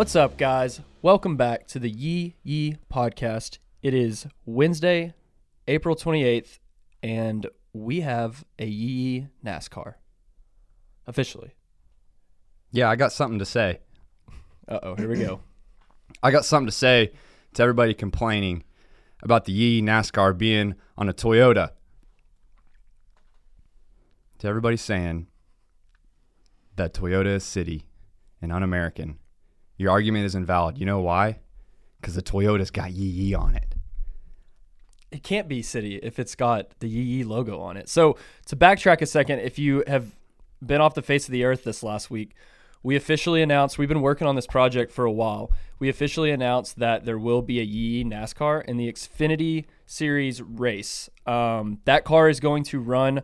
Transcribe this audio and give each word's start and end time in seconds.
What's 0.00 0.16
up, 0.16 0.38
guys? 0.38 0.80
Welcome 1.02 1.36
back 1.36 1.66
to 1.66 1.78
the 1.78 1.90
Yee 1.90 2.34
Yee 2.42 2.78
podcast. 2.90 3.58
It 3.82 3.92
is 3.92 4.26
Wednesday, 4.46 5.12
April 5.68 5.94
28th, 5.94 6.58
and 7.02 7.46
we 7.74 8.00
have 8.00 8.42
a 8.58 8.64
Yee 8.64 8.86
Yee 8.86 9.28
NASCAR. 9.44 9.96
Officially. 11.06 11.52
Yeah, 12.72 12.88
I 12.88 12.96
got 12.96 13.12
something 13.12 13.40
to 13.40 13.44
say. 13.44 13.80
Uh 14.66 14.78
oh, 14.82 14.94
here 14.94 15.06
we 15.06 15.18
go. 15.18 15.42
I 16.22 16.30
got 16.30 16.46
something 16.46 16.68
to 16.68 16.72
say 16.72 17.12
to 17.52 17.62
everybody 17.62 17.92
complaining 17.92 18.64
about 19.22 19.44
the 19.44 19.52
Yee 19.52 19.82
NASCAR 19.82 20.38
being 20.38 20.76
on 20.96 21.10
a 21.10 21.12
Toyota. 21.12 21.72
To 24.38 24.48
everybody 24.48 24.78
saying 24.78 25.26
that 26.76 26.94
Toyota 26.94 27.34
is 27.34 27.44
city 27.44 27.84
and 28.40 28.50
un-American. 28.50 29.18
Your 29.80 29.92
argument 29.92 30.26
is 30.26 30.34
invalid. 30.34 30.76
You 30.76 30.84
know 30.84 31.00
why? 31.00 31.38
Because 31.98 32.14
the 32.14 32.20
Toyota's 32.20 32.70
got 32.70 32.92
Yee 32.92 33.06
Yee 33.06 33.34
on 33.34 33.54
it. 33.54 33.76
It 35.10 35.22
can't 35.22 35.48
be 35.48 35.62
City 35.62 35.96
if 35.96 36.18
it's 36.18 36.34
got 36.34 36.78
the 36.80 36.86
Yee 36.86 37.00
Yee 37.00 37.24
logo 37.24 37.58
on 37.60 37.78
it. 37.78 37.88
So, 37.88 38.18
to 38.44 38.56
backtrack 38.56 39.00
a 39.00 39.06
second, 39.06 39.38
if 39.38 39.58
you 39.58 39.82
have 39.86 40.14
been 40.64 40.82
off 40.82 40.92
the 40.92 41.00
face 41.00 41.26
of 41.26 41.32
the 41.32 41.44
earth 41.44 41.64
this 41.64 41.82
last 41.82 42.10
week, 42.10 42.34
we 42.82 42.94
officially 42.94 43.40
announced 43.40 43.78
we've 43.78 43.88
been 43.88 44.02
working 44.02 44.26
on 44.26 44.36
this 44.36 44.46
project 44.46 44.92
for 44.92 45.06
a 45.06 45.12
while. 45.12 45.50
We 45.78 45.88
officially 45.88 46.30
announced 46.30 46.78
that 46.78 47.06
there 47.06 47.18
will 47.18 47.40
be 47.40 47.58
a 47.58 47.64
Yee 47.64 48.04
NASCAR 48.04 48.62
in 48.66 48.76
the 48.76 48.92
Xfinity 48.92 49.64
Series 49.86 50.42
race. 50.42 51.08
Um, 51.24 51.78
that 51.86 52.04
car 52.04 52.28
is 52.28 52.38
going 52.38 52.64
to 52.64 52.80
run 52.80 53.22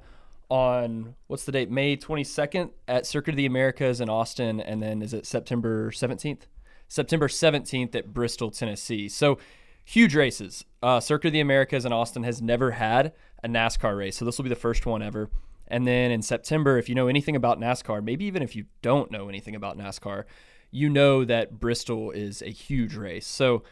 on 0.49 1.15
what's 1.27 1.45
the 1.45 1.53
date? 1.53 1.71
May 1.71 1.97
22nd 1.97 2.71
at 2.87 3.07
Circuit 3.07 3.33
of 3.33 3.37
the 3.37 3.47
Americas 3.47 4.01
in 4.01 4.09
Austin, 4.09 4.61
and 4.61 4.83
then 4.83 5.03
is 5.03 5.13
it 5.13 5.27
September 5.27 5.91
17th? 5.91 6.43
September 6.89 7.29
17th 7.29 7.95
at 7.95 8.13
Bristol, 8.15 8.51
Tennessee. 8.51 9.09
So 9.09 9.39
huge 9.85 10.15
races. 10.15 10.65
Uh, 10.83 11.01
Circuit 11.01 11.29
of 11.29 11.33
the 11.33 11.41
Americas 11.41 11.85
in 11.85 11.93
Austin 11.93 12.23
has 12.23 12.41
never 12.41 12.73
had 12.73 13.13
a 13.43 13.49
NASCAR 13.49 13.97
race, 13.97 14.17
so 14.17 14.25
this 14.25 14.39
will 14.39 14.45
be 14.45 14.49
the 14.49 14.57
first 14.57 14.87
one 14.87 15.03
ever. 15.03 15.31
And 15.69 15.87
then 15.87 16.11
in 16.11 16.23
September, 16.23 16.79
if 16.79 16.89
you 16.89 16.95
know 16.95 17.09
anything 17.09 17.35
about 17.35 17.61
NASCAR, 17.61 18.03
maybe 18.03 18.25
even 18.25 18.43
if 18.43 18.55
you 18.55 18.67
don't 18.83 19.11
know 19.11 19.29
anything 19.29 19.57
about 19.57 19.77
NASCAR, 19.77 20.25
you 20.71 20.89
know 20.89 21.25
that 21.25 21.59
Bristol 21.59 22.11
is 22.11 22.43
a 22.43 22.51
huge 22.51 22.95
race. 22.95 23.27
So 23.27 23.63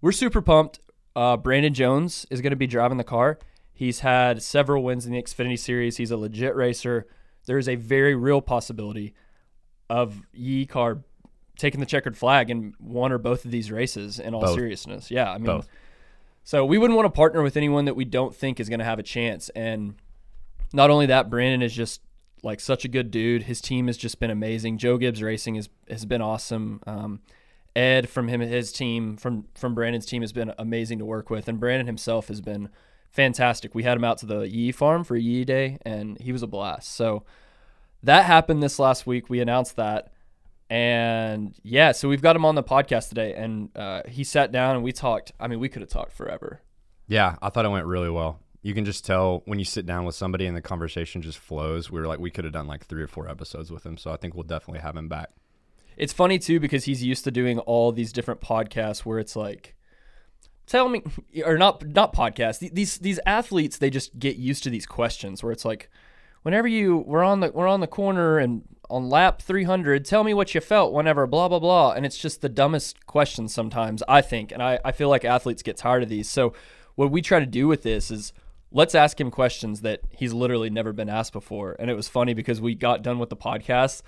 we're 0.00 0.12
super 0.12 0.40
pumped. 0.40 0.80
Uh, 1.14 1.36
Brandon 1.36 1.74
Jones 1.74 2.26
is 2.30 2.40
going 2.40 2.50
to 2.52 2.56
be 2.56 2.66
driving 2.66 2.96
the 2.98 3.04
car. 3.04 3.38
He's 3.72 4.00
had 4.00 4.42
several 4.42 4.82
wins 4.82 5.06
in 5.06 5.12
the 5.12 5.22
Xfinity 5.22 5.58
Series. 5.58 5.96
He's 5.96 6.10
a 6.10 6.16
legit 6.16 6.54
racer. 6.54 7.06
There 7.46 7.58
is 7.58 7.68
a 7.68 7.76
very 7.76 8.14
real 8.14 8.40
possibility 8.40 9.14
of 9.88 10.22
Yee 10.32 10.66
car 10.66 11.02
taking 11.56 11.80
the 11.80 11.86
checkered 11.86 12.16
flag 12.16 12.50
in 12.50 12.74
one 12.78 13.12
or 13.12 13.18
both 13.18 13.44
of 13.44 13.50
these 13.50 13.70
races. 13.70 14.18
In 14.18 14.34
all 14.34 14.40
Both. 14.40 14.54
seriousness, 14.54 15.10
yeah, 15.10 15.30
I 15.30 15.38
mean, 15.38 15.46
Both. 15.46 15.68
so 16.44 16.64
we 16.64 16.78
wouldn't 16.78 16.96
want 16.96 17.06
to 17.06 17.16
partner 17.16 17.42
with 17.42 17.56
anyone 17.56 17.84
that 17.84 17.94
we 17.94 18.04
don't 18.04 18.34
think 18.34 18.60
is 18.60 18.68
going 18.68 18.78
to 18.78 18.84
have 18.84 18.98
a 18.98 19.02
chance. 19.02 19.48
And 19.50 19.94
not 20.72 20.90
only 20.90 21.06
that, 21.06 21.28
Brandon 21.28 21.62
is 21.62 21.74
just 21.74 22.00
like 22.42 22.60
such 22.60 22.84
a 22.84 22.88
good 22.88 23.10
dude. 23.10 23.44
His 23.44 23.60
team 23.60 23.86
has 23.86 23.96
just 23.96 24.18
been 24.18 24.30
amazing. 24.30 24.78
Joe 24.78 24.98
Gibbs 24.98 25.22
Racing 25.22 25.56
has 25.56 25.68
has 25.88 26.04
been 26.04 26.22
awesome. 26.22 26.80
Um, 26.86 27.20
Ed 27.74 28.08
from 28.08 28.28
him 28.28 28.40
his 28.40 28.72
team 28.72 29.16
from 29.16 29.46
from 29.54 29.74
Brandon's 29.74 30.06
team 30.06 30.22
has 30.22 30.32
been 30.32 30.52
amazing 30.58 30.98
to 30.98 31.04
work 31.04 31.30
with, 31.30 31.48
and 31.48 31.58
Brandon 31.60 31.86
himself 31.86 32.28
has 32.28 32.40
been 32.40 32.68
fantastic. 33.12 33.74
We 33.74 33.84
had 33.84 33.96
him 33.96 34.04
out 34.04 34.18
to 34.18 34.26
the 34.26 34.48
Yee 34.48 34.72
farm 34.72 35.04
for 35.04 35.16
Yee 35.16 35.44
Day, 35.44 35.78
and 35.82 36.18
he 36.18 36.32
was 36.32 36.42
a 36.42 36.46
blast. 36.46 36.94
So 36.94 37.24
that 38.02 38.24
happened 38.24 38.62
this 38.62 38.78
last 38.78 39.06
week. 39.06 39.30
We 39.30 39.40
announced 39.40 39.76
that, 39.76 40.12
and 40.68 41.54
yeah, 41.62 41.92
so 41.92 42.08
we've 42.08 42.22
got 42.22 42.34
him 42.34 42.44
on 42.44 42.54
the 42.54 42.62
podcast 42.62 43.10
today, 43.10 43.34
and 43.34 43.68
uh, 43.76 44.02
he 44.08 44.24
sat 44.24 44.50
down 44.50 44.74
and 44.74 44.84
we 44.84 44.92
talked. 44.92 45.32
I 45.38 45.46
mean, 45.46 45.60
we 45.60 45.68
could 45.68 45.82
have 45.82 45.90
talked 45.90 46.12
forever. 46.12 46.62
Yeah, 47.06 47.36
I 47.42 47.50
thought 47.50 47.64
it 47.64 47.68
went 47.68 47.86
really 47.86 48.10
well. 48.10 48.40
You 48.62 48.74
can 48.74 48.84
just 48.84 49.04
tell 49.04 49.42
when 49.44 49.58
you 49.58 49.64
sit 49.64 49.86
down 49.86 50.04
with 50.04 50.14
somebody 50.14 50.46
and 50.46 50.56
the 50.56 50.62
conversation 50.62 51.20
just 51.20 51.38
flows. 51.38 51.90
We 51.90 52.00
were 52.00 52.06
like, 52.06 52.20
we 52.20 52.30
could 52.30 52.44
have 52.44 52.52
done 52.52 52.68
like 52.68 52.86
three 52.86 53.02
or 53.02 53.08
four 53.08 53.28
episodes 53.28 53.70
with 53.70 53.84
him. 53.84 53.96
So 53.96 54.12
I 54.12 54.16
think 54.16 54.34
we'll 54.34 54.44
definitely 54.44 54.80
have 54.80 54.96
him 54.96 55.08
back. 55.08 55.30
It's 55.96 56.12
funny 56.12 56.38
too 56.38 56.60
because 56.60 56.84
he's 56.84 57.02
used 57.02 57.24
to 57.24 57.30
doing 57.30 57.58
all 57.58 57.90
these 57.90 58.12
different 58.12 58.40
podcasts 58.40 59.00
where 59.00 59.18
it's 59.18 59.34
like, 59.34 59.74
tell 60.66 60.88
me, 60.88 61.02
or 61.44 61.58
not 61.58 61.86
not 61.86 62.14
podcasts. 62.14 62.58
These 62.72 62.98
these 62.98 63.20
athletes 63.26 63.78
they 63.78 63.90
just 63.90 64.18
get 64.18 64.36
used 64.36 64.62
to 64.64 64.70
these 64.70 64.86
questions 64.86 65.42
where 65.42 65.52
it's 65.52 65.64
like, 65.64 65.90
whenever 66.42 66.68
you 66.68 66.98
we're 67.06 67.24
on 67.24 67.40
the 67.40 67.50
we're 67.52 67.68
on 67.68 67.80
the 67.80 67.86
corner 67.86 68.38
and 68.38 68.62
on 68.90 69.08
lap 69.08 69.40
300, 69.40 70.04
tell 70.04 70.22
me 70.22 70.34
what 70.34 70.54
you 70.54 70.60
felt 70.60 70.92
whenever 70.92 71.26
blah 71.26 71.48
blah 71.48 71.58
blah, 71.58 71.92
and 71.92 72.04
it's 72.04 72.18
just 72.18 72.40
the 72.40 72.48
dumbest 72.48 73.06
questions 73.06 73.54
sometimes 73.54 74.02
I 74.08 74.20
think, 74.20 74.52
and 74.52 74.62
I 74.62 74.78
I 74.84 74.92
feel 74.92 75.08
like 75.08 75.24
athletes 75.24 75.62
get 75.62 75.76
tired 75.76 76.02
of 76.02 76.08
these. 76.08 76.28
So 76.28 76.52
what 76.94 77.10
we 77.10 77.22
try 77.22 77.40
to 77.40 77.46
do 77.46 77.68
with 77.68 77.82
this 77.82 78.10
is 78.10 78.32
let's 78.72 78.94
ask 78.94 79.20
him 79.20 79.30
questions 79.30 79.82
that 79.82 80.00
he's 80.10 80.32
literally 80.32 80.70
never 80.70 80.92
been 80.92 81.08
asked 81.08 81.32
before. 81.32 81.76
And 81.78 81.90
it 81.90 81.94
was 81.94 82.08
funny 82.08 82.34
because 82.34 82.60
we 82.60 82.74
got 82.74 83.02
done 83.02 83.18
with 83.18 83.28
the 83.28 83.36
podcast. 83.36 84.02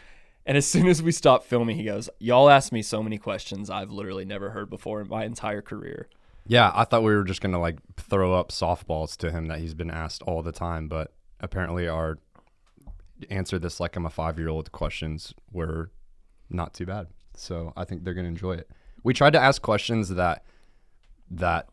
And 0.46 0.56
as 0.56 0.66
soon 0.70 0.88
as 0.88 1.02
we 1.02 1.12
stopped 1.12 1.46
filming, 1.46 1.76
he 1.76 1.84
goes, 1.84 2.08
Y'all 2.18 2.50
asked 2.50 2.72
me 2.72 2.82
so 2.82 3.02
many 3.02 3.18
questions 3.18 3.70
I've 3.70 3.90
literally 3.90 4.24
never 4.24 4.50
heard 4.50 4.70
before 4.70 5.00
in 5.00 5.08
my 5.08 5.24
entire 5.24 5.62
career. 5.62 6.08
Yeah, 6.46 6.70
I 6.74 6.84
thought 6.84 7.02
we 7.02 7.14
were 7.14 7.24
just 7.24 7.40
gonna 7.40 7.60
like 7.60 7.78
throw 7.96 8.34
up 8.34 8.50
softballs 8.50 9.16
to 9.18 9.30
him 9.30 9.46
that 9.46 9.58
he's 9.60 9.74
been 9.74 9.90
asked 9.90 10.22
all 10.22 10.42
the 10.42 10.52
time, 10.52 10.88
but 10.88 11.12
apparently 11.40 11.88
our 11.88 12.18
answer 13.30 13.58
this 13.58 13.80
like 13.80 13.96
I'm 13.96 14.06
a 14.06 14.10
five 14.10 14.38
year 14.38 14.48
old 14.48 14.72
questions 14.72 15.34
were 15.52 15.90
not 16.50 16.74
too 16.74 16.86
bad. 16.86 17.06
So 17.34 17.72
I 17.76 17.84
think 17.84 18.04
they're 18.04 18.14
gonna 18.14 18.28
enjoy 18.28 18.52
it. 18.54 18.70
We 19.02 19.14
tried 19.14 19.32
to 19.34 19.40
ask 19.40 19.62
questions 19.62 20.10
that 20.10 20.44
that 21.30 21.68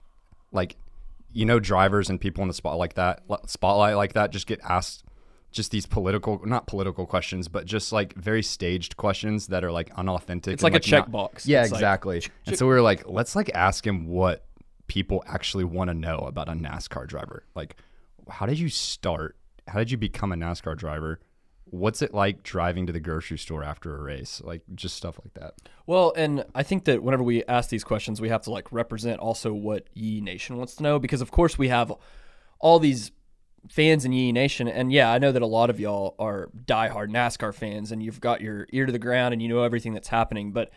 like 0.52 0.76
you 1.34 1.46
know 1.46 1.60
drivers 1.60 2.10
and 2.10 2.20
people 2.20 2.42
in 2.42 2.48
the 2.48 2.54
spot 2.54 2.78
like 2.78 2.94
that 2.96 3.24
spotlight 3.48 3.96
like 3.96 4.14
that 4.14 4.32
just 4.32 4.48
get 4.48 4.60
asked 4.64 5.04
just 5.52 5.72
these 5.72 5.86
political 5.86 6.42
not 6.46 6.68
political 6.68 7.06
questions 7.06 7.48
but 7.48 7.66
just 7.66 7.92
like 7.92 8.14
very 8.16 8.42
staged 8.42 8.96
questions 8.98 9.48
that 9.48 9.64
are 9.64 9.72
like 9.72 9.92
unauthentic 9.98 10.54
It's 10.54 10.64
and, 10.64 10.74
like 10.74 10.82
a 10.82 10.86
checkbox. 10.86 11.46
yeah 11.46 11.64
It's 11.64 11.72
like, 11.72 11.80
exactly 11.80 12.24
and 12.46 12.58
so 12.58 12.66
we 12.66 12.74
were 12.74 12.82
like 12.82 13.08
let's 13.08 13.36
like 13.36 13.50
ask 13.54 13.86
him 13.86 14.08
what 14.08 14.46
people 14.92 15.24
actually 15.26 15.64
want 15.64 15.90
to 15.90 15.94
know 15.94 16.18
about 16.18 16.50
a 16.50 16.52
nascar 16.52 17.08
driver 17.08 17.46
like 17.56 17.78
how 18.30 18.46
did 18.46 18.60
you 18.60 18.68
start 18.68 19.38
how 19.70 19.80
did 19.80 19.90
you 19.90 19.96
become 19.98 20.34
a 20.34 20.36
nascar 20.36 20.76
driver 20.76 21.18
what's 21.64 22.02
it 22.02 22.14
like 22.14 22.44
driving 22.44 22.86
to 22.86 22.92
the 22.92 23.00
grocery 23.00 23.38
store 23.38 23.64
after 23.64 23.96
a 23.96 24.02
race 24.02 24.42
like 24.44 24.62
just 24.76 24.98
stuff 24.98 25.18
like 25.24 25.34
that 25.34 25.54
Well, 25.88 26.12
and 26.18 26.44
I 26.54 26.64
think 26.64 26.84
that 26.86 27.02
whenever 27.02 27.24
we 27.24 27.46
ask 27.46 27.70
these 27.70 27.86
questions, 27.86 28.20
we 28.20 28.28
have 28.28 28.42
to 28.44 28.52
like 28.52 28.70
represent 28.72 29.20
also 29.22 29.54
what 29.54 29.88
Yee 29.94 30.20
Nation 30.20 30.58
wants 30.58 30.76
to 30.76 30.84
know 30.84 31.00
because, 31.00 31.22
of 31.22 31.32
course, 31.32 31.58
we 31.58 31.70
have 31.70 31.94
all 32.60 32.78
these 32.78 33.12
fans 33.70 34.04
in 34.04 34.12
Yee 34.12 34.34
Nation. 34.34 34.68
And 34.68 34.92
yeah, 34.92 35.12
I 35.12 35.18
know 35.20 35.32
that 35.32 35.42
a 35.42 35.48
lot 35.48 35.70
of 35.70 35.80
y'all 35.80 36.16
are 36.20 36.50
diehard 36.66 37.10
NASCAR 37.10 37.54
fans 37.54 37.92
and 37.92 38.04
you've 38.04 38.20
got 38.20 38.42
your 38.42 38.68
ear 38.74 38.86
to 38.86 38.92
the 38.92 39.00
ground 39.00 39.32
and 39.34 39.42
you 39.42 39.48
know 39.48 39.64
everything 39.64 39.94
that's 39.94 40.10
happening. 40.10 40.52
But 40.52 40.72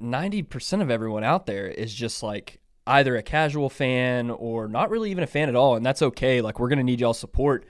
90% 0.00 0.80
of 0.80 0.90
everyone 0.90 1.24
out 1.24 1.44
there 1.44 1.66
is 1.66 1.92
just 1.92 2.22
like 2.22 2.60
either 2.86 3.16
a 3.16 3.22
casual 3.22 3.68
fan 3.68 4.30
or 4.30 4.68
not 4.68 4.90
really 4.90 5.10
even 5.10 5.24
a 5.24 5.26
fan 5.26 5.48
at 5.48 5.56
all. 5.56 5.76
And 5.76 5.84
that's 5.84 6.02
okay. 6.02 6.40
Like, 6.40 6.60
we're 6.60 6.68
to 6.68 6.82
need 6.82 7.00
y'all 7.00 7.14
support 7.14 7.66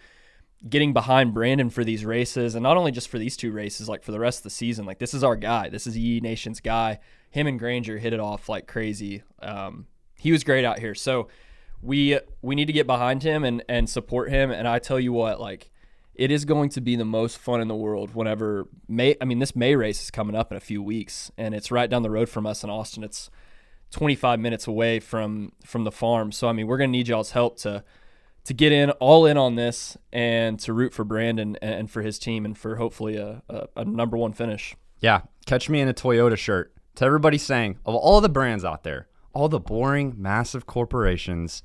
getting 0.68 0.92
behind 0.92 1.34
Brandon 1.34 1.70
for 1.70 1.84
these 1.84 2.04
races, 2.04 2.54
and 2.54 2.62
not 2.62 2.76
only 2.76 2.90
just 2.90 3.08
for 3.08 3.18
these 3.18 3.36
two 3.36 3.52
races, 3.52 3.88
like 3.88 4.02
for 4.02 4.12
the 4.12 4.18
rest 4.18 4.40
of 4.40 4.44
the 4.44 4.50
season. 4.50 4.84
Like 4.86 4.98
this 4.98 5.14
is 5.14 5.22
our 5.22 5.36
guy. 5.36 5.68
This 5.68 5.86
is 5.86 5.96
E 5.96 6.20
Nation's 6.20 6.60
guy. 6.60 6.98
Him 7.30 7.46
and 7.46 7.58
Granger 7.58 7.98
hit 7.98 8.12
it 8.12 8.20
off 8.20 8.48
like 8.48 8.66
crazy. 8.66 9.22
Um, 9.40 9.86
he 10.16 10.32
was 10.32 10.44
great 10.44 10.64
out 10.64 10.78
here. 10.78 10.94
So 10.94 11.28
we 11.82 12.18
we 12.42 12.54
need 12.54 12.66
to 12.66 12.72
get 12.72 12.86
behind 12.86 13.22
him 13.22 13.44
and 13.44 13.62
and 13.68 13.88
support 13.88 14.30
him. 14.30 14.50
And 14.50 14.66
I 14.66 14.78
tell 14.78 14.98
you 14.98 15.12
what, 15.12 15.40
like 15.40 15.70
it 16.14 16.30
is 16.30 16.44
going 16.44 16.70
to 16.70 16.80
be 16.80 16.96
the 16.96 17.04
most 17.04 17.38
fun 17.38 17.60
in 17.60 17.68
the 17.68 17.76
world 17.76 18.14
whenever 18.14 18.68
May. 18.88 19.16
I 19.20 19.24
mean, 19.24 19.38
this 19.38 19.54
May 19.54 19.76
race 19.76 20.02
is 20.02 20.10
coming 20.10 20.34
up 20.34 20.50
in 20.50 20.56
a 20.56 20.60
few 20.60 20.82
weeks, 20.82 21.30
and 21.36 21.54
it's 21.54 21.70
right 21.70 21.90
down 21.90 22.02
the 22.02 22.10
road 22.10 22.28
from 22.28 22.46
us 22.46 22.64
in 22.64 22.70
Austin. 22.70 23.04
It's 23.04 23.30
25 23.90 24.40
minutes 24.40 24.66
away 24.66 25.00
from 25.00 25.52
from 25.64 25.84
the 25.84 25.92
farm. 25.92 26.32
So 26.32 26.48
I 26.48 26.52
mean, 26.52 26.66
we're 26.66 26.78
gonna 26.78 26.88
need 26.88 27.08
y'all's 27.08 27.32
help 27.32 27.58
to 27.58 27.84
to 28.44 28.54
get 28.54 28.72
in 28.72 28.90
all 28.92 29.26
in 29.26 29.36
on 29.36 29.56
this 29.56 29.96
and 30.12 30.58
to 30.60 30.72
root 30.72 30.94
for 30.94 31.04
Brandon 31.04 31.56
and, 31.60 31.90
for 31.90 32.02
his 32.02 32.16
team 32.16 32.44
and 32.44 32.56
for 32.56 32.76
hopefully 32.76 33.16
a, 33.16 33.42
a, 33.48 33.66
a 33.78 33.84
number 33.84 34.16
one 34.16 34.32
finish. 34.32 34.76
Yeah, 35.00 35.22
catch 35.46 35.68
me 35.68 35.80
in 35.80 35.88
a 35.88 35.94
Toyota 35.94 36.38
shirt. 36.38 36.72
To 36.94 37.04
everybody 37.04 37.38
saying, 37.38 37.80
of 37.84 37.96
all 37.96 38.20
the 38.20 38.28
brands 38.28 38.64
out 38.64 38.84
there, 38.84 39.08
all 39.32 39.48
the 39.48 39.58
boring, 39.58 40.14
massive 40.16 40.64
corporations 40.64 41.64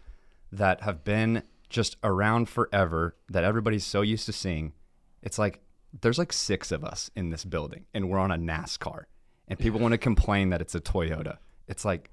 that 0.52 0.82
have 0.82 1.04
been 1.04 1.44
just 1.70 1.98
around 2.04 2.50
forever 2.50 3.16
that 3.30 3.44
everybody's 3.44 3.86
so 3.86 4.02
used 4.02 4.26
to 4.26 4.34
seeing, 4.34 4.74
it's 5.22 5.38
like 5.38 5.62
there's 6.02 6.18
like 6.18 6.34
six 6.34 6.72
of 6.72 6.84
us 6.84 7.12
in 7.16 7.30
this 7.30 7.46
building 7.46 7.86
and 7.94 8.10
we're 8.10 8.20
on 8.20 8.32
a 8.32 8.38
NASCAR. 8.38 9.04
And 9.48 9.60
people 9.60 9.80
want 9.80 9.92
to 9.92 9.98
complain 9.98 10.50
that 10.50 10.62
it's 10.62 10.76
a 10.76 10.82
Toyota. 10.82 11.38
It's 11.68 11.86
like, 11.86 12.12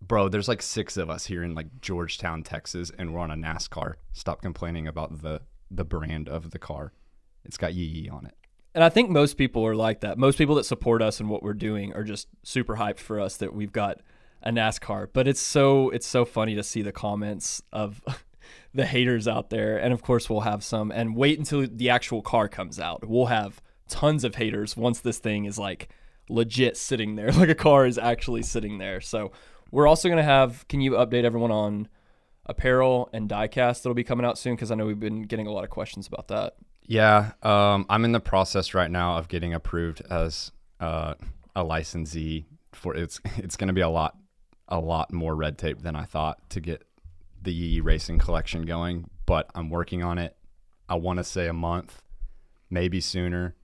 bro, 0.00 0.28
there's 0.28 0.48
like 0.48 0.62
six 0.62 0.96
of 0.96 1.10
us 1.10 1.26
here 1.26 1.42
in 1.42 1.54
like 1.54 1.80
Georgetown, 1.80 2.42
Texas, 2.42 2.90
and 2.98 3.12
we're 3.12 3.20
on 3.20 3.30
a 3.30 3.36
NASCAR. 3.36 3.94
Stop 4.12 4.42
complaining 4.42 4.86
about 4.86 5.22
the 5.22 5.42
the 5.70 5.84
brand 5.84 6.28
of 6.28 6.50
the 6.50 6.58
car. 6.58 6.92
It's 7.44 7.56
got 7.56 7.74
Yee 7.74 7.84
Yee 7.84 8.08
on 8.08 8.26
it. 8.26 8.34
And 8.74 8.82
I 8.82 8.88
think 8.88 9.10
most 9.10 9.34
people 9.34 9.66
are 9.66 9.74
like 9.74 10.00
that. 10.00 10.18
Most 10.18 10.38
people 10.38 10.54
that 10.56 10.64
support 10.64 11.02
us 11.02 11.20
and 11.20 11.28
what 11.28 11.42
we're 11.42 11.54
doing 11.54 11.92
are 11.94 12.04
just 12.04 12.28
super 12.42 12.76
hyped 12.76 12.98
for 12.98 13.20
us 13.20 13.36
that 13.38 13.54
we've 13.54 13.72
got 13.72 14.00
a 14.42 14.50
NASCAR. 14.50 15.08
But 15.12 15.28
it's 15.28 15.40
so 15.40 15.90
it's 15.90 16.06
so 16.06 16.24
funny 16.24 16.54
to 16.54 16.62
see 16.62 16.82
the 16.82 16.92
comments 16.92 17.62
of 17.72 18.00
the 18.74 18.86
haters 18.86 19.28
out 19.28 19.50
there. 19.50 19.78
And 19.78 19.92
of 19.92 20.02
course 20.02 20.30
we'll 20.30 20.40
have 20.40 20.64
some 20.64 20.90
and 20.90 21.16
wait 21.16 21.38
until 21.38 21.66
the 21.66 21.90
actual 21.90 22.22
car 22.22 22.48
comes 22.48 22.80
out. 22.80 23.06
We'll 23.06 23.26
have 23.26 23.60
tons 23.88 24.24
of 24.24 24.36
haters 24.36 24.76
once 24.76 25.00
this 25.00 25.18
thing 25.18 25.44
is 25.44 25.58
like 25.58 25.90
legit 26.28 26.76
sitting 26.76 27.16
there. 27.16 27.30
Like 27.32 27.48
a 27.48 27.54
car 27.54 27.86
is 27.86 27.98
actually 27.98 28.42
sitting 28.42 28.78
there. 28.78 29.00
So 29.00 29.32
we're 29.70 29.86
also 29.86 30.08
gonna 30.08 30.22
have 30.22 30.66
can 30.68 30.80
you 30.80 30.92
update 30.92 31.24
everyone 31.24 31.50
on 31.50 31.88
apparel 32.46 33.08
and 33.12 33.28
diecast 33.28 33.82
that'll 33.82 33.94
be 33.94 34.04
coming 34.04 34.26
out 34.26 34.38
soon? 34.38 34.54
Because 34.54 34.70
I 34.70 34.74
know 34.74 34.86
we've 34.86 35.00
been 35.00 35.22
getting 35.22 35.46
a 35.46 35.52
lot 35.52 35.64
of 35.64 35.70
questions 35.70 36.06
about 36.06 36.28
that. 36.28 36.54
Yeah, 36.86 37.32
um, 37.42 37.86
I'm 37.88 38.04
in 38.04 38.12
the 38.12 38.20
process 38.20 38.74
right 38.74 38.90
now 38.90 39.16
of 39.16 39.28
getting 39.28 39.54
approved 39.54 40.02
as 40.10 40.50
uh, 40.80 41.14
a 41.54 41.62
licensee 41.62 42.46
for 42.72 42.94
it's 42.94 43.20
it's 43.36 43.56
going 43.56 43.68
to 43.68 43.74
be 43.74 43.80
a 43.80 43.88
lot 43.88 44.16
a 44.68 44.78
lot 44.78 45.12
more 45.12 45.34
red 45.34 45.58
tape 45.58 45.82
than 45.82 45.94
I 45.96 46.04
thought 46.04 46.48
to 46.50 46.60
get 46.60 46.84
the 47.40 47.80
Racing 47.80 48.18
collection 48.18 48.62
going, 48.62 49.10
but 49.26 49.50
I'm 49.54 49.68
working 49.68 50.02
on 50.02 50.18
it. 50.18 50.36
I 50.88 50.94
want 50.94 51.18
to 51.18 51.24
say 51.24 51.48
a 51.48 51.52
month, 51.52 52.02
maybe 52.70 53.00
sooner, 53.00 53.54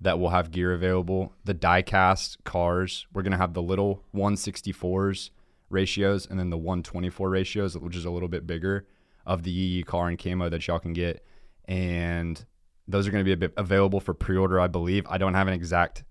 that 0.00 0.18
we'll 0.18 0.30
have 0.30 0.50
gear 0.50 0.72
available. 0.72 1.32
The 1.44 1.54
diecast 1.54 2.44
cars, 2.44 3.06
we're 3.12 3.22
going 3.22 3.32
to 3.32 3.38
have 3.38 3.54
the 3.54 3.62
little 3.62 4.02
164s 4.14 5.30
ratios 5.70 6.26
and 6.26 6.38
then 6.38 6.50
the 6.50 6.58
124 6.58 7.30
ratios, 7.30 7.76
which 7.78 7.96
is 7.96 8.04
a 8.04 8.10
little 8.10 8.28
bit 8.28 8.46
bigger 8.46 8.86
of 9.24 9.42
the 9.42 9.50
Yee 9.50 9.82
car 9.82 10.08
and 10.08 10.18
camo 10.18 10.48
that 10.48 10.66
y'all 10.66 10.78
can 10.78 10.92
get 10.92 11.24
and 11.66 12.44
those 12.88 13.06
are 13.06 13.10
going 13.10 13.20
to 13.20 13.24
be 13.24 13.32
a 13.32 13.36
bit 13.36 13.52
available 13.56 14.00
for 14.00 14.14
pre-order, 14.14 14.60
I 14.60 14.68
believe. 14.68 15.06
I 15.08 15.18
don't 15.18 15.34
have 15.34 15.48
an 15.48 15.54
exact. 15.54 16.04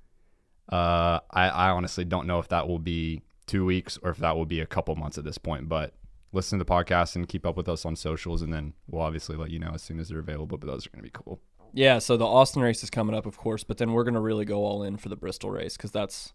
Uh, 0.71 1.19
I, 1.31 1.47
I 1.49 1.69
honestly 1.69 2.03
don't 2.03 2.27
know 2.27 2.39
if 2.39 2.49
that 2.49 2.67
will 2.67 2.79
be 2.79 3.21
two 3.47 3.65
weeks 3.65 3.97
or 4.01 4.09
if 4.09 4.17
that 4.17 4.35
will 4.35 4.45
be 4.45 4.59
a 4.59 4.65
couple 4.65 4.95
months 4.95 5.17
at 5.17 5.23
this 5.23 5.37
point. 5.37 5.69
But 5.69 5.93
listen 6.33 6.59
to 6.59 6.65
the 6.65 6.69
podcast 6.69 7.15
and 7.15 7.27
keep 7.27 7.45
up 7.45 7.55
with 7.55 7.69
us 7.69 7.85
on 7.85 7.95
socials, 7.95 8.41
and 8.41 8.51
then 8.51 8.73
we'll 8.87 9.01
obviously 9.01 9.37
let 9.37 9.51
you 9.51 9.59
know 9.59 9.71
as 9.73 9.83
soon 9.83 9.99
as 9.99 10.09
they're 10.09 10.19
available. 10.19 10.57
But 10.57 10.67
those 10.67 10.85
are 10.85 10.89
going 10.89 10.99
to 10.99 11.03
be 11.03 11.11
cool. 11.13 11.39
Yeah, 11.77 11.99
so 11.99 12.15
the 12.15 12.25
Austin 12.25 12.61
race 12.61 12.83
is 12.83 12.89
coming 12.89 13.13
up, 13.13 13.25
of 13.25 13.37
course, 13.37 13.65
but 13.65 13.77
then 13.77 13.91
we're 13.91 14.05
going 14.05 14.13
to 14.13 14.21
really 14.21 14.45
go 14.45 14.63
all 14.63 14.81
in 14.81 14.95
for 14.95 15.09
the 15.09 15.17
Bristol 15.17 15.51
race 15.51 15.75
because 15.75 15.91
that's 15.91 16.31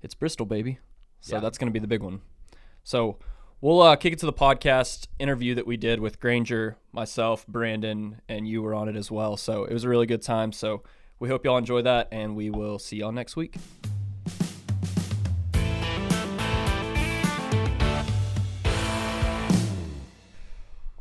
it's 0.00 0.14
Bristol, 0.14 0.46
baby. 0.46 0.78
So 1.20 1.34
Yeah. 1.36 1.40
that's 1.40 1.58
going 1.58 1.66
to 1.66 1.72
be 1.72 1.80
the 1.80 1.88
big 1.88 2.02
one. 2.02 2.20
So 2.84 3.18
we'll 3.60 3.82
uh, 3.82 3.96
kick 3.96 4.12
it 4.12 4.20
to 4.20 4.26
the 4.26 4.32
podcast 4.32 5.08
interview 5.18 5.56
that 5.56 5.66
we 5.66 5.76
did 5.76 5.98
with 5.98 6.20
Granger, 6.20 6.76
myself, 6.92 7.44
Brandon, 7.48 8.20
and 8.28 8.46
you 8.46 8.62
were 8.62 8.74
on 8.74 8.88
it 8.88 8.94
as 8.94 9.10
well. 9.10 9.36
So 9.36 9.64
it 9.64 9.72
was 9.72 9.82
a 9.82 9.88
really 9.88 10.06
good 10.06 10.22
time. 10.22 10.52
So 10.52 10.84
we 11.18 11.28
hope 11.28 11.44
y'all 11.44 11.58
enjoy 11.58 11.82
that, 11.82 12.06
and 12.12 12.36
we 12.36 12.50
will 12.50 12.78
see 12.78 12.98
y'all 12.98 13.10
next 13.10 13.34
week. 13.34 13.56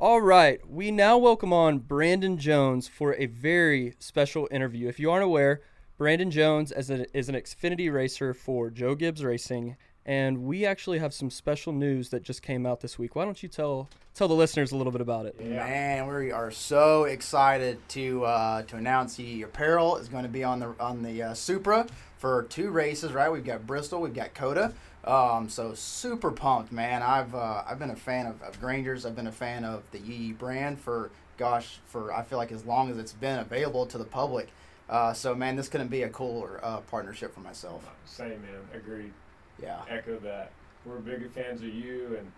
All 0.06 0.22
right, 0.22 0.60
we 0.69 0.92
now 0.92 1.18
welcome 1.18 1.52
on 1.52 1.80
Brandon 1.80 2.38
Jones 2.38 2.88
for 2.88 3.16
a 3.16 3.25
very 3.25 3.96
special 3.98 4.48
interview. 4.52 4.88
If 4.88 5.00
you 5.00 5.10
aren't 5.10 5.24
aware, 5.24 5.62
Brandon 5.98 6.30
Jones 6.30 6.72
is, 6.72 6.92
a, 6.92 7.18
is 7.18 7.28
an 7.28 7.34
Xfinity 7.34 7.92
racer 7.92 8.36
for 8.36 8.69
Joe 8.69 8.94
Gibbs 8.94 9.24
Racing, 9.24 9.78
and 10.06 10.44
we 10.44 10.63
actually 10.63 11.00
have 11.00 11.12
some 11.12 11.31
special 11.31 11.74
news 11.74 12.10
that 12.10 12.22
just 12.22 12.44
came 12.44 12.68
out 12.68 12.81
this 12.81 13.00
week. 13.00 13.16
Why 13.16 13.25
don't 13.25 13.42
you 13.42 13.50
tell 13.50 13.90
tell 14.13 14.28
the 14.28 14.36
listeners 14.36 14.72
a 14.72 14.78
little 14.78 14.92
bit 14.92 15.02
about 15.02 15.25
it? 15.25 15.44
Man, 15.44 16.06
we 16.06 16.31
are 16.31 16.51
so 16.51 17.06
excited 17.06 17.80
to 17.90 18.25
uh, 18.25 18.62
to 18.62 18.75
announce 18.75 19.16
the 19.16 19.42
apparel 19.42 19.98
is 19.98 20.08
going 20.08 20.22
to 20.22 20.30
be 20.30 20.44
on 20.44 20.60
the 20.60 20.75
on 20.80 21.01
the 21.01 21.24
uh, 21.24 21.34
Supra 21.34 21.88
for 22.19 22.44
two 22.44 22.69
races. 22.69 23.12
Right, 23.12 23.31
we've 23.31 23.44
got 23.44 23.66
Bristol, 23.66 24.01
we've 24.01 24.13
got 24.13 24.36
COTA. 24.36 24.72
Um, 25.06 25.50
so 25.50 25.74
super 25.75 26.31
pumped, 26.31 26.72
man. 26.72 27.04
I've 27.04 27.36
uh, 27.36 27.63
I've 27.68 27.78
been 27.78 27.92
a 27.92 27.96
fan 27.96 28.25
of, 28.25 28.42
of 28.42 28.60
Granger's. 28.60 29.06
I've 29.06 29.16
been 29.16 29.28
a 29.28 29.31
fan 29.31 29.63
of 29.63 29.84
the 29.92 30.00
Yee 30.00 30.31
brand 30.31 30.80
for 30.80 31.12
gosh 31.38 31.80
for 31.86 32.12
I 32.12 32.24
feel 32.24 32.38
like 32.40 32.52
as 32.52 32.66
long 32.66 32.90
as 32.90 32.98
it's 32.98 33.13
been 33.13 33.40
available 33.40 33.86
to 33.88 33.98
the 33.98 34.04
public. 34.06 34.50
Uh, 34.90 35.13
so 35.13 35.36
man, 35.36 35.56
this 35.56 35.68
couldn't 35.68 35.90
be 35.90 36.04
a 36.04 36.10
cooler 36.10 36.60
uh, 36.63 36.78
partnership 36.81 37.34
for 37.34 37.42
myself. 37.42 37.88
Same, 38.06 38.30
man. 38.42 38.62
Agreed. 38.74 39.13
Yeah. 39.62 39.81
Echo 39.90 40.18
that. 40.19 40.52
We're 40.86 40.98
big 40.98 41.31
fans 41.31 41.62
of 41.62 41.68
you, 41.69 42.16
and 42.19 42.31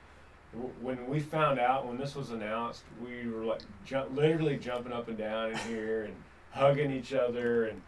w- 0.53 0.73
when 0.81 1.07
we 1.07 1.19
found 1.19 1.59
out 1.59 1.85
when 1.85 1.97
this 1.97 2.15
was 2.15 2.31
announced, 2.31 2.83
we 3.03 3.29
were 3.29 3.43
like 3.43 3.61
ju- 3.85 4.05
literally 4.13 4.57
jumping 4.57 4.93
up 4.93 5.07
and 5.09 5.17
down 5.17 5.51
in 5.51 5.57
here 5.59 6.03
and 6.03 6.15
hugging 6.51 6.91
each 6.91 7.13
other, 7.13 7.65
and 7.65 7.81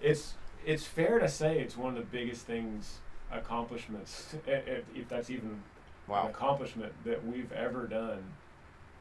it's 0.00 0.34
it's 0.64 0.84
fair 0.84 1.18
to 1.18 1.28
say 1.28 1.58
it's 1.60 1.76
one 1.76 1.96
of 1.96 1.96
the 1.96 2.18
biggest 2.18 2.46
things 2.46 2.98
accomplishments, 3.32 4.34
if, 4.46 4.84
if 4.94 5.08
that's 5.08 5.30
even 5.30 5.62
an 6.08 6.26
accomplishment 6.26 6.92
that 7.04 7.24
we've 7.26 7.52
ever 7.52 7.86
done 7.86 8.22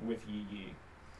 with 0.05 0.19
Yee 0.29 0.45
Yee, 0.51 0.73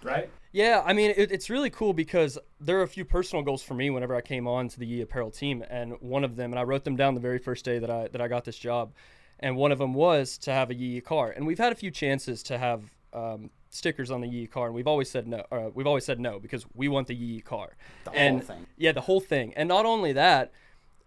right? 0.03 0.29
Yeah, 0.51 0.83
I 0.85 0.93
mean, 0.93 1.11
it, 1.17 1.31
it's 1.31 1.49
really 1.49 1.69
cool 1.69 1.93
because 1.93 2.37
there 2.59 2.79
are 2.79 2.83
a 2.83 2.87
few 2.87 3.05
personal 3.05 3.43
goals 3.43 3.61
for 3.63 3.73
me 3.73 3.89
whenever 3.89 4.15
I 4.15 4.21
came 4.21 4.47
on 4.47 4.67
to 4.69 4.79
the 4.79 4.85
Yee 4.85 5.01
Apparel 5.01 5.31
team, 5.31 5.63
and 5.69 5.93
one 5.99 6.23
of 6.23 6.35
them, 6.35 6.51
and 6.51 6.59
I 6.59 6.63
wrote 6.63 6.83
them 6.83 6.95
down 6.95 7.13
the 7.15 7.19
very 7.19 7.39
first 7.39 7.65
day 7.65 7.79
that 7.79 7.89
I 7.89 8.07
that 8.09 8.21
I 8.21 8.27
got 8.27 8.45
this 8.45 8.57
job, 8.57 8.93
and 9.39 9.55
one 9.55 9.71
of 9.71 9.79
them 9.79 9.93
was 9.93 10.37
to 10.39 10.51
have 10.51 10.69
a 10.69 10.75
Yee 10.75 11.01
car, 11.01 11.31
and 11.31 11.45
we've 11.45 11.57
had 11.59 11.71
a 11.71 11.75
few 11.75 11.91
chances 11.91 12.41
to 12.43 12.57
have 12.57 12.83
um, 13.13 13.49
stickers 13.69 14.11
on 14.11 14.21
the 14.21 14.27
Yee 14.27 14.47
car, 14.47 14.67
and 14.67 14.75
we've 14.75 14.87
always 14.87 15.09
said 15.09 15.27
no. 15.27 15.43
Uh, 15.51 15.69
we've 15.73 15.87
always 15.87 16.05
said 16.05 16.19
no 16.19 16.39
because 16.39 16.65
we 16.75 16.87
want 16.87 17.07
the 17.07 17.15
Yee 17.15 17.41
car, 17.41 17.75
The 18.05 18.11
and 18.11 18.37
whole 18.37 18.55
thing. 18.55 18.65
yeah, 18.77 18.91
the 18.91 19.01
whole 19.01 19.19
thing, 19.21 19.53
and 19.55 19.67
not 19.67 19.85
only 19.85 20.13
that. 20.13 20.51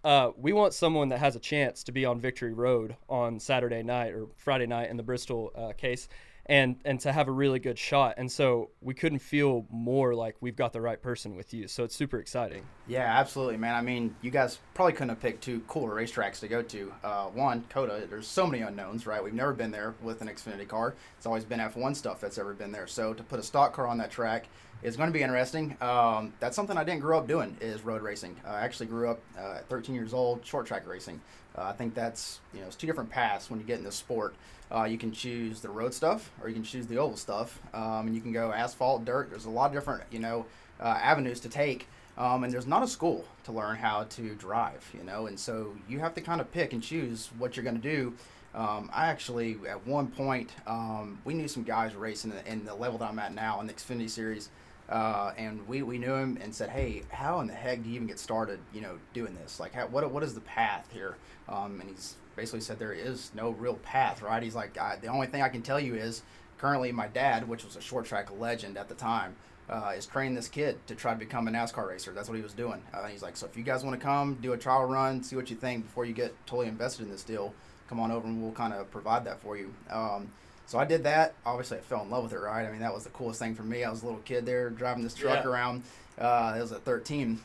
Uh, 0.04 0.31
we 0.37 0.52
want 0.52 0.75
someone 0.75 1.10
that 1.10 1.19
has 1.19 1.37
a 1.37 1.40
chance 1.40 1.84
to 1.84 1.93
be 1.93 2.04
on 2.04 2.19
Victory 2.19 2.52
Road 2.52 2.96
on 3.08 3.38
Saturday 3.38 3.82
night 3.82 4.12
or 4.12 4.26
Friday 4.37 4.66
night 4.66 4.90
in 4.90 4.96
the 4.96 5.02
Bristol 5.02 5.52
uh, 5.54 5.72
case, 5.72 6.08
and 6.46 6.81
and 6.84 6.99
to 7.00 7.12
have 7.12 7.28
a 7.28 7.31
really 7.31 7.60
good 7.60 7.78
shot. 7.78 8.14
And 8.16 8.31
so 8.31 8.70
we 8.81 8.94
couldn't 8.94 9.20
feel 9.20 9.64
more 9.70 10.12
like 10.12 10.34
we've 10.40 10.56
got 10.56 10.72
the 10.72 10.81
right 10.81 11.00
person 11.00 11.37
with 11.37 11.54
you. 11.54 11.69
So 11.69 11.84
it's 11.84 11.94
super 11.94 12.19
exciting. 12.19 12.64
Yeah, 12.88 13.04
absolutely, 13.04 13.58
man. 13.58 13.76
I 13.76 13.81
mean, 13.81 14.16
you 14.22 14.32
guys 14.32 14.58
probably 14.75 14.94
couldn't 14.94 15.10
have 15.10 15.20
picked 15.20 15.44
two 15.44 15.60
cooler 15.69 15.94
racetracks 15.94 16.40
to 16.40 16.49
go 16.49 16.62
to. 16.62 16.93
Uh, 17.04 17.26
one, 17.26 17.64
COTA. 17.69 18.08
There's 18.10 18.26
so 18.26 18.44
many 18.44 18.64
unknowns, 18.64 19.06
right? 19.06 19.22
We've 19.22 19.32
never 19.32 19.52
been 19.52 19.70
there 19.70 19.94
with 20.02 20.20
an 20.20 20.26
Xfinity 20.26 20.66
car. 20.66 20.96
It's 21.16 21.26
always 21.26 21.44
been 21.44 21.60
F1 21.60 21.94
stuff 21.94 22.20
that's 22.20 22.38
ever 22.38 22.54
been 22.54 22.72
there. 22.72 22.88
So 22.88 23.14
to 23.14 23.22
put 23.22 23.38
a 23.38 23.43
stock 23.44 23.72
car 23.72 23.87
on 23.87 23.99
that 23.99 24.10
track 24.10 24.49
is 24.82 24.96
going 24.96 25.08
to 25.08 25.12
be 25.12 25.23
interesting. 25.23 25.76
Um, 25.81 26.32
that's 26.40 26.56
something 26.56 26.76
I 26.76 26.85
didn't 26.85 27.00
grow 27.00 27.18
up 27.18 27.28
doing 27.28 27.57
is 27.61 27.83
road 27.83 28.02
racing. 28.02 28.37
I 28.47 28.61
actually 28.61 28.87
grew 28.87 29.11
up 29.11 29.21
uh, 29.38 29.57
at 29.59 29.68
13 29.68 29.95
years 29.95 30.12
old, 30.12 30.45
short 30.45 30.66
track 30.66 30.87
racing. 30.87 31.21
Uh, 31.57 31.64
I 31.64 31.73
think 31.73 31.95
that's 31.95 32.40
you 32.52 32.61
know 32.61 32.66
it's 32.66 32.76
two 32.76 32.87
different 32.87 33.11
paths 33.11 33.50
when 33.50 33.61
you 33.61 33.66
get 33.66 33.78
in 33.78 33.85
this 33.85 33.97
sport. 33.97 34.35
Uh, 34.75 34.85
you 34.85 34.97
can 34.97 35.12
choose 35.12 35.61
the 35.61 35.68
road 35.68 35.92
stuff 35.92 36.30
or 36.40 36.49
you 36.49 36.54
can 36.54 36.64
choose 36.64 36.87
the 36.87 36.97
oval 36.97 37.16
stuff, 37.16 37.61
um, 37.75 38.07
and 38.07 38.14
you 38.14 38.21
can 38.21 38.33
go 38.33 38.52
asphalt, 38.52 39.04
dirt. 39.04 39.30
There's 39.30 39.45
a 39.45 39.50
lot 39.50 39.66
of 39.66 39.73
different 39.73 40.02
you 40.11 40.18
know 40.18 40.47
uh, 40.80 40.99
avenues 41.00 41.40
to 41.40 41.49
take. 41.49 41.87
Um, 42.18 42.45
and 42.45 42.52
there's 42.52 42.66
not 42.66 42.83
a 42.83 42.87
school 42.87 43.25
to 43.45 43.52
learn 43.52 43.76
how 43.76 44.04
to 44.04 44.35
drive, 44.35 44.87
you 44.92 45.02
know, 45.02 45.28
and 45.28 45.40
so 45.40 45.75
you 45.88 45.99
have 46.00 46.12
to 46.12 46.21
kind 46.21 46.42
of 46.42 46.52
pick 46.52 46.75
and 46.75 46.83
choose 46.83 47.30
what 47.38 47.57
you're 47.57 47.64
going 47.64 47.80
to 47.80 47.83
do. 47.83 48.12
Um, 48.54 48.90
I 48.92 49.07
actually, 49.07 49.57
at 49.66 49.87
one 49.87 50.09
point, 50.09 50.50
um, 50.66 51.18
we 51.25 51.33
knew 51.33 51.49
some 51.49 51.62
guys 51.62 51.95
racing 51.95 52.33
in, 52.47 52.52
in 52.52 52.64
the 52.66 52.75
level 52.75 52.99
that 52.99 53.09
I'm 53.09 53.18
at 53.18 53.35
now 53.35 53.61
in 53.61 53.66
the 53.66 53.73
Xfinity 53.73 54.11
Series, 54.11 54.50
uh, 54.92 55.32
and 55.37 55.66
we, 55.66 55.82
we 55.82 55.99
knew 55.99 56.14
him 56.14 56.38
and 56.40 56.54
said, 56.54 56.70
"Hey, 56.70 57.02
how 57.11 57.40
in 57.40 57.46
the 57.46 57.54
heck 57.54 57.82
do 57.82 57.88
you 57.88 57.96
even 57.96 58.06
get 58.06 58.18
started, 58.18 58.61
you 58.72 58.80
know, 58.80 58.99
doing 59.14 59.34
this? 59.34 59.58
Like, 59.58 59.72
how, 59.72 59.87
what 59.87 60.11
what 60.11 60.22
is 60.22 60.34
the 60.34 60.40
path 60.40 60.88
here?" 60.92 61.16
Um, 61.49 61.80
and 61.80 61.90
he's 61.90 62.16
basically 62.37 62.61
said 62.61 62.78
there 62.78 62.92
is 62.92 63.30
no 63.34 63.50
real 63.50 63.75
path, 63.76 64.22
right? 64.22 64.42
He's 64.42 64.54
like, 64.54 64.75
"The 64.75 65.08
only 65.08 65.26
thing 65.26 65.42
I 65.42 65.49
can 65.49 65.62
tell 65.62 65.80
you 65.80 65.94
is 65.94 66.22
currently 66.58 66.92
my 66.92 67.08
dad, 67.08 67.49
which 67.49 67.64
was 67.64 67.76
a 67.76 67.80
short 67.80 68.04
track 68.04 68.28
legend 68.38 68.76
at 68.76 68.88
the 68.88 68.94
time." 68.94 69.34
uh, 69.68 69.92
is 69.96 70.06
training 70.06 70.34
this 70.34 70.49
kid 70.49 70.78
to 70.87 70.94
try 70.94 71.12
to 71.12 71.18
become 71.18 71.49
a 71.49 71.50
NASCAR 71.50 71.88
racer. 71.88 72.12
That's 72.12 72.28
what 72.28 72.37
he 72.37 72.42
was 72.42 72.52
doing. 72.52 72.82
Uh, 72.92 73.06
he's 73.06 73.22
like, 73.22 73.37
so 73.37 73.46
if 73.46 73.56
you 73.56 73.62
guys 73.62 73.84
want 73.84 73.99
to 73.99 74.04
come 74.04 74.38
do 74.40 74.52
a 74.52 74.58
trial 74.58 74.84
run, 74.84 75.22
see 75.22 75.37
what 75.37 75.50
you 75.50 75.56
think 75.56 75.84
before 75.87 76.04
you 76.04 76.12
get 76.12 76.34
totally 76.46 76.68
invested 76.68 77.04
in 77.04 77.11
this 77.11 77.22
deal, 77.22 77.54
come 77.88 78.00
on 78.00 78.11
over 78.11 78.26
and 78.26 78.42
we'll 78.42 78.52
kind 78.52 78.72
of 78.72 78.90
provide 78.90 79.25
that 79.25 79.40
for 79.40 79.56
you. 79.56 79.72
Um, 79.90 80.30
so 80.66 80.78
I 80.78 80.85
did 80.85 81.04
that. 81.04 81.35
Obviously, 81.45 81.78
I 81.78 81.81
fell 81.81 82.02
in 82.02 82.11
love 82.11 82.25
with 82.25 82.33
it. 82.33 82.38
Right? 82.40 82.66
I 82.66 82.71
mean, 82.71 82.81
that 82.81 82.95
was 82.95 83.04
the 83.04 83.11
coolest 83.11 83.38
thing 83.38 83.54
for 83.54 83.62
me. 83.62 83.85
I 83.85 83.90
was 83.90 84.02
a 84.02 84.07
little 84.07 84.21
kid 84.21 84.47
there 84.47 84.71
driving 84.71 85.02
this 85.02 85.14
truck 85.14 85.45
Yeah. 85.45 85.50
around. 85.50 85.83
Uh, 86.19 86.54
it 86.57 86.61
was 86.61 86.73
at 86.73 86.85
13, 86.85 87.40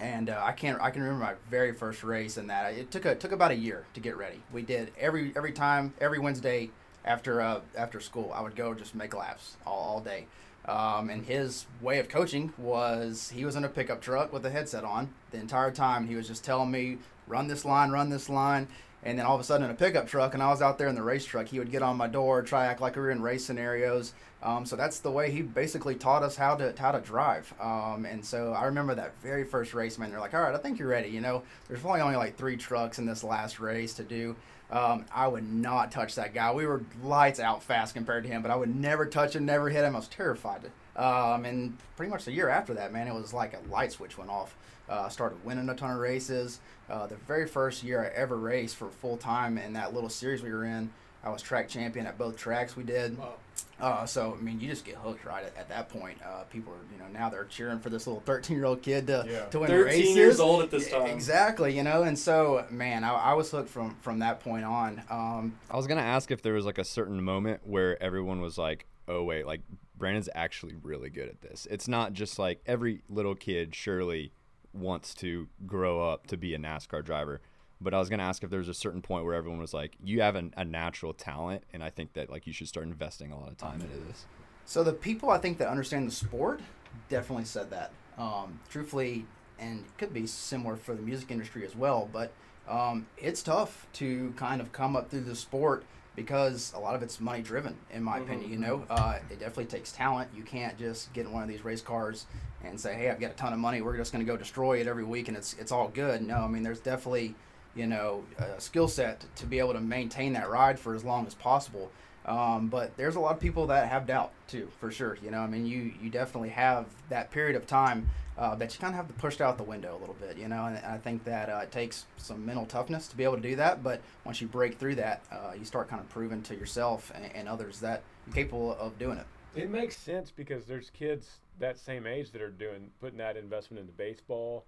and 0.00 0.28
uh, 0.30 0.40
I 0.42 0.52
can't. 0.52 0.80
I 0.80 0.90
can 0.90 1.02
remember 1.02 1.24
my 1.24 1.34
very 1.50 1.72
first 1.72 2.02
race 2.02 2.36
and 2.36 2.50
that. 2.50 2.74
It 2.74 2.90
took 2.90 3.04
a 3.04 3.14
took 3.14 3.32
about 3.32 3.50
a 3.50 3.56
year 3.56 3.84
to 3.94 4.00
get 4.00 4.16
ready. 4.16 4.40
We 4.52 4.62
did 4.62 4.92
every 4.98 5.32
every 5.36 5.52
time 5.52 5.94
every 6.00 6.18
Wednesday 6.18 6.70
after 7.04 7.40
uh, 7.40 7.60
after 7.76 8.00
school. 8.00 8.32
I 8.34 8.40
would 8.42 8.56
go 8.56 8.74
just 8.74 8.94
make 8.94 9.14
laps 9.14 9.56
all, 9.66 9.78
all 9.78 10.00
day. 10.00 10.26
Um, 10.64 11.10
and 11.10 11.24
his 11.26 11.66
way 11.80 11.98
of 11.98 12.08
coaching 12.08 12.52
was 12.56 13.30
he 13.34 13.44
was 13.44 13.56
in 13.56 13.64
a 13.64 13.68
pickup 13.68 14.00
truck 14.00 14.32
with 14.32 14.46
a 14.46 14.50
headset 14.50 14.84
on 14.84 15.08
the 15.32 15.38
entire 15.38 15.72
time. 15.72 16.06
He 16.06 16.14
was 16.14 16.28
just 16.28 16.44
telling 16.44 16.70
me, 16.70 16.98
run 17.26 17.48
this 17.48 17.64
line, 17.64 17.90
run 17.90 18.10
this 18.10 18.28
line. 18.28 18.68
And 19.04 19.18
then 19.18 19.26
all 19.26 19.34
of 19.34 19.40
a 19.40 19.44
sudden 19.44 19.64
in 19.64 19.70
a 19.70 19.74
pickup 19.74 20.06
truck, 20.06 20.34
and 20.34 20.42
I 20.42 20.50
was 20.50 20.62
out 20.62 20.78
there 20.78 20.86
in 20.88 20.94
the 20.94 21.02
race 21.02 21.24
truck, 21.24 21.48
he 21.48 21.58
would 21.58 21.72
get 21.72 21.82
on 21.82 21.96
my 21.96 22.06
door, 22.06 22.42
try 22.42 22.66
act 22.66 22.80
like 22.80 22.94
we 22.94 23.02
were 23.02 23.10
in 23.10 23.20
race 23.20 23.44
scenarios. 23.44 24.12
Um, 24.42 24.66
so 24.66 24.74
that's 24.76 25.00
the 25.00 25.10
way 25.10 25.30
he 25.30 25.42
basically 25.42 25.94
taught 25.94 26.22
us 26.22 26.36
how 26.36 26.56
to 26.56 26.74
how 26.76 26.92
to 26.92 27.00
drive. 27.00 27.52
Um, 27.60 28.06
and 28.08 28.24
so 28.24 28.52
I 28.52 28.64
remember 28.64 28.94
that 28.94 29.12
very 29.22 29.44
first 29.44 29.72
race, 29.74 29.98
man. 29.98 30.10
They're 30.10 30.20
like, 30.20 30.34
"All 30.34 30.42
right, 30.42 30.54
I 30.54 30.58
think 30.58 30.78
you're 30.78 30.88
ready." 30.88 31.10
You 31.10 31.20
know, 31.20 31.42
there's 31.68 31.80
probably 31.80 32.00
only 32.00 32.16
like 32.16 32.36
three 32.36 32.56
trucks 32.56 32.98
in 32.98 33.06
this 33.06 33.22
last 33.22 33.60
race 33.60 33.94
to 33.94 34.02
do. 34.02 34.34
Um, 34.70 35.04
I 35.14 35.28
would 35.28 35.48
not 35.52 35.92
touch 35.92 36.14
that 36.14 36.34
guy. 36.34 36.52
We 36.52 36.66
were 36.66 36.82
lights 37.04 37.38
out 37.38 37.62
fast 37.62 37.94
compared 37.94 38.24
to 38.24 38.30
him, 38.30 38.42
but 38.42 38.50
I 38.50 38.56
would 38.56 38.74
never 38.74 39.06
touch 39.06 39.36
him, 39.36 39.44
never 39.44 39.68
hit 39.68 39.84
him. 39.84 39.94
I 39.94 39.98
was 39.98 40.08
terrified. 40.08 40.70
Um, 40.96 41.44
and 41.44 41.76
pretty 41.96 42.10
much 42.10 42.24
the 42.24 42.32
year 42.32 42.48
after 42.48 42.74
that, 42.74 42.92
man, 42.92 43.08
it 43.08 43.14
was 43.14 43.32
like 43.32 43.54
a 43.54 43.70
light 43.70 43.92
switch 43.92 44.18
went 44.18 44.30
off. 44.30 44.56
Uh, 44.88 45.08
started 45.08 45.42
winning 45.44 45.68
a 45.68 45.74
ton 45.74 45.90
of 45.92 45.98
races. 45.98 46.60
Uh, 46.90 47.06
the 47.06 47.14
very 47.16 47.46
first 47.46 47.82
year 47.82 48.04
I 48.04 48.08
ever 48.18 48.36
raced 48.36 48.76
for 48.76 48.90
full 48.90 49.16
time 49.16 49.56
in 49.56 49.72
that 49.74 49.94
little 49.94 50.10
series 50.10 50.42
we 50.42 50.50
were 50.50 50.64
in, 50.64 50.90
I 51.24 51.30
was 51.30 51.40
track 51.40 51.68
champion 51.68 52.04
at 52.06 52.18
both 52.18 52.36
tracks 52.36 52.76
we 52.76 52.82
did. 52.82 53.16
Wow. 53.16 53.34
Uh, 53.80 54.04
so 54.06 54.36
I 54.38 54.42
mean, 54.42 54.60
you 54.60 54.68
just 54.68 54.84
get 54.84 54.96
hooked 54.96 55.24
right 55.24 55.44
at, 55.44 55.56
at 55.56 55.68
that 55.68 55.88
point. 55.88 56.18
Uh, 56.22 56.42
people 56.44 56.72
are, 56.72 56.92
you 56.92 56.98
know, 56.98 57.08
now 57.18 57.30
they're 57.30 57.44
cheering 57.44 57.78
for 57.78 57.90
this 57.90 58.06
little 58.06 58.20
13 58.26 58.56
year 58.56 58.66
old 58.66 58.82
kid 58.82 59.06
to, 59.06 59.24
Yeah. 59.28 59.44
to 59.46 59.60
win 59.60 59.68
13 59.68 59.84
races. 59.86 60.16
years 60.16 60.40
old 60.40 60.62
at 60.62 60.70
this 60.70 60.90
time. 60.90 61.06
Exactly, 61.06 61.74
you 61.74 61.84
know, 61.84 62.02
and 62.02 62.18
so 62.18 62.66
man, 62.70 63.02
I, 63.04 63.12
I 63.14 63.34
was 63.34 63.50
hooked 63.50 63.70
from 63.70 63.94
from 64.02 64.18
that 64.18 64.40
point 64.40 64.64
on. 64.64 65.00
Um, 65.08 65.54
I 65.70 65.76
was 65.76 65.86
gonna 65.86 66.00
ask 66.02 66.30
if 66.30 66.42
there 66.42 66.54
was 66.54 66.66
like 66.66 66.78
a 66.78 66.84
certain 66.84 67.22
moment 67.22 67.60
where 67.64 68.00
everyone 68.02 68.40
was 68.40 68.58
like, 68.58 68.86
"Oh 69.08 69.22
wait, 69.24 69.46
like 69.46 69.60
Brandon's 70.02 70.28
actually 70.34 70.74
really 70.82 71.10
good 71.10 71.28
at 71.28 71.42
this." 71.42 71.68
It's 71.70 71.86
not 71.86 72.12
just 72.12 72.36
like 72.36 72.60
every 72.66 73.02
little 73.08 73.36
kid 73.36 73.72
surely 73.72 74.32
wants 74.72 75.14
to 75.14 75.46
grow 75.64 76.02
up 76.02 76.26
to 76.26 76.36
be 76.36 76.54
a 76.54 76.58
NASCAR 76.58 77.04
driver. 77.04 77.40
But 77.80 77.94
I 77.94 78.00
was 78.00 78.08
gonna 78.08 78.24
ask 78.24 78.42
if 78.42 78.50
there 78.50 78.58
was 78.58 78.68
a 78.68 78.74
certain 78.74 79.00
point 79.00 79.24
where 79.24 79.34
everyone 79.34 79.60
was 79.60 79.72
like, 79.72 79.96
"You 80.02 80.20
have 80.22 80.34
an, 80.34 80.54
a 80.56 80.64
natural 80.64 81.14
talent, 81.14 81.62
and 81.72 81.84
I 81.84 81.90
think 81.90 82.14
that 82.14 82.30
like 82.30 82.48
you 82.48 82.52
should 82.52 82.66
start 82.66 82.86
investing 82.86 83.30
a 83.30 83.38
lot 83.38 83.50
of 83.50 83.58
time 83.58 83.80
into 83.80 83.96
this." 84.08 84.26
So 84.64 84.82
the 84.82 84.92
people 84.92 85.30
I 85.30 85.38
think 85.38 85.58
that 85.58 85.68
understand 85.68 86.08
the 86.08 86.12
sport 86.12 86.60
definitely 87.08 87.44
said 87.44 87.70
that. 87.70 87.92
Um, 88.18 88.58
truthfully, 88.68 89.26
and 89.56 89.84
it 89.84 89.98
could 89.98 90.12
be 90.12 90.26
similar 90.26 90.74
for 90.74 90.96
the 90.96 91.02
music 91.02 91.30
industry 91.30 91.64
as 91.64 91.76
well, 91.76 92.10
but 92.12 92.32
um, 92.68 93.06
it's 93.16 93.40
tough 93.40 93.86
to 93.94 94.32
kind 94.36 94.60
of 94.60 94.72
come 94.72 94.96
up 94.96 95.10
through 95.10 95.20
the 95.20 95.36
sport 95.36 95.84
because 96.14 96.72
a 96.74 96.78
lot 96.78 96.94
of 96.94 97.02
it's 97.02 97.20
money 97.20 97.42
driven, 97.42 97.76
in 97.90 98.02
my 98.02 98.18
opinion. 98.18 98.50
You 98.50 98.58
know, 98.58 98.84
uh, 98.90 99.18
it 99.30 99.40
definitely 99.40 99.66
takes 99.66 99.92
talent. 99.92 100.30
You 100.34 100.42
can't 100.42 100.78
just 100.78 101.12
get 101.12 101.26
in 101.26 101.32
one 101.32 101.42
of 101.42 101.48
these 101.48 101.64
race 101.64 101.80
cars 101.80 102.26
and 102.64 102.78
say, 102.78 102.94
"Hey, 102.94 103.10
I've 103.10 103.20
got 103.20 103.32
a 103.32 103.34
ton 103.34 103.52
of 103.52 103.58
money. 103.58 103.80
We're 103.80 103.96
just 103.96 104.12
going 104.12 104.24
to 104.24 104.30
go 104.30 104.36
destroy 104.36 104.80
it 104.80 104.86
every 104.86 105.04
week, 105.04 105.28
and 105.28 105.36
it's 105.36 105.54
it's 105.54 105.72
all 105.72 105.88
good." 105.88 106.22
No, 106.22 106.36
I 106.36 106.48
mean, 106.48 106.62
there's 106.62 106.80
definitely 106.80 107.34
you 107.74 107.86
know 107.86 108.24
a 108.38 108.60
skill 108.60 108.88
set 108.88 109.24
to 109.36 109.46
be 109.46 109.58
able 109.58 109.72
to 109.72 109.80
maintain 109.80 110.34
that 110.34 110.50
ride 110.50 110.78
for 110.78 110.94
as 110.94 111.04
long 111.04 111.26
as 111.26 111.34
possible. 111.34 111.90
Um, 112.24 112.68
but 112.68 112.96
there's 112.96 113.16
a 113.16 113.20
lot 113.20 113.34
of 113.34 113.40
people 113.40 113.66
that 113.66 113.88
have 113.88 114.06
doubt 114.06 114.32
too, 114.46 114.68
for 114.78 114.90
sure. 114.92 115.18
You 115.22 115.30
know, 115.30 115.40
I 115.40 115.46
mean, 115.46 115.66
you 115.66 115.92
you 116.00 116.10
definitely 116.10 116.50
have 116.50 116.86
that 117.08 117.30
period 117.30 117.56
of 117.56 117.66
time 117.66 118.08
uh, 118.38 118.54
that 118.56 118.74
you 118.74 118.80
kind 118.80 118.92
of 118.92 118.96
have 118.96 119.08
to 119.08 119.14
push 119.14 119.40
out 119.40 119.58
the 119.58 119.64
window 119.64 119.96
a 119.96 119.98
little 119.98 120.16
bit. 120.20 120.36
You 120.36 120.48
know, 120.48 120.66
and 120.66 120.78
I 120.78 120.98
think 120.98 121.24
that 121.24 121.48
uh, 121.48 121.60
it 121.62 121.72
takes 121.72 122.06
some 122.16 122.44
mental 122.44 122.66
toughness 122.66 123.08
to 123.08 123.16
be 123.16 123.24
able 123.24 123.36
to 123.36 123.42
do 123.42 123.56
that. 123.56 123.82
But 123.82 124.00
once 124.24 124.40
you 124.40 124.46
break 124.46 124.78
through 124.78 124.96
that, 124.96 125.22
uh, 125.30 125.52
you 125.58 125.64
start 125.64 125.88
kind 125.88 126.00
of 126.00 126.08
proving 126.08 126.42
to 126.42 126.54
yourself 126.54 127.12
and, 127.14 127.24
and 127.34 127.48
others 127.48 127.80
that 127.80 128.02
you're 128.26 128.34
capable 128.34 128.74
of 128.74 128.98
doing 128.98 129.18
it. 129.18 129.26
It 129.54 129.70
makes 129.70 129.96
sense 129.98 130.30
because 130.30 130.64
there's 130.64 130.90
kids 130.90 131.40
that 131.58 131.78
same 131.78 132.06
age 132.06 132.30
that 132.32 132.40
are 132.40 132.50
doing 132.50 132.90
putting 133.00 133.18
that 133.18 133.36
investment 133.36 133.80
into 133.80 133.92
baseball 133.92 134.64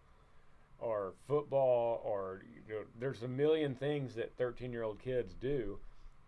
or 0.78 1.14
football 1.26 2.02
or 2.04 2.42
you 2.68 2.74
know 2.74 2.80
there's 2.98 3.22
a 3.22 3.28
million 3.28 3.74
things 3.74 4.14
that 4.14 4.36
13 4.36 4.72
year 4.72 4.82
old 4.82 4.98
kids 4.98 5.34
do 5.34 5.78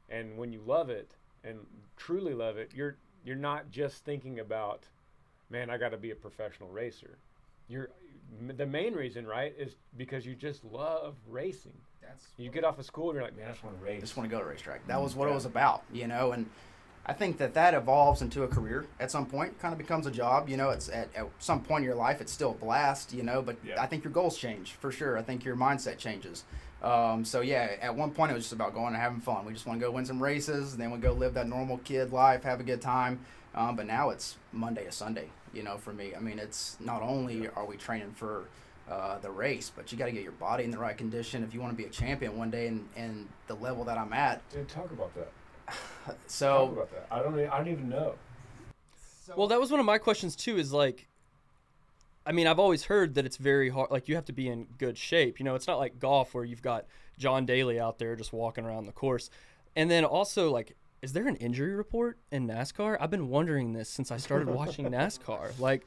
and 0.08 0.36
when 0.38 0.52
you 0.52 0.62
love 0.64 0.88
it 0.88 1.12
and 1.44 1.58
truly 1.96 2.32
love 2.32 2.56
it 2.56 2.70
you're 2.74 2.96
you're 3.24 3.36
not 3.36 3.70
just 3.70 4.04
thinking 4.04 4.40
about 4.40 4.84
man 5.50 5.68
I 5.68 5.76
got 5.76 5.90
to 5.90 5.98
be 5.98 6.10
a 6.10 6.16
professional 6.16 6.70
racer 6.70 7.18
you're 7.68 7.88
the 8.56 8.66
main 8.66 8.92
reason 8.94 9.26
right 9.26 9.54
is 9.58 9.76
because 9.96 10.26
you 10.26 10.34
just 10.34 10.64
love 10.64 11.16
racing 11.28 11.72
That's 12.02 12.26
you 12.36 12.50
get 12.50 12.64
off 12.64 12.78
of 12.78 12.84
school 12.84 13.10
and 13.10 13.14
you're 13.16 13.24
like 13.24 13.36
man 13.36 13.46
I 13.48 13.52
just 13.52 13.64
want 13.64 13.78
to 13.78 13.84
I 13.84 13.88
race 13.92 14.00
just 14.00 14.16
want 14.16 14.28
to 14.28 14.34
go 14.36 14.42
to 14.42 14.48
racetrack. 14.48 14.86
That 14.86 15.00
was 15.00 15.14
what 15.14 15.26
Yeah. 15.26 15.32
it 15.32 15.34
was 15.34 15.44
about, 15.46 15.82
you 15.92 16.06
know. 16.06 16.32
And 16.32 16.46
I 17.08 17.12
think 17.12 17.38
that 17.38 17.54
that 17.54 17.72
evolves 17.72 18.20
into 18.22 18.42
a 18.42 18.48
career 18.48 18.86
at 18.98 19.10
some 19.12 19.26
point. 19.26 19.58
Kind 19.60 19.72
of 19.72 19.78
becomes 19.78 20.06
a 20.06 20.10
job, 20.10 20.48
you 20.48 20.56
know. 20.56 20.70
It's 20.70 20.88
at, 20.88 21.08
at 21.14 21.28
some 21.38 21.62
point 21.62 21.82
in 21.82 21.84
your 21.86 21.94
life, 21.94 22.20
it's 22.20 22.32
still 22.32 22.50
a 22.50 22.54
blast, 22.54 23.12
you 23.12 23.22
know. 23.22 23.40
But 23.42 23.56
Yeah. 23.64 23.80
I 23.80 23.86
think 23.86 24.02
your 24.04 24.12
goals 24.12 24.36
change 24.36 24.72
for 24.72 24.90
sure. 24.90 25.16
I 25.16 25.22
think 25.22 25.44
your 25.44 25.56
mindset 25.56 25.98
changes. 25.98 26.44
Um, 26.82 27.24
so 27.24 27.40
yeah, 27.40 27.76
at 27.80 27.94
one 27.94 28.10
point 28.10 28.32
it 28.32 28.34
was 28.34 28.44
just 28.44 28.52
about 28.52 28.74
going 28.74 28.88
and 28.88 28.96
having 28.96 29.20
fun. 29.20 29.46
We 29.46 29.52
just 29.52 29.66
want 29.66 29.80
to 29.80 29.86
go 29.86 29.90
win 29.92 30.04
some 30.04 30.22
races, 30.22 30.72
and 30.72 30.80
then 30.82 30.90
we 30.90 30.98
go 30.98 31.12
live 31.12 31.34
that 31.34 31.46
normal 31.48 31.78
kid 31.78 32.12
life, 32.12 32.42
have 32.42 32.60
a 32.60 32.64
good 32.64 32.82
time. 32.82 33.20
Um, 33.54 33.76
but 33.76 33.86
now 33.86 34.10
it's 34.10 34.36
Monday 34.52 34.84
to 34.84 34.92
Sunday, 34.92 35.30
you 35.56 35.62
know. 35.62 35.76
For 35.78 35.92
me, 35.92 36.14
I 36.14 36.20
mean, 36.20 36.38
it's 36.38 36.76
not 36.80 37.02
only 37.02 37.48
are 37.48 37.64
we 37.64 37.76
training 37.76 38.12
for 38.12 38.44
uh, 38.88 39.18
the 39.18 39.30
race, 39.30 39.70
but 39.74 39.90
you 39.90 39.98
got 39.98 40.06
to 40.06 40.12
get 40.12 40.22
your 40.22 40.32
body 40.32 40.64
in 40.64 40.70
the 40.70 40.78
right 40.78 40.96
condition 40.96 41.42
if 41.42 41.52
you 41.52 41.60
want 41.60 41.72
to 41.72 41.76
be 41.76 41.88
a 41.88 41.90
champion 41.90 42.38
one 42.38 42.50
day. 42.50 42.68
And, 42.68 42.88
and 42.96 43.28
the 43.46 43.54
level 43.54 43.84
that 43.84 43.98
I'm 43.98 44.12
at, 44.12 44.48
Dude, 44.50 44.68
talk 44.68 44.90
about 44.92 45.12
that 45.14 45.32
so 45.74 46.06
talk 46.06 46.18
so 46.26 46.64
about 46.72 46.90
that 46.92 47.06
I 47.10 47.22
don't 47.22 47.38
I 47.38 47.56
don't 47.58 47.68
even 47.68 47.88
know 47.88 48.14
Well, 49.36 49.48
that 49.48 49.58
was 49.58 49.70
one 49.70 49.80
of 49.80 49.86
my 49.86 49.98
questions 49.98 50.36
too. 50.36 50.56
Is 50.56 50.72
like, 50.72 51.08
I 52.24 52.32
mean, 52.32 52.46
I've 52.46 52.60
always 52.60 52.84
heard 52.84 53.14
that 53.14 53.26
it's 53.26 53.36
very 53.36 53.70
hard. 53.70 53.90
Like, 53.90 54.08
you 54.08 54.14
have 54.14 54.26
to 54.26 54.32
be 54.32 54.48
in 54.48 54.66
good 54.78 54.96
shape. 54.96 55.38
You 55.40 55.44
know, 55.44 55.54
it's 55.54 55.66
not 55.66 55.78
like 55.78 55.98
golf 55.98 56.34
where 56.34 56.44
you've 56.44 56.62
got 56.62 56.86
John 57.18 57.46
Daly 57.46 57.80
out 57.80 57.98
there 57.98 58.14
just 58.14 58.32
walking 58.32 58.64
around 58.64 58.86
the 58.86 58.92
course. 58.92 59.30
And 59.74 59.90
then 59.90 60.04
also, 60.04 60.50
like, 60.50 60.76
is 61.06 61.12
there 61.12 61.28
an 61.28 61.36
injury 61.36 61.72
report 61.72 62.18
in 62.32 62.48
NASCAR? 62.48 62.96
I've 63.00 63.12
been 63.12 63.28
wondering 63.28 63.72
this 63.72 63.88
since 63.88 64.10
I 64.10 64.16
started 64.16 64.48
watching 64.48 64.86
NASCAR. 64.90 65.56
Like, 65.60 65.86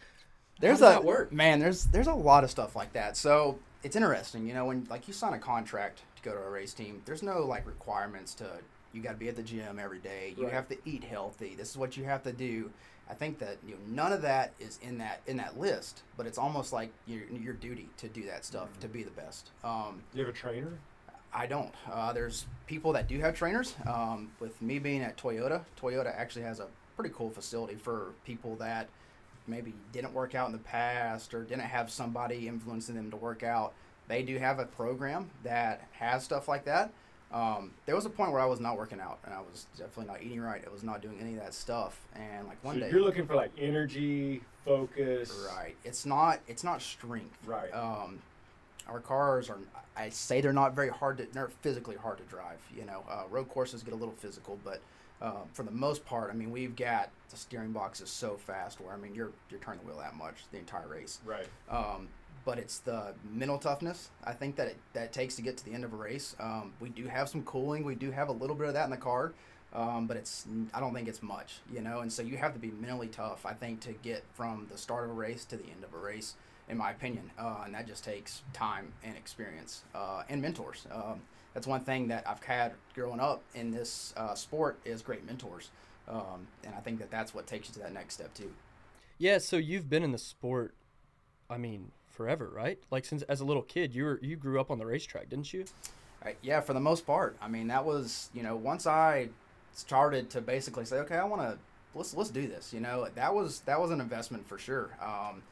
there's 0.61 0.79
does 0.79 0.91
a 0.91 0.93
that 0.93 1.03
work? 1.03 1.33
man. 1.33 1.59
There's 1.59 1.83
there's 1.88 2.07
a 2.07 2.13
lot 2.13 2.45
of 2.45 2.49
stuff 2.49 2.73
like 2.73 2.93
that. 2.93 3.17
So 3.17 3.59
it's 3.83 3.97
interesting, 3.97 4.47
you 4.47 4.53
know, 4.53 4.63
when 4.67 4.88
like 4.89 5.09
you 5.09 5.13
sign 5.13 5.33
a 5.33 5.38
contract 5.39 6.03
to 6.15 6.21
go 6.23 6.31
to 6.31 6.41
a 6.41 6.49
race 6.49 6.73
team. 6.73 7.01
There's 7.03 7.21
no 7.21 7.41
like 7.45 7.67
requirements 7.67 8.33
to 8.35 8.45
you 8.93 9.01
got 9.01 9.11
to 9.11 9.17
be 9.17 9.27
at 9.27 9.35
the 9.35 9.43
gym 9.43 9.77
every 9.77 9.99
day. 9.99 10.35
You 10.38 10.45
Right. 10.45 10.53
have 10.53 10.69
to 10.69 10.77
eat 10.85 11.03
healthy. 11.03 11.53
This 11.53 11.69
is 11.69 11.77
what 11.77 11.97
you 11.97 12.05
have 12.05 12.23
to 12.23 12.31
do. 12.31 12.71
I 13.09 13.13
think 13.13 13.39
that 13.39 13.57
you 13.67 13.73
know 13.73 13.79
none 13.89 14.13
of 14.13 14.21
that 14.21 14.53
is 14.57 14.79
in 14.81 14.99
that 14.99 15.19
in 15.27 15.35
that 15.35 15.59
list, 15.59 16.03
but 16.15 16.27
it's 16.27 16.38
almost 16.38 16.71
like 16.71 16.91
your 17.07 17.23
your 17.25 17.55
duty 17.55 17.89
to 17.97 18.07
do 18.07 18.25
that 18.27 18.45
stuff 18.45 18.69
to 18.79 18.88
be 18.88 19.03
the 19.03 19.11
best. 19.11 19.49
Um, 19.65 20.01
you 20.13 20.21
have 20.23 20.33
a 20.33 20.38
trainer 20.38 20.79
I 21.33 21.45
don't. 21.45 21.74
Uh, 21.91 22.12
there's 22.13 22.45
people 22.65 22.93
that 22.93 23.07
do 23.07 23.19
have 23.19 23.36
trainers. 23.36 23.75
Um, 23.88 24.31
with 24.39 24.59
me 24.62 24.79
being 24.79 25.01
at 25.01 25.17
Toyota, 25.17 25.63
Toyota 25.79 26.15
actually 26.15 26.43
has 26.43 26.59
a 26.59 26.67
pretty 26.95 27.13
cool 27.15 27.29
facility 27.29 27.75
for 27.75 28.13
people 28.25 28.55
that 28.57 28.89
maybe 29.48 29.74
didn't 29.93 30.13
work 30.13 30.36
out 30.36 30.48
in 30.48 30.51
the 30.51 30.57
past 30.59 31.33
or 31.33 31.43
didn't 31.43 31.62
have 31.62 31.89
somebody 31.91 32.48
influencing 32.48 32.95
them 32.95 33.09
to 33.12 33.17
work 33.17 33.43
out. 33.43 33.74
They 34.07 34.24
do 34.24 34.38
have 34.38 34.59
a 34.59 34.65
program 34.65 35.29
that 35.43 35.88
has 35.93 36.24
stuff 36.24 36.48
like 36.48 36.65
that. 36.65 36.91
Um, 37.31 37.71
there 37.86 37.95
was 37.95 38.07
a 38.07 38.09
point 38.09 38.31
where 38.31 38.41
I 38.41 38.45
was 38.48 38.59
not 38.59 38.75
working 38.75 39.00
out 39.00 39.19
and 39.24 39.33
I 39.33 39.39
was 39.39 39.67
definitely 39.77 40.07
not 40.12 40.24
eating 40.24 40.41
right. 40.41 40.63
I 40.65 40.71
was 40.71 40.81
not 40.83 41.00
doing 41.01 41.19
any 41.21 41.33
of 41.33 41.39
that 41.39 41.53
stuff. 41.53 42.00
And 42.15 42.48
like 42.48 42.63
one 42.63 42.75
So 42.75 42.81
day, 42.81 42.89
you're 42.91 43.01
looking 43.03 43.27
for 43.27 43.36
like 43.36 43.51
energy, 43.57 44.41
focus. 44.65 45.31
right? 45.55 45.75
It's 45.86 46.07
not. 46.07 46.39
It's 46.48 46.63
not 46.63 46.81
strength. 46.81 47.38
Right. 47.45 47.71
Um, 47.71 48.19
our 48.88 49.00
cars 49.00 49.48
are. 49.51 49.57
I 49.99 50.09
say 50.09 50.41
they're 50.41 50.53
not 50.53 50.75
very 50.75 50.89
hard 50.89 51.17
to. 51.17 51.27
They're 51.31 51.51
physically 51.61 51.95
hard 51.95 52.17
to 52.19 52.23
drive. 52.25 52.59
You 52.75 52.85
know, 52.85 53.03
uh, 53.09 53.23
road 53.29 53.49
courses 53.49 53.83
get 53.83 53.93
a 53.93 53.97
little 53.97 54.15
physical, 54.15 54.57
but 54.63 54.81
uh, 55.21 55.43
for 55.53 55.63
the 55.63 55.71
most 55.71 56.05
part, 56.05 56.31
I 56.31 56.33
mean, 56.33 56.51
we've 56.51 56.75
got 56.75 57.09
the 57.29 57.37
steering 57.37 57.71
box 57.71 58.01
is 58.01 58.09
so 58.09 58.37
fast 58.37 58.79
where 58.79 58.93
I 58.93 58.97
mean, 58.97 59.13
you're 59.13 59.31
you're 59.49 59.59
turning 59.59 59.81
the 59.81 59.87
wheel 59.87 59.97
that 59.97 60.15
much 60.15 60.35
the 60.51 60.57
entire 60.57 60.87
race. 60.87 61.19
Right. 61.25 61.47
Um, 61.69 62.07
but 62.45 62.57
it's 62.57 62.79
the 62.79 63.13
mental 63.29 63.57
toughness 63.57 64.09
I 64.23 64.31
think 64.31 64.55
that 64.55 64.69
it, 64.69 64.77
that 64.93 65.03
it 65.03 65.13
takes 65.13 65.35
to 65.35 65.41
get 65.41 65.57
to 65.57 65.65
the 65.65 65.73
end 65.73 65.83
of 65.83 65.93
a 65.93 65.97
race. 65.97 66.35
Um, 66.39 66.73
we 66.79 66.89
do 66.89 67.05
have 67.05 67.27
some 67.27 67.43
cooling. 67.43 67.83
We 67.83 67.95
do 67.95 68.11
have 68.11 68.29
a 68.29 68.31
little 68.31 68.55
bit 68.55 68.67
of 68.67 68.73
that 68.75 68.85
in 68.85 68.91
the 68.91 68.97
car, 68.97 69.33
um, 69.73 70.07
but 70.07 70.15
it's 70.15 70.45
I 70.73 70.79
don't 70.79 70.93
think 70.93 71.07
it's 71.07 71.21
much, 71.21 71.59
you 71.71 71.81
know. 71.81 71.99
And 71.99 72.11
so 72.11 72.21
you 72.21 72.37
have 72.37 72.53
to 72.53 72.59
be 72.59 72.71
mentally 72.71 73.07
tough, 73.07 73.45
I 73.45 73.53
think, 73.53 73.81
to 73.81 73.91
get 73.91 74.23
from 74.33 74.67
the 74.71 74.77
start 74.77 75.03
of 75.03 75.11
a 75.11 75.13
race 75.13 75.43
to 75.45 75.57
the 75.57 75.65
end 75.65 75.83
of 75.83 75.93
a 75.93 75.97
race, 75.97 76.35
in 76.69 76.77
my 76.77 76.91
opinion. 76.91 77.31
Uh, 77.38 77.63
and 77.65 77.73
that 77.73 77.88
just 77.88 78.03
takes 78.03 78.43
time 78.53 78.93
and 79.03 79.15
experience 79.17 79.83
uh, 79.95 80.23
and 80.29 80.41
mentors. 80.41 80.85
Um, 80.91 81.21
that's 81.53 81.67
one 81.67 81.81
thing 81.81 82.07
that 82.09 82.27
I've 82.27 82.41
had 82.43 82.73
growing 82.93 83.19
up 83.19 83.41
in 83.55 83.71
this 83.71 84.13
uh, 84.15 84.35
sport 84.35 84.77
is 84.85 85.01
great 85.01 85.25
mentors. 85.25 85.71
Um, 86.07 86.47
and 86.63 86.73
I 86.75 86.79
think 86.79 86.99
that 86.99 87.11
that's 87.11 87.33
what 87.33 87.47
takes 87.47 87.67
you 87.67 87.73
to 87.75 87.79
that 87.79 87.93
next 87.93 88.15
step 88.15 88.33
too. 88.33 88.51
yeah. 89.17 89.38
So 89.38 89.57
you've 89.57 89.89
been 89.89 90.03
in 90.03 90.11
the 90.11 90.17
sport. 90.17 90.73
I 91.49 91.57
mean, 91.57 91.91
forever, 92.19 92.51
right? 92.53 92.77
Like 92.91 93.05
since 93.05 93.21
as 93.23 93.41
a 93.41 93.45
little 93.45 93.61
kid, 93.63 93.93
you 93.93 94.03
were 94.03 94.19
you 94.21 94.35
grew 94.35 94.59
up 94.59 94.69
on 94.71 94.77
the 94.77 94.85
racetrack, 94.85 95.29
didn't 95.29 95.53
you? 95.53 95.65
Right, 96.23 96.38
yeah, 96.41 96.59
for 96.59 96.73
the 96.73 96.79
most 96.81 97.07
part. 97.07 97.38
I 97.41 97.47
mean, 97.47 97.67
that 97.67 97.85
was 97.85 98.29
you 98.33 98.43
know 98.43 98.55
once 98.55 98.85
I 98.85 99.29
started 99.73 100.29
to 100.31 100.41
basically 100.41 100.85
say, 100.85 100.97
okay, 100.97 101.15
I 101.15 101.23
want 101.23 101.41
to 101.41 101.57
let's 101.95 102.13
let's 102.13 102.29
do 102.29 102.47
this. 102.47 102.73
You 102.73 102.81
know, 102.81 103.07
that 103.15 103.33
was 103.33 103.61
that 103.61 103.79
was 103.79 103.91
an 103.91 104.01
investment 104.01 104.47
for 104.47 104.57
sure. 104.57 104.89
Um, 105.01 105.43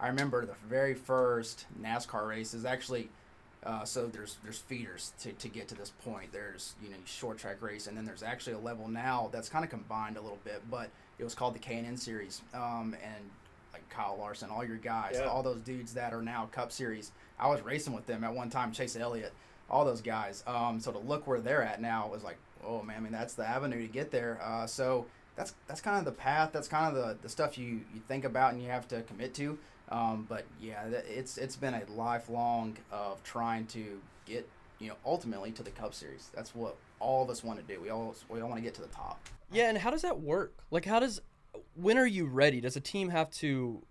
I 0.00 0.08
remember 0.08 0.44
the 0.44 0.54
very 0.68 0.94
first 0.94 1.66
NASCAR 1.80 2.28
races 2.28 2.64
actually. 2.64 3.08
Uh, 3.64 3.84
so 3.84 4.06
there's 4.06 4.36
there's 4.44 4.58
feeders 4.58 5.12
to, 5.20 5.32
to 5.32 5.48
get 5.48 5.66
to 5.68 5.74
this 5.74 5.90
point. 6.04 6.30
There's 6.32 6.74
you 6.82 6.88
know 6.90 6.96
short 7.04 7.38
track 7.38 7.60
race, 7.62 7.86
and 7.88 7.96
then 7.96 8.04
there's 8.04 8.22
actually 8.22 8.52
a 8.52 8.58
level 8.58 8.86
now 8.88 9.28
that's 9.32 9.48
kind 9.48 9.64
of 9.64 9.70
combined 9.70 10.16
a 10.16 10.20
little 10.20 10.38
bit. 10.44 10.62
But 10.70 10.90
it 11.18 11.24
was 11.24 11.34
called 11.34 11.54
the 11.54 11.58
K&N 11.58 11.96
Series, 11.96 12.42
um, 12.54 12.94
and 13.02 13.24
like 13.72 13.88
Kyle 13.88 14.16
Larson, 14.20 14.50
all 14.50 14.64
your 14.64 14.76
guys, 14.76 15.16
Yeah. 15.18 15.24
all 15.26 15.42
those 15.42 15.60
dudes 15.62 15.94
that 15.94 16.12
are 16.14 16.22
now 16.22 16.48
Cup 16.52 16.70
Series. 16.70 17.10
I 17.40 17.48
was 17.48 17.60
racing 17.62 17.92
with 17.92 18.06
them 18.06 18.22
at 18.22 18.32
one 18.32 18.50
time, 18.50 18.70
Chase 18.70 18.94
Elliott, 18.96 19.32
all 19.68 19.84
those 19.84 20.00
guys. 20.02 20.44
Um, 20.46 20.78
so 20.78 20.92
to 20.92 20.98
look 20.98 21.26
where 21.26 21.40
they're 21.40 21.62
at 21.62 21.80
now 21.80 22.06
was 22.06 22.22
like, 22.22 22.36
oh 22.64 22.82
man, 22.82 22.98
I 22.98 23.00
mean 23.00 23.12
that's 23.12 23.34
the 23.34 23.48
avenue 23.48 23.82
to 23.84 23.92
get 23.92 24.10
there. 24.12 24.38
Uh, 24.44 24.66
so 24.68 25.06
that's 25.34 25.54
that's 25.66 25.80
kind 25.80 25.98
of 25.98 26.04
the 26.04 26.12
path. 26.12 26.50
That's 26.52 26.68
kind 26.68 26.94
of 26.96 27.02
the, 27.02 27.16
the 27.22 27.28
stuff 27.28 27.58
you, 27.58 27.80
you 27.92 28.00
think 28.06 28.24
about 28.24 28.52
and 28.52 28.62
you 28.62 28.68
have 28.70 28.86
to 28.88 29.02
commit 29.02 29.34
to. 29.34 29.58
Um, 29.88 30.26
but 30.28 30.44
yeah, 30.60 30.84
it's 30.86 31.38
it's 31.38 31.56
been 31.56 31.74
a 31.74 31.82
lifelong 31.94 32.76
of 32.90 33.22
trying 33.22 33.66
to 33.66 34.00
get 34.24 34.48
you 34.78 34.88
know 34.88 34.96
ultimately 35.04 35.52
to 35.52 35.62
the 35.62 35.70
Cup 35.70 35.94
Series. 35.94 36.30
That's 36.34 36.54
what 36.54 36.76
all 36.98 37.22
of 37.22 37.30
us 37.30 37.44
want 37.44 37.66
to 37.66 37.74
do. 37.74 37.80
We 37.80 37.90
all 37.90 38.14
we 38.28 38.40
all 38.40 38.48
want 38.48 38.58
to 38.58 38.64
get 38.64 38.74
to 38.74 38.82
the 38.82 38.88
top. 38.88 39.20
Yeah, 39.52 39.68
and 39.68 39.78
how 39.78 39.90
does 39.90 40.02
that 40.02 40.20
work? 40.20 40.54
Like, 40.70 40.84
how 40.84 40.98
does 40.98 41.20
when 41.74 41.98
are 41.98 42.06
you 42.06 42.26
ready? 42.26 42.60
Does 42.60 42.76
a 42.76 42.80
team 42.80 43.10
have 43.10 43.30
to 43.32 43.82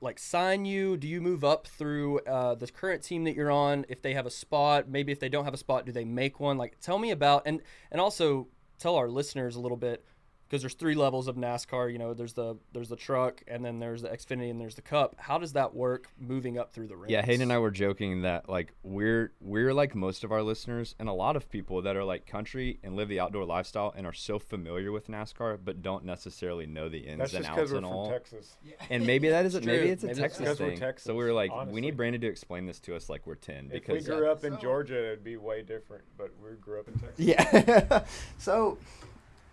like 0.00 0.18
sign 0.18 0.64
you? 0.64 0.96
Do 0.96 1.08
you 1.08 1.20
move 1.20 1.44
up 1.44 1.66
through 1.66 2.20
uh, 2.20 2.54
the 2.54 2.66
current 2.66 3.02
team 3.02 3.24
that 3.24 3.34
you're 3.34 3.50
on? 3.50 3.86
If 3.88 4.02
they 4.02 4.14
have 4.14 4.26
a 4.26 4.30
spot, 4.30 4.88
maybe 4.88 5.12
if 5.12 5.20
they 5.20 5.28
don't 5.28 5.44
have 5.44 5.54
a 5.54 5.58
spot, 5.58 5.86
do 5.86 5.92
they 5.92 6.04
make 6.04 6.38
one? 6.38 6.58
Like, 6.58 6.78
tell 6.80 6.98
me 6.98 7.10
about 7.10 7.42
and 7.46 7.62
and 7.90 8.00
also 8.00 8.48
tell 8.78 8.96
our 8.96 9.08
listeners 9.08 9.56
a 9.56 9.60
little 9.60 9.76
bit 9.76 10.04
because 10.50 10.62
there's 10.62 10.74
three 10.74 10.96
levels 10.96 11.28
of 11.28 11.36
NASCAR. 11.36 11.92
You 11.92 11.98
know, 11.98 12.12
there's 12.12 12.32
the 12.32 12.56
there's 12.72 12.88
the 12.88 12.96
truck, 12.96 13.40
and 13.46 13.64
then 13.64 13.78
there's 13.78 14.02
the 14.02 14.08
Xfinity, 14.08 14.50
and 14.50 14.60
there's 14.60 14.74
the 14.74 14.82
Cup. 14.82 15.14
How 15.16 15.38
does 15.38 15.52
that 15.52 15.76
work 15.76 16.08
moving 16.18 16.58
up 16.58 16.72
through 16.72 16.88
the 16.88 16.96
ranks? 16.96 17.12
Yeah, 17.12 17.22
Hayden 17.22 17.42
and 17.42 17.52
I 17.52 17.58
were 17.58 17.70
joking 17.70 18.22
that 18.22 18.48
like 18.48 18.72
we're 18.82 19.32
we're 19.40 19.72
like 19.72 19.94
most 19.94 20.24
of 20.24 20.32
our 20.32 20.42
listeners 20.42 20.96
and 20.98 21.08
a 21.08 21.12
lot 21.12 21.36
of 21.36 21.48
people 21.48 21.82
that 21.82 21.94
are 21.96 22.02
like 22.02 22.26
country 22.26 22.80
and 22.82 22.96
live 22.96 23.08
the 23.08 23.20
outdoor 23.20 23.44
lifestyle 23.44 23.94
and 23.96 24.06
are 24.06 24.12
so 24.12 24.40
familiar 24.40 24.90
with 24.90 25.08
NASCAR 25.08 25.58
but 25.64 25.82
don't 25.82 26.04
necessarily 26.04 26.66
know 26.66 26.88
the 26.88 26.98
ins 26.98 27.18
That's 27.18 27.34
and 27.34 27.44
just 27.44 27.56
outs 27.58 27.70
we're 27.70 27.76
and 27.78 27.86
from 27.86 27.94
all. 27.94 28.10
Texas. 28.10 28.56
And 28.90 29.06
maybe 29.06 29.28
that 29.28 29.46
isn't 29.46 29.64
maybe 29.64 29.90
it's 29.90 30.02
a 30.02 30.08
Maybe 30.08 30.20
that's 30.20 30.36
Texas 30.36 30.40
because 30.40 30.60
we're 30.60 30.70
thing. 30.70 30.78
Texans, 30.80 31.06
so 31.06 31.14
we 31.14 31.22
were 31.24 31.32
like, 31.32 31.52
we 31.68 31.80
need 31.80 31.96
Brandon 31.96 32.20
to 32.22 32.26
explain 32.26 32.66
this 32.66 32.80
to 32.80 32.96
us 32.96 33.08
like 33.08 33.24
we're 33.26 33.36
ten 33.36 33.70
If 33.72 33.86
we 33.86 34.00
grew 34.00 34.28
up 34.28 34.44
in 34.44 34.54
So- 34.54 34.58
Georgia, 34.60 35.06
it'd 35.12 35.22
be 35.22 35.36
way 35.36 35.62
different. 35.62 36.02
But 36.18 36.32
we 36.42 36.56
grew 36.56 36.80
up 36.80 36.88
in 36.88 36.94
Texas. 36.94 37.24
Yeah. 37.24 38.02
so, 38.38 38.78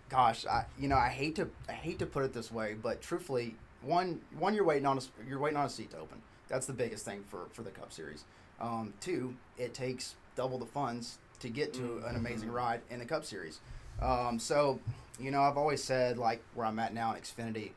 gosh, 0.08 0.46
I 0.46 0.64
you 0.78 0.88
know 0.88 0.96
I 0.96 1.08
hate 1.08 1.36
to 1.36 1.48
I 1.68 1.72
hate 1.72 1.98
to 2.00 2.06
put 2.06 2.24
it 2.24 2.32
this 2.32 2.50
way, 2.50 2.74
but 2.80 3.00
truthfully, 3.00 3.54
one 3.82 4.20
one 4.38 4.54
you're 4.54 4.64
waiting 4.64 4.86
on 4.86 4.98
a, 4.98 5.00
you're 5.28 5.38
waiting 5.38 5.56
on 5.56 5.66
a 5.66 5.70
seat 5.70 5.90
to 5.90 5.98
open. 5.98 6.22
That's 6.48 6.66
the 6.66 6.72
biggest 6.72 7.04
thing 7.04 7.24
for 7.28 7.46
for 7.52 7.62
the 7.62 7.70
Cup 7.70 7.92
Series. 7.92 8.24
Um, 8.60 8.94
two, 9.00 9.36
it 9.56 9.74
takes 9.74 10.16
double 10.34 10.58
the 10.58 10.66
funds 10.66 11.18
to 11.40 11.48
get 11.48 11.72
to 11.74 12.02
an 12.06 12.16
amazing 12.16 12.50
ride 12.50 12.80
in 12.90 12.98
the 12.98 13.04
Cup 13.04 13.24
Series. 13.24 13.60
Um, 14.00 14.38
so, 14.38 14.80
you 15.20 15.30
know, 15.30 15.42
I've 15.42 15.56
always 15.56 15.82
said 15.82 16.18
like 16.18 16.42
where 16.54 16.66
I'm 16.66 16.78
at 16.78 16.94
now 16.94 17.14
in 17.14 17.20
Xfinity. 17.20 17.70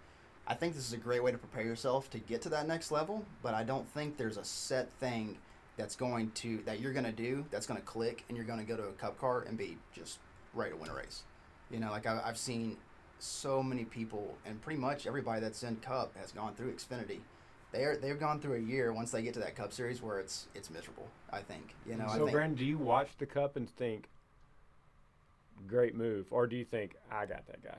I 0.47 0.55
think 0.55 0.73
this 0.75 0.87
is 0.87 0.93
a 0.93 0.97
great 0.97 1.23
way 1.23 1.31
to 1.31 1.37
prepare 1.37 1.63
yourself 1.63 2.09
to 2.11 2.19
get 2.19 2.41
to 2.43 2.49
that 2.49 2.67
next 2.67 2.91
level, 2.91 3.25
but 3.43 3.53
I 3.53 3.63
don't 3.63 3.87
think 3.93 4.17
there's 4.17 4.37
a 4.37 4.43
set 4.43 4.91
thing 4.93 5.37
that's 5.77 5.95
going 5.95 6.31
to 6.31 6.61
that 6.65 6.79
you're 6.79 6.93
going 6.93 7.05
to 7.05 7.11
do 7.11 7.45
that's 7.49 7.65
going 7.65 7.79
to 7.79 7.85
click 7.85 8.23
and 8.27 8.37
you're 8.37 8.45
going 8.45 8.59
to 8.59 8.65
go 8.65 8.75
to 8.75 8.83
a 8.83 8.91
cup 8.93 9.19
car 9.19 9.45
and 9.47 9.57
be 9.57 9.77
just 9.93 10.19
ready 10.53 10.71
to 10.71 10.77
win 10.77 10.89
a 10.89 10.93
race. 10.93 11.23
You 11.71 11.79
know, 11.79 11.91
like 11.91 12.05
I, 12.05 12.21
I've 12.25 12.37
seen 12.37 12.77
so 13.19 13.61
many 13.61 13.85
people 13.85 14.35
and 14.45 14.59
pretty 14.61 14.79
much 14.79 15.05
everybody 15.07 15.41
that's 15.41 15.63
in 15.63 15.75
cup 15.77 16.15
has 16.17 16.31
gone 16.31 16.53
through 16.55 16.73
Xfinity. 16.73 17.19
They're 17.71 17.95
they've 17.95 18.19
gone 18.19 18.39
through 18.41 18.55
a 18.55 18.59
year 18.59 18.91
once 18.91 19.11
they 19.11 19.21
get 19.21 19.33
to 19.35 19.39
that 19.39 19.55
cup 19.55 19.71
series 19.71 20.01
where 20.01 20.19
it's 20.19 20.47
it's 20.53 20.69
miserable. 20.69 21.07
I 21.31 21.39
think 21.39 21.73
you 21.87 21.95
know. 21.95 22.05
I 22.09 22.17
so, 22.17 22.27
Brandon, 22.27 22.57
do 22.57 22.65
you 22.65 22.77
watch 22.77 23.09
the 23.17 23.25
cup 23.25 23.55
and 23.55 23.69
think, 23.69 24.09
"Great 25.67 25.95
move," 25.95 26.27
or 26.31 26.47
do 26.47 26.55
you 26.57 26.65
think, 26.65 26.95
"I 27.09 27.25
got 27.25 27.47
that 27.47 27.63
guy"? 27.63 27.77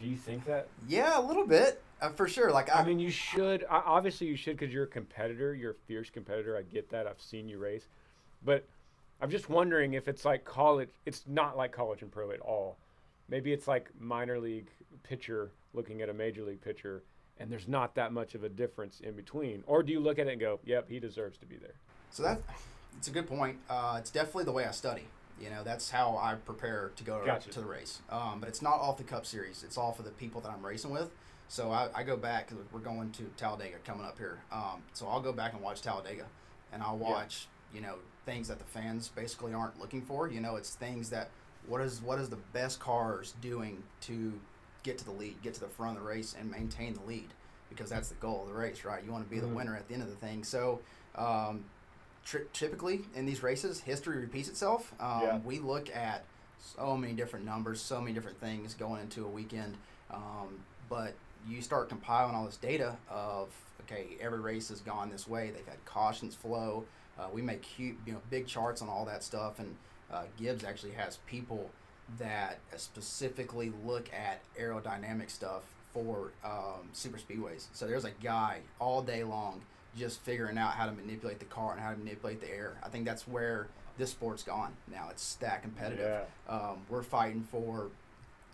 Do 0.00 0.06
you 0.06 0.16
think 0.16 0.46
that? 0.46 0.68
yeah, 0.88 1.18
a 1.18 1.20
little 1.20 1.46
bit 1.46 1.82
uh, 2.00 2.08
for 2.10 2.26
sure. 2.26 2.50
Like 2.50 2.74
I, 2.74 2.80
I 2.80 2.84
mean, 2.86 2.98
you 2.98 3.10
should. 3.10 3.64
I- 3.68 3.82
Obviously, 3.84 4.26
you 4.28 4.36
should 4.36 4.56
because 4.56 4.72
you're 4.72 4.84
a 4.84 4.88
competitor. 4.88 5.54
You're 5.54 5.72
a 5.72 5.86
fierce 5.86 6.08
competitor. 6.08 6.56
I 6.56 6.62
get 6.62 6.88
that. 6.90 7.06
I've 7.06 7.20
seen 7.20 7.46
you 7.46 7.58
race, 7.58 7.88
but 8.42 8.64
I'm 9.20 9.28
just 9.30 9.50
wondering 9.50 9.92
if 9.92 10.08
it's 10.08 10.24
like 10.24 10.46
college. 10.46 10.88
It's 11.04 11.24
not 11.26 11.58
like 11.58 11.72
college 11.72 12.00
and 12.00 12.10
pro 12.10 12.30
at 12.30 12.40
all. 12.40 12.78
Maybe 13.30 13.52
it's 13.52 13.68
like 13.68 13.90
minor 13.98 14.38
league 14.38 14.68
pitcher 15.02 15.52
looking 15.72 16.02
at 16.02 16.08
a 16.08 16.12
major 16.14 16.42
league 16.42 16.60
pitcher, 16.60 17.04
and 17.38 17.50
there's 17.50 17.68
not 17.68 17.94
that 17.94 18.12
much 18.12 18.34
of 18.34 18.44
a 18.44 18.48
difference 18.48 19.00
in 19.00 19.14
between. 19.14 19.62
Or 19.66 19.82
do 19.82 19.92
you 19.92 20.00
look 20.00 20.18
at 20.18 20.26
it 20.26 20.32
and 20.32 20.40
go, 20.40 20.58
"Yep, 20.64 20.88
he 20.88 20.98
deserves 20.98 21.38
to 21.38 21.46
be 21.46 21.56
there." 21.56 21.74
So 22.10 22.22
that 22.24 22.40
it's 22.96 23.08
a 23.08 23.12
good 23.12 23.28
point. 23.28 23.58
Uh, 23.68 23.96
it's 23.98 24.10
definitely 24.10 24.44
the 24.44 24.52
way 24.52 24.64
I 24.64 24.72
study. 24.72 25.04
You 25.40 25.48
know, 25.48 25.62
that's 25.64 25.90
how 25.90 26.18
I 26.18 26.34
prepare 26.34 26.90
to 26.96 27.04
go 27.04 27.22
Gotcha. 27.24 27.48
to 27.50 27.60
the 27.60 27.66
race. 27.66 28.00
Um, 28.10 28.40
but 28.40 28.48
it's 28.48 28.60
not 28.60 28.74
off 28.74 28.98
the 28.98 29.04
Cup 29.04 29.24
Series. 29.24 29.62
It's 29.62 29.78
all 29.78 29.92
for 29.92 30.02
the 30.02 30.10
people 30.10 30.40
that 30.42 30.50
I'm 30.50 30.64
racing 30.64 30.90
with. 30.90 31.10
So 31.48 31.72
I, 31.72 31.88
I 31.94 32.02
go 32.02 32.16
back 32.16 32.52
we're 32.72 32.80
going 32.80 33.10
to 33.12 33.24
Talladega 33.36 33.76
coming 33.84 34.04
up 34.04 34.18
here. 34.18 34.38
Um, 34.52 34.82
so 34.92 35.08
I'll 35.08 35.20
go 35.20 35.32
back 35.32 35.52
and 35.54 35.62
watch 35.62 35.82
Talladega, 35.82 36.26
and 36.72 36.82
I'll 36.82 36.98
watch 36.98 37.48
you 37.74 37.80
know 37.80 37.94
things 38.26 38.48
that 38.48 38.58
the 38.58 38.64
fans 38.64 39.08
basically 39.08 39.54
aren't 39.54 39.80
looking 39.80 40.02
for. 40.02 40.28
You 40.28 40.40
know, 40.40 40.56
it's 40.56 40.74
things 40.74 41.10
that 41.10 41.30
what 41.66 41.80
is 41.80 42.00
what 42.02 42.18
is 42.18 42.28
the 42.28 42.38
best 42.52 42.80
cars 42.80 43.34
doing 43.40 43.82
to 44.02 44.32
get 44.82 44.98
to 44.98 45.04
the 45.04 45.10
lead, 45.12 45.40
get 45.42 45.54
to 45.54 45.60
the 45.60 45.68
front 45.68 45.96
of 45.96 46.02
the 46.02 46.08
race, 46.08 46.34
and 46.38 46.50
maintain 46.50 46.94
the 46.94 47.02
lead 47.02 47.28
because 47.68 47.88
that's 47.90 48.08
the 48.08 48.14
goal 48.16 48.42
of 48.42 48.48
the 48.48 48.54
race, 48.54 48.84
right? 48.84 49.04
You 49.04 49.12
want 49.12 49.24
to 49.24 49.30
be 49.30 49.36
Mhm. 49.36 49.40
the 49.42 49.48
winner 49.48 49.76
at 49.76 49.86
the 49.88 49.94
end 49.94 50.02
of 50.02 50.08
the 50.10 50.16
thing. 50.16 50.42
So 50.44 50.80
um, 51.16 51.64
tri- 52.24 52.42
typically 52.52 53.04
in 53.14 53.26
these 53.26 53.42
races, 53.42 53.80
history 53.80 54.18
repeats 54.18 54.48
itself. 54.48 54.92
Um, 55.00 55.20
Yeah. 55.22 55.38
We 55.38 55.58
look 55.58 55.90
at 55.94 56.24
so 56.58 56.96
many 56.96 57.12
different 57.14 57.44
numbers, 57.44 57.80
so 57.80 58.00
many 58.00 58.12
different 58.12 58.38
things 58.40 58.74
going 58.74 59.00
into 59.02 59.24
a 59.24 59.28
weekend. 59.28 59.76
Um, 60.10 60.60
but 60.88 61.14
you 61.48 61.62
start 61.62 61.88
compiling 61.88 62.34
all 62.34 62.44
this 62.46 62.56
data 62.56 62.96
of 63.08 63.48
okay, 63.82 64.16
every 64.20 64.38
race 64.40 64.68
has 64.68 64.80
gone 64.80 65.10
this 65.10 65.26
way. 65.26 65.50
They've 65.50 65.66
had 65.66 65.84
cautions 65.84 66.34
flow. 66.36 66.84
Uh, 67.18 67.28
we 67.32 67.42
make 67.42 67.64
huge, 67.64 67.96
you 68.06 68.12
know, 68.12 68.20
big 68.30 68.46
charts 68.46 68.82
on 68.82 68.88
all 68.88 69.04
that 69.06 69.22
stuff, 69.24 69.58
and 69.58 69.76
uh, 70.12 70.22
Gibbs 70.38 70.64
actually 70.64 70.92
has 70.92 71.18
people 71.26 71.70
that 72.18 72.58
specifically 72.76 73.72
look 73.84 74.10
at 74.12 74.40
aerodynamic 74.60 75.30
stuff 75.30 75.62
for 75.92 76.32
um, 76.44 76.88
super 76.92 77.18
speedways. 77.18 77.66
So 77.72 77.86
there's 77.86 78.04
a 78.04 78.12
guy 78.22 78.60
all 78.78 79.02
day 79.02 79.24
long 79.24 79.62
just 79.96 80.20
figuring 80.20 80.56
out 80.56 80.72
how 80.72 80.86
to 80.86 80.92
manipulate 80.92 81.38
the 81.40 81.44
car 81.46 81.72
and 81.72 81.80
how 81.80 81.90
to 81.90 81.96
manipulate 81.98 82.40
the 82.40 82.50
air. 82.50 82.76
I 82.82 82.88
think 82.88 83.04
that's 83.04 83.26
where 83.26 83.68
this 83.98 84.10
sport's 84.10 84.42
gone 84.42 84.72
now. 84.90 85.08
It's 85.10 85.34
that 85.36 85.62
competitive. 85.62 86.04
Um, 86.48 86.78
we're 86.88 87.02
fighting 87.02 87.42
for 87.50 87.88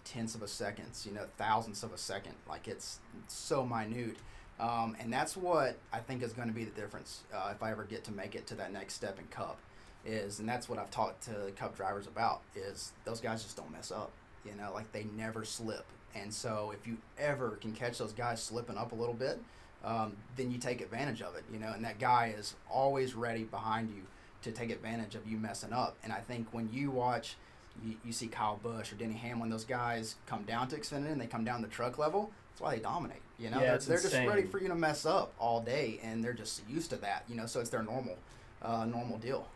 tenths 0.05 0.35
of 0.35 0.43
a 0.43 0.49
seconds, 0.49 1.05
you 1.07 1.13
know, 1.13 1.27
thousandths 1.37 1.83
of 1.83 1.93
a 1.93 1.99
second. 1.99 2.35
Like 2.49 2.69
it's, 2.69 3.01
it's 3.23 3.35
so 3.35 3.67
minute. 3.67 4.17
Um, 4.59 4.97
and 4.99 5.13
that's 5.13 5.37
what 5.37 5.77
I 5.93 5.99
think 5.99 6.23
is 6.23 6.33
going 6.33 6.49
to 6.49 6.55
be 6.55 6.65
the 6.65 6.71
difference 6.71 7.25
uh, 7.35 7.53
if 7.55 7.63
I 7.63 7.71
ever 7.71 7.85
get 7.85 8.05
to 8.05 8.13
make 8.13 8.35
it 8.35 8.47
to 8.49 8.55
that 8.55 8.73
next 8.73 8.95
step 8.95 9.19
in 9.19 9.27
Cup. 9.27 9.59
Is 10.07 10.39
and 10.39 10.49
that's 10.49 10.69
what 10.69 10.79
I've 10.79 10.91
talked 10.91 11.25
to 11.25 11.51
Cup 11.57 11.77
drivers 11.77 12.07
about 12.07 12.43
is 12.55 12.93
those 13.05 13.21
guys 13.21 13.43
just 13.43 13.57
don't 13.57 13.73
mess 13.73 13.91
up. 13.91 14.13
You 14.45 14.55
know, 14.55 14.71
like 14.73 14.93
they 14.93 15.05
never 15.17 15.45
slip. 15.45 15.85
And 16.15 16.33
so 16.33 16.73
if 16.73 16.87
you 16.87 16.97
ever 17.19 17.59
can 17.61 17.73
catch 17.73 17.99
those 17.99 18.13
guys 18.13 18.43
slipping 18.43 18.79
up 18.79 18.93
a 18.93 18.95
little 18.95 19.15
bit, 19.15 19.41
um, 19.85 20.17
then 20.37 20.51
you 20.51 20.59
take 20.59 20.81
advantage 20.81 21.23
of 21.23 21.35
it. 21.35 21.45
You 21.53 21.59
know, 21.59 21.73
and 21.73 21.85
that 21.85 21.99
guy 21.99 22.35
is 22.39 22.55
always 22.71 23.15
ready 23.15 23.45
behind 23.45 23.91
you 23.91 24.03
to 24.43 24.53
take 24.53 24.71
advantage 24.71 25.15
of 25.17 25.27
you 25.27 25.37
messing 25.37 25.73
up. 25.73 25.97
And 26.05 26.13
I 26.13 26.21
think 26.21 26.47
when 26.53 26.71
you 26.73 26.91
watch, 26.91 27.37
you, 27.85 27.97
you 28.05 28.13
see 28.13 28.29
Kyle 28.29 28.59
Busch 28.63 28.93
or 28.93 28.97
Denny 28.97 29.15
Hamlin, 29.15 29.51
those 29.51 29.65
guys 29.65 30.15
come 30.27 30.45
down 30.45 30.69
to 30.69 30.77
Xfinity 30.77 31.13
and 31.13 31.21
they 31.21 31.27
come 31.27 31.45
down 31.45 31.63
the 31.63 31.69
truck 31.69 31.99
level. 31.99 32.31
That's 32.51 32.61
why 32.61 32.77
they 32.77 32.81
dominate. 32.81 33.21
You 33.39 33.51
know, 33.51 33.59
Yeah, 33.61 33.77
they're, 33.77 33.79
they're 33.79 34.11
just 34.11 34.15
ready 34.15 34.45
for 34.45 34.61
you 34.61 34.69
to 34.69 34.75
mess 34.75 35.05
up 35.05 35.35
all 35.39 35.61
day, 35.61 36.01
and 36.03 36.25
they're 36.25 36.33
just 36.33 36.63
used 36.67 36.89
to 36.91 36.97
that. 36.97 37.25
You 37.29 37.37
know, 37.37 37.45
so 37.45 37.61
it's 37.61 37.69
their 37.69 37.83
normal, 37.83 38.17
uh, 38.63 38.87
normal 38.87 39.19
deal. 39.19 39.47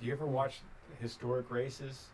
Do 0.00 0.06
you 0.06 0.12
ever 0.12 0.26
watch 0.26 0.60
historic 1.00 1.50
races? 1.50 2.06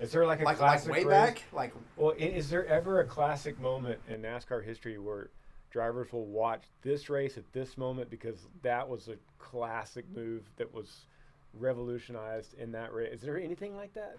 Is 0.00 0.12
there 0.12 0.26
like 0.26 0.40
a 0.40 0.44
Like, 0.44 0.60
like 0.60 0.68
classic 0.70 0.92
way 0.92 1.04
race? 1.04 1.06
back, 1.08 1.42
like 1.52 1.72
Well, 1.96 2.14
is 2.16 2.48
there 2.50 2.66
ever 2.66 3.00
a 3.00 3.04
classic 3.04 3.58
moment 3.60 3.98
in 4.08 4.22
NASCAR 4.22 4.64
history 4.64 4.98
where 4.98 5.30
drivers 5.70 6.12
will 6.12 6.26
watch 6.26 6.62
this 6.82 7.10
race 7.10 7.36
at 7.36 7.52
this 7.52 7.76
moment 7.76 8.08
because 8.08 8.46
that 8.62 8.88
was 8.88 9.08
a 9.08 9.16
classic 9.38 10.04
move 10.14 10.44
that 10.56 10.72
was 10.72 11.06
revolutionized 11.54 12.54
in 12.54 12.72
that 12.72 12.92
race? 12.92 13.12
Is 13.14 13.20
there 13.22 13.38
anything 13.38 13.76
like 13.76 13.92
that? 13.94 14.16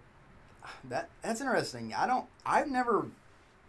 That 0.84 1.08
that's 1.22 1.40
interesting. 1.40 1.94
I 1.94 2.06
don't. 2.06 2.26
I've 2.44 2.68
never 2.68 3.06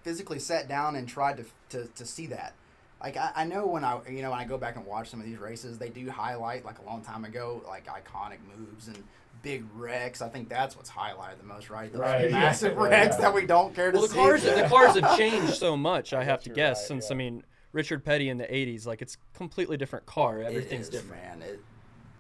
physically 0.04 0.40
sat 0.40 0.68
down 0.68 0.96
and 0.96 1.08
tried 1.08 1.38
to 1.38 1.46
to, 1.70 1.88
to 1.88 2.06
see 2.06 2.28
that. 2.28 2.54
Like 3.02 3.16
I, 3.16 3.32
I 3.34 3.46
know 3.46 3.66
when 3.66 3.86
I 3.86 4.00
you 4.10 4.22
know 4.22 4.32
when 4.32 4.40
I 4.40 4.44
go 4.44 4.58
back 4.58 4.76
and 4.76 4.86
watch 4.86 5.10
some 5.10 5.22
of 5.22 5.26
these 5.26 5.38
races, 5.38 5.78
they 5.78 5.90
do 5.90 6.10
highlight 6.12 6.66
like 6.66 6.80
a 6.80 6.84
long 6.84 7.02
time 7.02 7.24
ago 7.24 7.64
like 7.66 7.88
iconic 7.88 8.40
moves 8.58 8.90
and 8.90 9.02
big 9.42 9.66
wrecks. 9.76 10.22
I 10.22 10.30
think 10.30 10.50
that's 10.50 10.76
what's 10.76 10.90
highlighted 10.90 11.38
the 11.40 11.46
most, 11.46 11.70
right? 11.70 11.92
Those 11.92 12.02
Right. 12.02 12.32
massive 12.32 12.74
Yeah. 12.78 12.84
wrecks 12.84 13.16
that 13.18 13.34
we 13.34 13.46
don't 13.46 13.74
care 13.76 13.92
to 13.92 13.98
Well, 13.98 14.08
the 14.08 14.14
see. 14.14 14.20
cars 14.20 14.44
the 14.44 14.68
cars 14.70 15.00
have 15.00 15.18
changed 15.18 15.54
so 15.56 15.76
much. 15.78 16.14
I 16.14 16.24
have 16.24 16.42
to 16.44 16.50
guess 16.50 16.80
right, 16.80 16.88
since 16.88 17.10
yeah. 17.10 17.16
I 17.16 17.18
mean 17.18 17.44
Richard 17.74 18.04
Petty 18.04 18.30
in 18.30 18.38
the 18.38 18.46
'80s, 18.46 18.86
like 18.86 19.02
it's 19.02 19.18
completely 19.34 19.78
different 19.78 20.06
car. 20.06 20.42
It 20.42 20.48
Everything's 20.48 20.88
is, 20.88 20.90
different. 20.90 21.22
man. 21.24 21.42
It, 21.42 21.60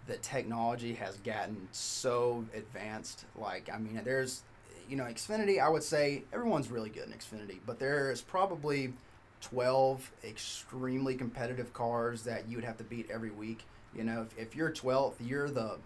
the 0.07 0.17
technology 0.17 0.93
has 0.95 1.17
gotten 1.17 1.67
so 1.71 2.43
advanced. 2.55 3.25
Like, 3.35 3.69
I 3.71 3.77
mean, 3.77 4.01
there's, 4.03 4.41
you 4.89 4.95
know, 4.97 5.03
Xfinity. 5.03 5.61
I 5.61 5.69
would 5.69 5.83
say 5.83 6.23
everyone's 6.33 6.69
really 6.71 6.89
good 6.89 7.07
in 7.07 7.13
Xfinity, 7.13 7.59
but 7.65 7.79
there 7.79 8.11
is 8.11 8.21
probably 8.21 8.93
12 9.41 10.11
extremely 10.23 11.15
competitive 11.15 11.73
cars 11.73 12.23
that 12.23 12.47
you 12.47 12.57
would 12.57 12.65
have 12.65 12.77
to 12.77 12.83
beat 12.83 13.09
every 13.11 13.29
week. 13.31 13.63
You 13.95 14.03
know, 14.03 14.21
if, 14.23 14.37
if 14.37 14.55
you're 14.55 14.71
12th, 14.71 15.15
you're 15.19 15.49
the 15.49 15.77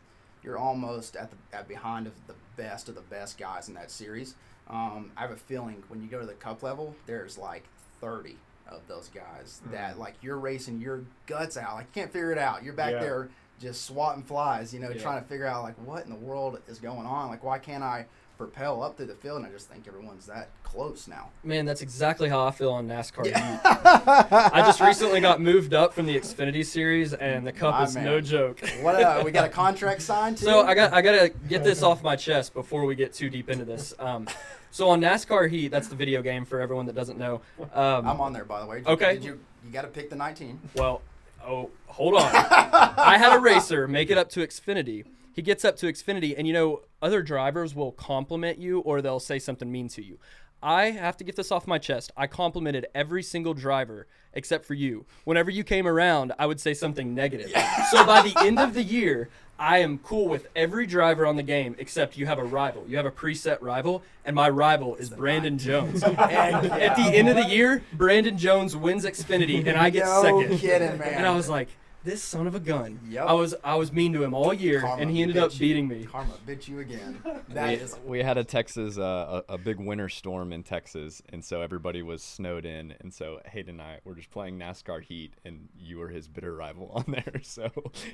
you're 0.45 0.57
almost 0.57 1.15
at 1.15 1.31
the 1.31 1.37
at 1.57 1.67
behind 1.67 2.07
of 2.07 2.13
the 2.27 2.35
best 2.55 2.87
of 2.87 2.95
the 2.95 3.01
best 3.01 3.37
guys 3.37 3.67
in 3.67 3.73
that 3.73 3.89
series. 3.91 4.35
Um, 4.69 5.11
I 5.17 5.21
have 5.21 5.31
a 5.31 5.35
feeling 5.35 5.83
when 5.89 6.01
you 6.01 6.07
go 6.07 6.19
to 6.19 6.25
the 6.25 6.33
cup 6.33 6.63
level, 6.63 6.95
there's 7.07 7.37
like 7.37 7.63
30 8.01 8.37
of 8.69 8.81
those 8.87 9.09
guys 9.13 9.61
that 9.71 9.99
like 9.99 10.15
you're 10.21 10.37
racing 10.39 10.79
your 10.79 11.01
guts 11.27 11.57
out. 11.57 11.75
Like 11.75 11.87
you 11.93 12.01
can't 12.01 12.11
figure 12.13 12.31
it 12.31 12.37
out. 12.37 12.63
You're 12.63 12.73
back 12.73 12.93
Yeah. 12.93 12.99
there 13.01 13.29
just 13.59 13.85
swatting 13.85 14.23
flies, 14.23 14.73
you 14.73 14.79
know, 14.79 14.89
Yeah. 14.89 15.01
trying 15.01 15.21
to 15.21 15.27
figure 15.27 15.45
out 15.45 15.63
like 15.63 15.75
what 15.85 16.03
in 16.03 16.09
the 16.09 16.15
world 16.17 16.59
is 16.67 16.79
going 16.79 17.05
on. 17.05 17.29
Like 17.29 17.43
why 17.43 17.57
can't 17.59 17.83
I 17.83 18.05
propel 18.37 18.83
up 18.83 18.97
through 18.97 19.07
the 19.07 19.15
field? 19.15 19.37
And 19.37 19.45
I 19.45 19.49
just 19.49 19.69
think 19.69 19.87
everyone's 19.87 20.25
that 20.27 20.49
close 20.63 21.07
now. 21.07 21.29
Man, 21.43 21.65
that's 21.65 21.81
exactly 21.81 22.29
how 22.29 22.45
I 22.45 22.51
feel 22.51 22.71
on 22.71 22.87
NASCAR. 22.87 23.25
Heat. 23.25 23.35
I 23.35 24.61
just 24.65 24.81
recently 24.81 25.21
got 25.21 25.41
moved 25.41 25.73
up 25.73 25.93
from 25.93 26.05
the 26.05 26.15
Xfinity 26.15 26.65
series, 26.65 27.13
and 27.13 27.45
the 27.45 27.51
Cup 27.51 27.75
My 27.75 27.83
is 27.83 27.95
man. 27.95 28.05
no 28.05 28.21
joke. 28.21 28.61
What 28.81 29.01
uh, 29.01 29.21
we 29.23 29.31
got 29.31 29.45
a 29.45 29.49
contract 29.63 30.01
signed 30.01 30.37
too? 30.37 30.45
So 30.45 30.65
I 30.65 30.75
got 30.75 30.93
I 30.93 31.01
gotta 31.01 31.29
get 31.47 31.63
this 31.63 31.83
off 31.83 32.03
my 32.03 32.15
chest 32.15 32.53
before 32.53 32.85
we 32.85 32.95
get 32.95 33.13
too 33.13 33.29
deep 33.29 33.49
into 33.49 33.65
this. 33.65 33.93
Um, 33.99 34.27
so 34.71 34.89
on 34.89 35.01
NASCAR 35.01 35.49
Heat, 35.49 35.69
that's 35.69 35.87
the 35.87 35.95
video 35.95 36.21
game 36.21 36.45
for 36.45 36.59
everyone 36.59 36.85
that 36.87 36.95
doesn't 36.95 37.17
know. 37.17 37.41
Um, 37.73 38.07
I'm 38.07 38.21
on 38.21 38.33
there 38.33 38.45
by 38.45 38.59
the 38.59 38.65
way. 38.65 38.83
Okay. 38.85 39.13
Did 39.13 39.23
you 39.23 39.39
you 39.65 39.71
got 39.71 39.81
to 39.81 39.87
pick 39.87 40.09
the 40.09 40.15
19. 40.15 40.59
Well, 40.75 41.01
oh, 41.45 41.71
hold 41.87 42.15
on. 42.15 42.29
I 42.31 43.17
had 43.17 43.35
a 43.35 43.39
racer 43.39 43.87
make 43.87 44.11
it 44.11 44.17
up 44.17 44.29
to 44.31 44.41
Xfinity. 44.41 45.05
He 45.35 45.41
gets 45.41 45.65
up 45.65 45.75
to 45.77 45.87
Xfinity, 45.87 46.33
and 46.37 46.47
you 46.47 46.53
know, 46.53 46.83
other 47.01 47.21
drivers 47.21 47.75
will 47.75 47.91
compliment 47.91 48.57
you 48.57 48.79
or 48.79 49.01
they'll 49.01 49.19
say 49.19 49.37
something 49.37 49.69
mean 49.69 49.89
to 49.89 50.01
you. 50.01 50.17
I 50.63 50.91
have 50.91 51.17
to 51.17 51.25
get 51.25 51.35
this 51.35 51.51
off 51.51 51.67
my 51.67 51.77
chest. 51.77 52.11
I 52.15 52.25
complimented 52.27 52.87
every 52.95 53.21
single 53.21 53.53
driver 53.53 54.07
except 54.33 54.63
for 54.63 54.75
you. 54.75 55.05
Whenever 55.25 55.51
you 55.51 55.65
came 55.65 55.87
around, 55.87 56.31
I 56.39 56.45
would 56.45 56.61
say 56.61 56.73
something 56.73 57.13
negative. 57.13 57.51
So 57.91 58.05
by 58.05 58.21
the 58.21 58.33
end 58.39 58.59
of 58.59 58.73
the 58.73 58.81
year, 58.81 59.27
I 59.59 59.79
am 59.79 59.97
cool 59.99 60.29
with 60.29 60.47
every 60.55 60.87
driver 60.87 61.25
on 61.25 61.35
the 61.35 61.43
game 61.43 61.75
except 61.77 62.17
you 62.17 62.25
have 62.27 62.39
a 62.39 62.43
rival. 62.43 62.85
You 62.87 62.95
have 62.95 63.05
a 63.05 63.11
preset 63.11 63.57
rival, 63.61 64.03
and 64.23 64.35
my 64.35 64.49
rival 64.49 64.95
is 64.95 65.09
Brandon 65.09 65.57
Jones. 65.57 66.01
And 66.15 66.71
at 66.71 66.95
the 66.95 67.03
end 67.03 67.27
of 67.27 67.35
the 67.35 67.45
year, 67.45 67.83
Brandon 67.91 68.37
Jones 68.37 68.73
wins 68.75 69.03
Xfinity, 69.05 69.67
and 69.67 69.77
I 69.77 69.89
get 69.89 70.05
no 70.05 70.21
second. 70.21 70.57
kidding, 70.59 70.97
man. 70.97 71.13
And 71.13 71.27
I 71.27 71.35
was 71.35 71.49
like, 71.49 71.67
this 72.05 72.21
son 72.21 72.47
of 72.47 72.55
a 72.55 72.59
gun. 72.59 72.99
Yep. 73.09 73.25
I 73.27 73.33
was 73.33 73.55
I 73.63 73.75
was 73.75 73.91
mean 73.91 74.13
to 74.13 74.23
him 74.23 74.33
all 74.33 74.53
year, 74.53 74.81
Karma 74.81 75.01
and 75.01 75.11
he 75.11 75.21
ended 75.21 75.37
up 75.37 75.49
bit 75.49 75.59
you. 75.59 75.67
beating 75.67 75.87
me. 75.87 76.05
Karma 76.05 76.33
bit 76.45 76.67
you 76.67 76.79
again. 76.79 77.21
That 77.49 77.69
we, 77.69 77.73
is 77.75 77.97
we 78.05 78.19
had 78.23 78.37
a 78.37 78.43
Texas, 78.43 78.97
uh, 78.97 79.41
a, 79.47 79.53
a 79.53 79.57
big 79.57 79.79
winter 79.79 80.09
storm 80.09 80.51
in 80.51 80.63
Texas, 80.63 81.21
and 81.31 81.43
so 81.43 81.61
everybody 81.61 82.01
was 82.01 82.21
snowed 82.21 82.65
in, 82.65 82.93
and 82.99 83.13
so 83.13 83.39
Hayden 83.45 83.79
and 83.79 83.81
I 83.81 83.99
were 84.03 84.15
just 84.15 84.29
playing 84.29 84.59
NASCAR 84.59 85.01
Heat, 85.01 85.33
and 85.45 85.69
you 85.79 85.97
were 85.99 86.09
his 86.09 86.27
bitter 86.27 86.53
rival 86.55 86.91
on 86.93 87.05
there. 87.07 87.41
So, 87.43 87.69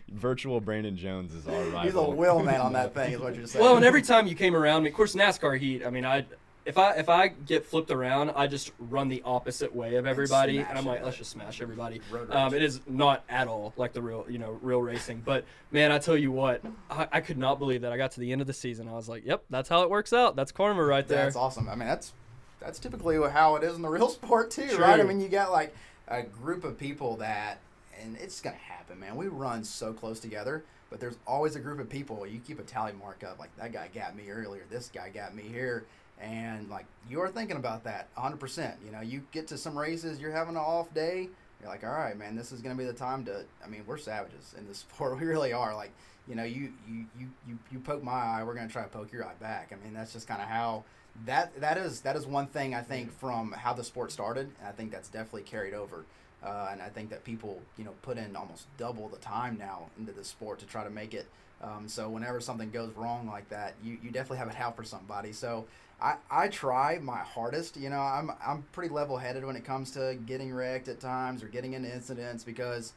virtual 0.10 0.60
Brandon 0.62 0.95
Jones 0.95 1.34
is 1.34 1.47
our 1.47 1.63
rival. 1.63 1.82
he's 1.82 1.95
a 1.95 2.04
wheel 2.04 2.43
man 2.43 2.62
on 2.62 2.73
that 2.73 2.93
thing. 2.93 3.13
Is 3.13 3.19
what 3.19 3.36
you're 3.36 3.47
saying. 3.47 3.63
Well, 3.63 3.75
and 3.77 3.86
every 3.86 4.01
time 4.01 4.27
you 4.27 4.36
came 4.36 4.56
around 4.56 4.84
me, 4.84 4.89
of 4.89 4.95
course, 4.95 5.15
NASCAR 5.15 5.58
Heat. 5.58 5.86
I 5.86 5.89
mean, 5.89 6.06
I 6.06 6.25
if 6.65 6.78
I 6.78 6.93
if 6.93 7.10
I 7.10 7.30
get 7.30 7.65
flipped 7.65 7.89
around, 7.89 8.32
I 8.32 8.47
just 8.47 8.71
run 8.78 9.08
the 9.08 9.21
opposite 9.26 9.76
way 9.76 9.95
of 9.95 10.06
everybody, 10.06 10.58
and, 10.58 10.67
smash 10.67 10.78
I'm 10.78 10.86
like, 10.86 11.04
let's 11.04 11.17
just 11.17 11.32
smash 11.32 11.62
everybody. 11.62 12.02
Um, 12.30 12.54
it 12.54 12.62
is 12.62 12.82
not 12.88 13.24
at 13.30 13.47
all 13.47 13.74
like 13.78 13.93
the 13.93 14.02
real, 14.02 14.26
you 14.30 14.38
know, 14.38 14.60
real 14.62 14.82
racing. 14.82 15.24
But 15.26 15.45
man, 15.71 15.91
I 15.91 15.97
tell 15.97 16.15
you 16.17 16.32
what, 16.32 16.62
I, 16.89 17.08
I 17.12 17.21
could 17.21 17.38
not 17.38 17.58
believe 17.58 17.82
that 17.82 17.91
I 17.91 17.97
got 17.97 18.12
to 18.12 18.19
the 18.19 18.32
end 18.32 18.41
of 18.41 18.47
the 18.47 18.54
season. 18.54 18.88
I 18.88 18.93
was 18.93 19.10
like, 19.10 19.26
yep, 19.26 19.43
that's 19.50 19.69
how 19.69 19.82
it 19.84 19.89
works 19.89 20.13
out. 20.13 20.36
That's 20.36 20.52
karma 20.52 20.84
right 20.84 21.08
there. 21.08 21.26
That's 21.26 21.36
awesome. 21.36 21.67
I 21.67 21.76
mean, 21.76 21.88
that's 21.88 22.13
that's 22.60 22.78
typically 22.78 23.17
how 23.30 23.56
it 23.56 23.63
is 23.63 23.76
in 23.76 23.82
the 23.82 23.89
real 23.89 24.10
sport 24.10 24.52
too, 24.52 24.67
True. 24.67 24.78
right? 24.78 25.00
I 25.00 25.04
mean, 25.04 25.19
you 25.19 25.30
got 25.30 25.52
like 25.52 25.76
a 26.08 26.21
group 26.21 26.63
of 26.63 26.78
people 26.78 27.17
that, 27.17 27.60
and 28.00 28.15
it's 28.17 28.39
gonna 28.39 28.56
happen, 28.56 29.00
man. 29.00 29.15
We 29.15 29.28
run 29.28 29.63
so 29.63 29.93
close 29.93 30.19
together, 30.19 30.63
but 30.91 31.00
there's 31.00 31.17
always 31.26 31.56
a 31.56 31.60
group 31.60 31.80
of 31.80 31.89
people. 31.89 32.28
You 32.28 32.39
keep 32.39 32.60
a 32.60 32.63
tally 32.63 32.93
mark 32.93 33.24
up, 33.24 33.39
like 33.39 33.56
that 33.58 33.74
guy 33.74 33.89
got 33.91 34.15
me 34.15 34.30
earlier, 34.30 34.62
this 34.69 34.91
guy 34.93 35.10
got 35.10 35.34
me 35.34 35.43
here, 35.43 35.86
and 36.21 36.69
like 36.69 36.86
you 37.10 37.19
are 37.21 37.29
thinking 37.29 37.57
about 37.57 37.84
that 37.84 38.07
100. 38.15 38.38
percent 38.39 38.75
You 38.86 38.91
know, 38.91 39.01
you 39.01 39.23
get 39.31 39.47
to 39.47 39.57
some 39.57 39.77
races, 39.77 40.19
you're 40.19 40.31
having 40.31 40.55
an 40.55 40.62
off 40.62 40.93
day. 40.93 41.29
You're 41.60 41.69
like, 41.69 41.84
all 41.84 41.91
right, 41.91 42.17
man, 42.17 42.36
this 42.36 42.51
is 42.51 42.62
gonna 42.62 42.75
be 42.75 42.86
the 42.86 42.93
time 42.93 43.25
to. 43.25 43.43
I 43.63 43.67
mean, 43.67 43.84
we're 43.86 43.97
savages 43.97 44.55
in 44.57 44.67
this 44.67 44.77
sport. 44.89 45.19
We 45.19 45.25
really 45.25 45.53
are. 45.53 45.75
Like, 45.75 45.91
you 46.27 46.36
know, 46.36 46.43
you 46.43 46.73
you 46.88 47.05
you 47.19 47.27
you, 47.47 47.60
you 47.71 47.79
poke 47.79 48.03
my 48.03 48.12
eye, 48.12 48.43
we're 48.43 48.55
gonna 48.55 48.69
try 48.69 48.84
to 48.84 48.89
poke 48.89 49.12
your 49.12 49.25
eye 49.25 49.36
back. 49.39 49.71
I 49.73 49.84
mean, 49.84 49.93
that's 49.93 50.13
just 50.13 50.27
kind 50.27 50.41
of 50.41 50.47
how 50.47 50.84
that 51.25 51.60
that 51.60 51.77
is 51.77 52.01
that 52.01 52.15
is 52.15 52.25
one 52.25 52.47
thing 52.47 52.73
I 52.73 52.81
think 52.81 53.12
from 53.12 53.51
how 53.51 53.73
the 53.73 53.84
sport 53.84 54.12
started, 54.12 54.49
and 54.60 54.67
I 54.67 54.71
think 54.71 54.91
that's 54.91 55.10
definitely 55.10 55.43
carried 55.43 55.73
over. 55.73 56.05
Uh, 56.43 56.69
and 56.71 56.81
I 56.81 56.89
think 56.89 57.12
that 57.12 57.23
people, 57.23 57.62
you 57.77 57.84
know, 57.84 57.93
put 58.01 58.17
in 58.17 58.36
almost 58.36 58.65
double 58.77 59.07
the 59.07 59.17
time 59.17 59.57
now 59.60 59.89
into 59.99 60.12
the 60.12 60.23
sport 60.23 60.57
to 60.60 60.65
try 60.65 60.84
to 60.84 60.89
make 60.89 61.13
it. 61.13 61.27
Um, 61.62 61.88
so 61.88 62.10
whenever 62.10 62.39
something 62.39 62.71
goes 62.71 62.91
wrong 62.95 63.27
like 63.27 63.47
that, 63.49 63.75
you, 63.84 63.97
you 64.01 64.10
definitely 64.10 64.39
have 64.39 64.47
it 64.49 64.60
out 64.60 64.75
for 64.75 64.84
somebody. 64.84 65.34
So 65.34 65.65
I, 66.02 66.16
I 66.30 66.48
try 66.48 67.00
my 67.00 67.20
hardest. 67.20 67.78
You 67.78 67.90
know, 67.90 68.00
I'm 68.00 68.32
I'm 68.46 68.64
pretty 68.72 68.94
level 68.94 69.18
headed 69.18 69.46
when 69.46 69.56
it 69.56 69.64
comes 69.64 69.92
to 69.92 70.18
getting 70.26 70.54
wrecked 70.54 70.88
at 70.88 71.00
times 71.00 71.44
or 71.44 71.48
getting 71.48 71.74
into 71.74 71.94
incidents 71.94 72.44
because, 72.44 72.94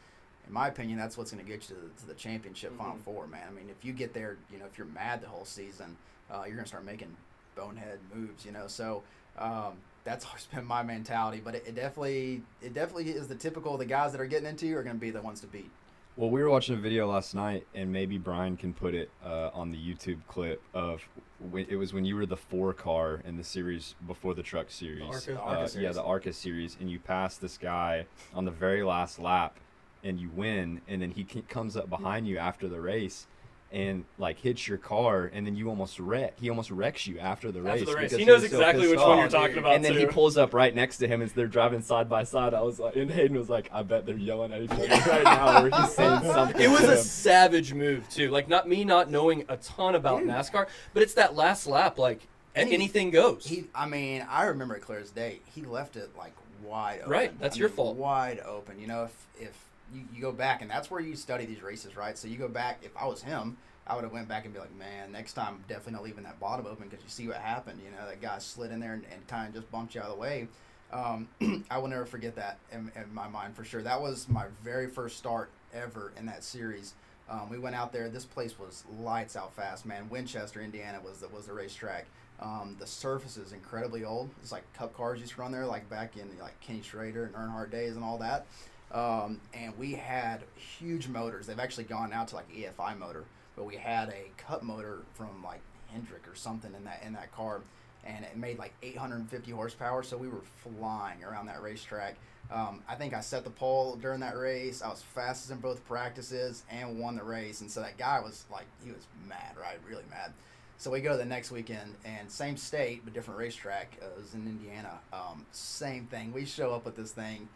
in 0.46 0.52
my 0.52 0.68
opinion, 0.68 0.98
that's 0.98 1.18
what's 1.18 1.30
going 1.30 1.44
to 1.44 1.50
get 1.50 1.68
you 1.68 1.76
to 1.76 1.82
the, 1.82 2.00
to 2.00 2.06
the 2.06 2.14
championship 2.14 2.76
Final 2.78 2.96
Four, 3.04 3.26
man. 3.26 3.46
I 3.48 3.52
mean, 3.52 3.68
if 3.68 3.84
you 3.84 3.92
get 3.92 4.14
there, 4.14 4.36
you 4.50 4.58
know, 4.58 4.64
if 4.64 4.78
you're 4.78 4.86
mad 4.86 5.20
the 5.20 5.28
whole 5.28 5.44
season, 5.44 5.96
uh, 6.30 6.44
you're 6.46 6.56
going 6.56 6.64
to 6.64 6.68
start 6.68 6.84
making 6.84 7.14
bonehead 7.56 7.98
moves. 8.14 8.44
You 8.44 8.52
know, 8.52 8.66
so. 8.66 9.02
Um, 9.36 9.78
that's 10.04 10.26
always 10.26 10.46
been 10.54 10.64
my 10.64 10.82
mentality, 10.82 11.40
but 11.42 11.54
it, 11.54 11.64
it 11.66 11.74
definitely 11.74 12.42
it 12.62 12.74
definitely 12.74 13.10
is 13.10 13.26
the 13.26 13.34
typical 13.34 13.76
the 13.76 13.86
guys 13.86 14.12
that 14.12 14.20
are 14.20 14.26
getting 14.26 14.46
into 14.46 14.66
you 14.66 14.76
are 14.78 14.82
going 14.82 14.96
to 14.96 15.00
be 15.00 15.10
the 15.10 15.22
ones 15.22 15.40
to 15.40 15.46
beat. 15.46 15.70
Well, 16.16 16.30
we 16.30 16.40
were 16.44 16.48
watching 16.48 16.76
a 16.76 16.78
video 16.78 17.10
last 17.10 17.34
night, 17.34 17.66
and 17.74 17.92
maybe 17.92 18.18
Brian 18.18 18.56
can 18.56 18.72
put 18.72 18.94
it 18.94 19.10
uh, 19.26 19.50
on 19.52 19.72
the 19.72 19.76
YouTube 19.76 20.20
clip 20.28 20.62
of 20.72 21.02
when, 21.50 21.66
it 21.68 21.74
was 21.74 21.92
when 21.92 22.04
you 22.04 22.14
were 22.14 22.24
the 22.24 22.36
four 22.36 22.72
car 22.72 23.20
in 23.24 23.36
the 23.36 23.42
series 23.42 23.96
before 24.06 24.32
the 24.32 24.42
truck 24.42 24.70
series. 24.70 25.02
ARCA. 25.02 25.32
The 25.32 25.40
Uh, 25.42 25.44
ARCA 25.44 25.80
yeah, 25.80 25.90
the 25.90 26.04
ARCA 26.04 26.32
series, 26.32 26.76
and 26.80 26.88
you 26.88 27.00
pass 27.00 27.36
this 27.36 27.58
guy 27.58 28.06
on 28.32 28.44
the 28.44 28.52
very 28.52 28.84
last 28.84 29.18
lap, 29.18 29.56
and 30.04 30.20
you 30.20 30.30
win, 30.30 30.82
and 30.86 31.02
then 31.02 31.10
he 31.10 31.24
comes 31.24 31.76
up 31.76 31.90
behind 31.90 32.28
you 32.28 32.38
after 32.38 32.68
the 32.68 32.80
race. 32.80 33.26
And 33.74 34.04
like 34.18 34.38
hits 34.38 34.68
your 34.68 34.78
car, 34.78 35.28
and 35.34 35.44
then 35.44 35.56
you 35.56 35.68
almost 35.68 35.98
wreck. 35.98 36.38
He 36.38 36.48
almost 36.48 36.70
wrecks 36.70 37.08
you 37.08 37.18
after 37.18 37.50
the 37.50 37.60
race. 37.60 37.80
After 37.82 37.92
the 37.92 37.96
race, 37.98 38.12
he 38.12 38.24
knows 38.24 38.42
was 38.42 38.52
so 38.52 38.58
exactly 38.58 38.82
pissed 38.82 38.90
which 38.92 39.00
one 39.00 39.18
you're 39.18 39.28
talking 39.28 39.58
about. 39.58 39.74
And 39.74 39.84
then 39.84 39.94
he 39.98 40.06
pulls 40.06 40.36
up 40.36 40.54
right 40.54 40.72
next 40.72 40.98
to 40.98 41.08
him, 41.08 41.20
and 41.22 41.30
they're 41.32 41.48
driving 41.48 41.82
side 41.82 42.08
by 42.08 42.22
side. 42.22 42.54
I 42.54 42.60
was 42.62 42.78
like, 42.78 42.94
and 42.94 43.10
Hayden 43.10 43.36
was 43.36 43.50
like, 43.50 43.68
"I 43.72 43.82
bet 43.82 44.06
they're 44.06 44.16
yelling 44.16 44.52
at 44.52 44.62
each 44.62 44.70
other 44.70 44.86
right 44.86 45.24
now, 45.24 45.64
or 45.64 45.70
he's 45.70 45.92
saying 45.92 46.20
something." 46.32 46.60
It 46.60 46.70
was 46.70 46.82
to 46.82 46.92
a 46.92 46.96
him. 46.96 47.02
savage 47.02 47.74
move 47.74 48.08
too. 48.08 48.30
Like 48.30 48.48
not 48.48 48.68
me 48.68 48.84
not 48.84 49.10
knowing 49.10 49.44
a 49.48 49.56
ton 49.56 49.96
about 49.96 50.22
NASCAR, 50.22 50.68
but 50.92 51.02
it's 51.02 51.14
that 51.14 51.34
last 51.34 51.66
lap. 51.66 51.98
Like 51.98 52.20
a- 52.54 52.60
And 52.60 52.68
he- 52.68 52.74
anything 52.76 53.10
goes. 53.10 53.44
He, 53.44 53.64
I 53.74 53.86
mean, 53.88 54.24
I 54.30 54.44
remember 54.44 54.76
it 54.76 54.82
clear 54.82 55.00
as 55.00 55.10
day. 55.10 55.40
He 55.52 55.62
left 55.62 55.96
it 55.96 56.10
like 56.16 56.32
wide 56.62 57.00
open. 57.00 57.10
Right, 57.10 57.40
that's 57.40 57.56
I 57.56 57.58
your 57.58 57.68
mean, 57.70 57.76
fault. 57.76 57.96
Wide 57.96 58.38
open. 58.46 58.78
You 58.78 58.86
know, 58.86 59.02
if 59.04 59.26
if 59.48 59.58
you, 59.94 60.02
you 60.14 60.20
go 60.20 60.32
back, 60.32 60.62
and 60.62 60.70
that's 60.70 60.90
where 60.90 61.00
you 61.00 61.16
study 61.16 61.46
these 61.46 61.62
races, 61.62 61.96
right? 61.96 62.16
So 62.18 62.28
you 62.28 62.36
go 62.36 62.48
back. 62.48 62.80
If 62.82 62.96
I 62.96 63.06
was 63.06 63.22
him, 63.22 63.56
I 63.86 63.94
would 63.94 64.04
have 64.04 64.12
went 64.12 64.28
back 64.28 64.44
and 64.44 64.54
be 64.54 64.60
like, 64.60 64.74
man, 64.76 65.12
next 65.12 65.34
time 65.34 65.62
definitely 65.68 65.92
not 65.92 66.02
leaving 66.04 66.24
that 66.24 66.40
bottom 66.40 66.66
open 66.66 66.88
because 66.88 67.04
you 67.04 67.10
see 67.10 67.28
what 67.28 67.36
happened. 67.36 67.80
You 67.84 67.90
know, 67.90 68.06
that 68.06 68.20
guy 68.20 68.38
slid 68.38 68.70
in 68.70 68.80
there 68.80 68.94
and, 68.94 69.04
and 69.12 69.26
kind 69.26 69.48
of 69.48 69.54
just 69.54 69.70
bumped 69.70 69.94
you 69.94 70.00
out 70.00 70.08
of 70.08 70.14
the 70.14 70.20
way. 70.20 70.48
Um, 70.92 71.28
I 71.70 71.78
will 71.78 71.88
never 71.88 72.06
forget 72.06 72.36
that 72.36 72.58
in, 72.72 72.90
in 72.96 73.12
my 73.12 73.28
mind 73.28 73.56
for 73.56 73.64
sure. 73.64 73.82
That 73.82 74.00
was 74.00 74.28
my 74.28 74.46
very 74.62 74.88
first 74.88 75.18
start 75.18 75.50
ever 75.74 76.12
in 76.16 76.26
that 76.26 76.44
series. 76.44 76.94
Um, 77.28 77.48
we 77.48 77.58
went 77.58 77.74
out 77.74 77.92
there. 77.92 78.08
This 78.08 78.24
place 78.24 78.58
was 78.58 78.84
lights 79.00 79.36
out 79.36 79.54
fast, 79.54 79.86
man. 79.86 80.08
Winchester, 80.08 80.60
Indiana 80.60 81.00
was 81.04 81.18
the, 81.18 81.28
was 81.28 81.46
the 81.46 81.52
racetrack. 81.52 82.06
Um, 82.40 82.76
the 82.78 82.86
surface 82.86 83.36
is 83.36 83.52
incredibly 83.52 84.04
old. 84.04 84.30
It's 84.42 84.52
like 84.52 84.70
cup 84.74 84.94
cars 84.94 85.20
used 85.20 85.32
to 85.32 85.40
run 85.40 85.52
there, 85.52 85.66
like 85.66 85.88
back 85.88 86.16
in 86.16 86.28
like 86.40 86.58
Kenny 86.60 86.82
Schrader 86.82 87.24
and 87.24 87.34
Earnhardt 87.34 87.70
days 87.70 87.96
and 87.96 88.04
all 88.04 88.18
that. 88.18 88.46
Um, 88.94 89.40
and 89.52 89.76
we 89.76 89.92
had 89.92 90.42
huge 90.54 91.08
motors. 91.08 91.46
They've 91.46 91.58
actually 91.58 91.84
gone 91.84 92.12
out 92.12 92.28
to 92.28 92.36
like 92.36 92.50
EFI 92.50 92.96
motor, 92.96 93.24
but 93.56 93.64
we 93.64 93.76
had 93.76 94.08
a 94.10 94.30
cup 94.36 94.62
motor 94.62 95.00
from 95.14 95.42
like 95.42 95.60
Hendrick 95.92 96.28
or 96.28 96.36
something 96.36 96.72
in 96.74 96.84
that 96.84 97.02
in 97.04 97.12
that 97.14 97.32
car, 97.32 97.60
and 98.04 98.24
it 98.24 98.36
made 98.36 98.58
like 98.58 98.72
850 98.82 99.50
horsepower. 99.50 100.02
So 100.04 100.16
we 100.16 100.28
were 100.28 100.42
flying 100.62 101.24
around 101.24 101.46
that 101.46 101.60
racetrack. 101.60 102.16
Um, 102.52 102.82
I 102.88 102.94
think 102.94 103.14
I 103.14 103.20
set 103.20 103.42
the 103.44 103.50
pole 103.50 103.96
during 103.96 104.20
that 104.20 104.36
race. 104.36 104.82
I 104.82 104.88
was 104.88 105.02
fastest 105.02 105.50
in 105.50 105.58
both 105.58 105.84
practices 105.86 106.62
and 106.70 107.00
won 107.00 107.16
the 107.16 107.24
race. 107.24 107.62
And 107.62 107.70
so 107.70 107.80
that 107.80 107.96
guy 107.96 108.20
was 108.20 108.44
like, 108.52 108.66
he 108.84 108.90
was 108.90 109.06
mad, 109.26 109.56
right? 109.58 109.78
Really 109.88 110.04
mad. 110.10 110.32
So 110.76 110.90
we 110.90 111.00
go 111.00 111.16
the 111.16 111.24
next 111.24 111.50
weekend, 111.50 111.94
and 112.04 112.30
same 112.30 112.56
state 112.56 113.02
but 113.04 113.14
different 113.14 113.38
racetrack. 113.38 113.96
Uh, 114.02 114.06
it 114.06 114.18
was 114.18 114.34
in 114.34 114.46
Indiana. 114.46 114.98
Um, 115.12 115.46
same 115.52 116.06
thing. 116.06 116.32
We 116.32 116.44
show 116.44 116.72
up 116.74 116.84
with 116.84 116.96
this 116.96 117.12
thing, 117.12 117.48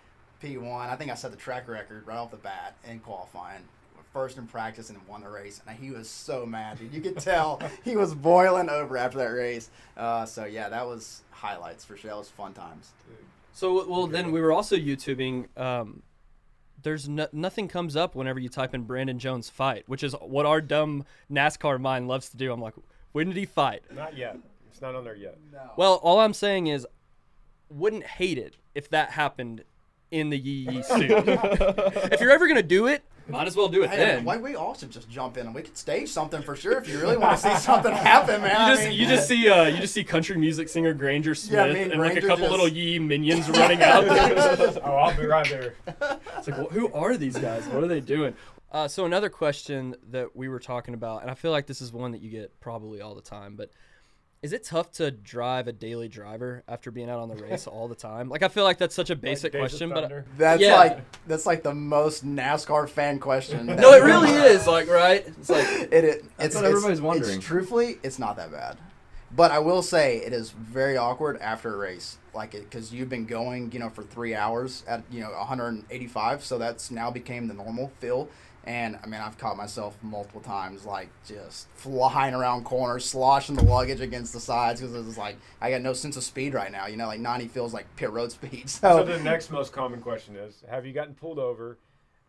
P1. 0.42 0.88
I 0.88 0.96
think 0.96 1.10
I 1.10 1.14
set 1.14 1.30
the 1.30 1.36
track 1.36 1.68
record 1.68 2.06
right 2.06 2.16
off 2.16 2.30
the 2.30 2.36
bat 2.36 2.76
in 2.88 3.00
qualifying. 3.00 3.62
First 4.12 4.38
in 4.38 4.46
practice 4.46 4.88
and 4.88 4.98
won 5.06 5.20
the 5.20 5.28
race, 5.28 5.60
and 5.66 5.78
he 5.78 5.90
was 5.90 6.08
so 6.08 6.46
mad, 6.46 6.78
dude. 6.78 6.94
You 6.94 7.00
could 7.02 7.18
tell 7.20 7.60
he 7.84 7.94
was 7.94 8.14
boiling 8.14 8.70
over 8.70 8.96
after 8.96 9.18
that 9.18 9.26
race. 9.26 9.68
Uh, 9.96 10.24
so 10.24 10.46
yeah, 10.46 10.70
that 10.70 10.86
was 10.86 11.20
highlights 11.30 11.84
for 11.84 11.96
sure. 11.96 12.10
That 12.10 12.16
was 12.16 12.30
fun 12.30 12.54
times. 12.54 12.90
So 13.52 13.86
well, 13.86 14.06
then 14.06 14.32
we 14.32 14.40
were 14.40 14.50
also 14.50 14.76
YouTubing. 14.76 15.48
Um, 15.58 16.02
there's 16.82 17.08
no, 17.08 17.28
nothing 17.32 17.68
comes 17.68 17.96
up 17.96 18.14
whenever 18.14 18.38
you 18.38 18.48
type 18.48 18.74
in 18.74 18.82
Brandon 18.84 19.18
Jones 19.18 19.50
fight, 19.50 19.84
which 19.86 20.02
is 20.02 20.14
what 20.14 20.46
our 20.46 20.60
dumb 20.60 21.04
NASCAR 21.30 21.78
mind 21.78 22.08
loves 22.08 22.30
to 22.30 22.36
do. 22.36 22.52
I'm 22.52 22.60
like, 22.60 22.74
when 23.12 23.26
did 23.26 23.36
he 23.36 23.44
fight? 23.44 23.82
Not 23.94 24.16
yet. 24.16 24.38
It's 24.70 24.80
not 24.80 24.94
on 24.94 25.04
there 25.04 25.16
yet. 25.16 25.38
Well, 25.76 25.94
all 25.96 26.20
I'm 26.20 26.32
saying 26.34 26.68
is, 26.68 26.86
wouldn't 27.68 28.04
hate 28.04 28.38
it 28.38 28.56
if 28.74 28.88
that 28.90 29.10
happened 29.10 29.64
in 30.10 30.30
the 30.30 30.38
Yee 30.38 30.68
Yee 30.70 30.82
suit. 30.84 31.10
if 31.10 32.20
you're 32.20 32.30
ever 32.30 32.48
gonna 32.48 32.62
do 32.62 32.86
it, 32.86 33.02
might 33.26 33.46
as 33.46 33.54
well 33.54 33.68
do 33.68 33.82
it 33.82 33.90
Hey, 33.90 33.96
then. 33.98 34.24
why 34.24 34.38
we 34.38 34.54
all 34.56 34.74
should 34.74 34.90
just 34.90 35.10
jump 35.10 35.36
in 35.36 35.44
and 35.44 35.54
we 35.54 35.60
could 35.60 35.76
stage 35.76 36.08
something 36.08 36.40
for 36.40 36.56
sure 36.56 36.78
if 36.78 36.88
you 36.88 36.98
really 36.98 37.18
want 37.18 37.38
to 37.38 37.50
see 37.50 37.56
something 37.56 37.92
happen, 37.94 38.40
man. 38.40 38.50
You 38.50 38.56
I 38.56 38.70
just 38.74 38.88
mean- 38.88 38.98
you 38.98 39.06
just 39.06 39.28
see 39.28 39.48
uh 39.50 39.64
you 39.66 39.76
just 39.80 39.92
see 39.92 40.02
country 40.04 40.36
music 40.38 40.68
singer 40.70 40.94
Granger 40.94 41.34
Smith 41.34 41.52
Yeah, 41.66 41.72
me 41.74 41.82
and 41.82 41.92
and 41.92 42.00
like 42.00 42.16
a 42.16 42.20
couple 42.22 42.38
just- 42.46 42.50
little 42.50 42.68
Yee 42.68 42.98
minions 42.98 43.48
running 43.50 43.82
out. 43.82 44.04
Oh, 44.82 44.92
I'll 44.96 45.16
be 45.16 45.26
right 45.26 45.46
there. 45.48 45.74
It's 46.38 46.48
like, 46.48 46.56
well, 46.56 46.68
who 46.70 46.90
are 46.94 47.16
these 47.16 47.36
guys? 47.36 47.66
What 47.66 47.82
are 47.84 47.88
they 47.88 48.00
doing? 48.00 48.34
Uh, 48.72 48.86
so 48.88 49.04
another 49.04 49.28
question 49.28 49.94
that 50.10 50.34
we 50.36 50.48
were 50.48 50.58
talking 50.60 50.94
about, 50.94 51.22
and 51.22 51.30
I 51.30 51.34
feel 51.34 51.50
like 51.50 51.66
this 51.66 51.80
is 51.82 51.92
one 51.92 52.12
that 52.12 52.20
you 52.22 52.30
get 52.30 52.58
probably 52.60 53.00
all 53.00 53.14
the 53.14 53.22
time, 53.22 53.56
but 53.56 53.70
is 54.42 54.52
it 54.52 54.62
tough 54.64 54.92
to 54.92 55.10
drive 55.10 55.66
a 55.66 55.72
daily 55.72 56.08
driver 56.08 56.62
after 56.68 56.90
being 56.90 57.10
out 57.10 57.18
on 57.18 57.28
the 57.28 57.34
race 57.36 57.66
all 57.66 57.88
the 57.88 57.94
time? 57.94 58.28
Like, 58.28 58.42
I 58.42 58.48
feel 58.48 58.64
like 58.64 58.78
that's 58.78 58.94
such 58.94 59.10
a 59.10 59.16
basic 59.16 59.52
Days 59.52 59.58
of 59.60 59.68
question, 59.68 59.88
but 59.90 60.02
Thunder. 60.02 60.24
That's 60.36 60.60
Yeah. 60.62 60.76
like 60.76 61.26
that's 61.26 61.44
like 61.46 61.62
the 61.64 61.74
most 61.74 62.24
NASCAR 62.24 62.88
fan 62.88 63.18
question. 63.18 63.66
no, 63.66 63.92
it 63.94 64.02
really 64.04 64.30
is. 64.30 64.66
Like, 64.66 64.88
right? 64.88 65.26
It's 65.26 65.50
like 65.50 65.66
It, 65.92 65.92
it 66.04 66.24
it's 66.38 66.54
what 66.54 66.64
it's- 66.64 66.64
everybody's 66.64 67.00
wondering. 67.00 67.36
It's, 67.38 67.44
truthfully, 67.44 67.98
it's 68.02 68.18
not 68.18 68.36
that 68.36 68.52
bad. 68.52 68.76
But 69.30 69.50
I 69.50 69.58
will 69.58 69.82
say 69.82 70.18
it 70.18 70.32
is 70.32 70.52
very 70.52 70.96
awkward 70.96 71.38
after 71.40 71.74
a 71.74 71.76
race, 71.76 72.16
like 72.32 72.54
it 72.54 72.62
because 72.70 72.94
you've 72.94 73.10
been 73.10 73.26
going, 73.26 73.70
you 73.72 73.78
know, 73.78 73.90
for 73.90 74.02
three 74.02 74.34
hours 74.34 74.84
at 74.88 75.02
you 75.10 75.20
know 75.20 75.30
185, 75.32 76.44
so 76.44 76.56
that's 76.58 76.90
now 76.90 77.10
became 77.10 77.46
the 77.48 77.54
normal 77.54 77.92
feel. 78.00 78.28
And 78.68 78.98
I 79.02 79.06
mean, 79.06 79.18
I've 79.22 79.38
caught 79.38 79.56
myself 79.56 79.96
multiple 80.02 80.42
times, 80.42 80.84
like 80.84 81.08
just 81.26 81.68
flying 81.74 82.34
around 82.34 82.64
corners, 82.64 83.06
sloshing 83.06 83.56
the 83.56 83.64
luggage 83.64 84.02
against 84.02 84.34
the 84.34 84.40
sides 84.40 84.82
because 84.82 84.94
it's 85.08 85.16
like 85.16 85.38
I 85.58 85.70
got 85.70 85.80
no 85.80 85.94
sense 85.94 86.18
of 86.18 86.22
speed 86.22 86.52
right 86.52 86.70
now. 86.70 86.86
You 86.86 86.98
know, 86.98 87.06
like 87.06 87.18
90 87.18 87.48
feels 87.48 87.72
like 87.72 87.86
pit 87.96 88.10
road 88.10 88.30
speed. 88.38 88.68
So 88.68 88.98
So, 88.98 89.04
the 89.04 89.20
next 89.20 89.50
most 89.50 89.72
common 89.72 90.02
question 90.02 90.36
is: 90.36 90.62
Have 90.68 90.84
you 90.84 90.92
gotten 90.92 91.14
pulled 91.14 91.38
over, 91.38 91.78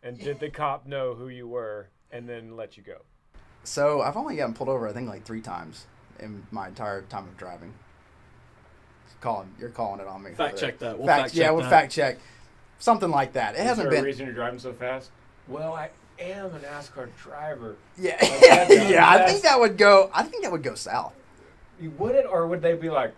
and 0.01 0.17
did 0.17 0.39
the 0.39 0.49
cop 0.49 0.87
know 0.87 1.13
who 1.13 1.27
you 1.27 1.45
were, 1.45 1.89
and 2.09 2.27
then 2.29 2.55
let 2.55 2.77
you 2.77 2.83
go? 2.83 2.99
so 3.65 4.01
I've 4.01 4.15
only 4.15 4.37
gotten 4.37 4.53
pulled 4.53 4.69
over, 4.69 4.87
I 4.87 4.93
think, 4.93 5.09
like 5.09 5.25
three 5.25 5.41
times 5.41 5.87
in 6.21 6.47
my 6.51 6.69
entire 6.69 7.01
time 7.01 7.25
of 7.27 7.35
driving. 7.35 7.73
Calling, 9.19 9.53
you're 9.59 9.69
calling 9.71 9.99
it 9.99 10.07
on 10.07 10.23
me. 10.23 10.31
Fact 10.31 10.57
check 10.57 10.79
that. 10.79 10.97
We'll 10.97 11.05
fact, 11.07 11.21
fact 11.23 11.33
yeah, 11.35 11.43
check 11.47 11.51
we'll 11.51 11.61
that. 11.63 11.69
fact 11.69 11.91
check. 11.91 12.17
Something 12.77 13.09
like 13.11 13.33
that. 13.33 13.55
It 13.55 13.59
Is 13.59 13.63
hasn't 13.65 13.89
there 13.89 13.91
a 13.91 13.97
been. 13.97 14.05
reason 14.05 14.25
you're 14.25 14.33
driving 14.33 14.59
so 14.59 14.71
fast? 14.71 15.11
Well, 15.49 15.73
I 15.73 15.89
am 16.19 16.47
a 16.47 16.59
NASCAR 16.59 17.09
driver. 17.21 17.75
Yeah, 17.97 18.17
that's- 18.19 18.89
yeah. 18.89 19.09
I 19.09 19.25
think 19.25 19.41
that 19.43 19.59
would 19.59 19.77
go. 19.77 20.09
I 20.13 20.23
think 20.23 20.43
that 20.43 20.51
would 20.51 20.63
go 20.63 20.75
south. 20.75 21.13
You 21.81 21.91
would 21.91 22.15
it, 22.15 22.25
or 22.29 22.45
would 22.47 22.61
they 22.61 22.73
be 22.73 22.89
like, 22.89 23.13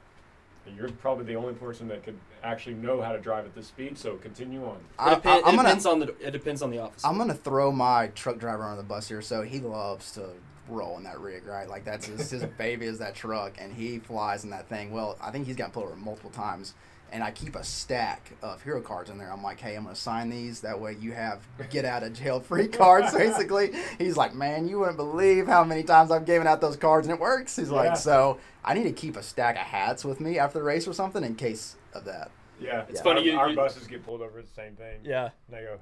"You're 0.78 0.90
probably 0.92 1.26
the 1.26 1.36
only 1.36 1.54
person 1.54 1.88
that 1.88 2.04
could 2.04 2.18
actually 2.44 2.76
know 2.76 3.02
how 3.02 3.12
to 3.12 3.20
drive 3.20 3.46
at 3.46 3.56
this 3.56 3.68
speed, 3.68 3.98
so 3.98 4.16
continue 4.18 4.64
on." 4.66 4.78
I, 5.00 5.14
It, 5.14 5.24
depen- 5.24 5.26
I, 5.26 5.32
am 5.38 5.40
it 5.40 5.44
gonna. 5.44 5.64
depends 5.64 5.86
on 5.86 6.00
the 6.00 6.16
it 6.28 6.32
depends 6.32 6.62
on 6.62 6.70
the 6.72 6.80
officer. 6.80 7.08
I'm 7.08 7.18
gonna 7.18 7.34
throw 7.34 7.72
my 7.72 8.08
truck 8.08 8.38
driver 8.38 8.64
under 8.64 8.78
the 8.78 8.88
bus 8.88 9.08
here. 9.08 9.22
So 9.22 9.42
he 9.42 9.60
loves 9.60 10.12
to 10.14 10.30
roll 10.70 10.96
in 10.98 11.04
that 11.04 11.20
rig, 11.20 11.46
right? 11.48 11.68
Like 11.68 11.84
that's 11.86 12.06
his, 12.06 12.30
his 12.30 12.44
baby 12.58 12.86
is 12.86 13.00
that 13.00 13.16
truck, 13.16 13.54
and 13.60 13.74
he 13.74 13.98
flies 14.00 14.44
in 14.44 14.52
that 14.52 14.70
thing. 14.70 14.92
Well, 14.92 15.18
I 15.22 15.32
think 15.32 15.48
he's 15.48 15.56
gotten 15.56 15.72
pulled 15.74 15.88
over 15.88 15.96
multiple 15.96 16.32
times. 16.32 16.76
And 17.14 17.22
I 17.24 17.32
keep 17.32 17.56
a 17.58 17.64
stack 17.64 18.32
of 18.42 18.62
hero 18.64 18.80
cards 18.80 19.10
in 19.10 19.18
there. 19.18 19.32
I'm 19.32 19.44
like, 19.44 19.60
hey, 19.60 19.76
I'm 19.76 19.84
gonna 19.84 19.96
sign 19.96 20.30
these. 20.30 20.62
That 20.62 20.80
way, 20.80 20.96
you 21.00 21.12
have 21.12 21.42
get 21.70 21.84
out 21.84 22.04
of 22.04 22.14
jail 22.14 22.40
free 22.40 22.68
cards. 22.70 23.14
Basically, 23.14 23.72
he's 23.98 24.16
like, 24.16 24.34
man, 24.34 24.68
you 24.68 24.80
wouldn't 24.80 24.96
believe 24.98 25.46
how 25.48 25.64
many 25.66 25.84
times 25.84 26.10
I've 26.10 26.26
given 26.26 26.48
out 26.48 26.62
those 26.62 26.78
cards, 26.78 27.08
and 27.08 27.14
it 27.14 27.20
works. 27.20 27.56
He's 27.58 27.70
Yeah. 27.70 27.76
like, 27.76 27.98
so 27.98 28.38
I 28.64 28.74
need 28.76 28.84
to 28.84 28.94
keep 28.94 29.18
a 29.18 29.24
stack 29.24 29.56
of 29.56 29.62
hats 29.64 30.06
with 30.06 30.22
me 30.22 30.40
after 30.40 30.60
the 30.60 30.64
race 30.64 30.88
or 30.88 30.94
something 30.94 31.24
in 31.24 31.36
case 31.36 31.76
of 31.94 32.06
that. 32.06 32.32
Yeah, 32.62 32.86
It's 32.88 33.02
funny 33.02 33.20
Our, 33.22 33.26
you- 33.26 33.38
our 33.40 33.50
you- 33.50 33.56
buses 33.58 33.88
get 33.88 34.06
pulled 34.06 34.22
over. 34.22 34.40
It's 34.40 34.50
the 34.50 34.56
same 34.56 34.76
thing. 34.78 35.00
yeah. 35.04 35.32
And 35.48 35.58
they 35.58 35.64
go, 35.64 35.80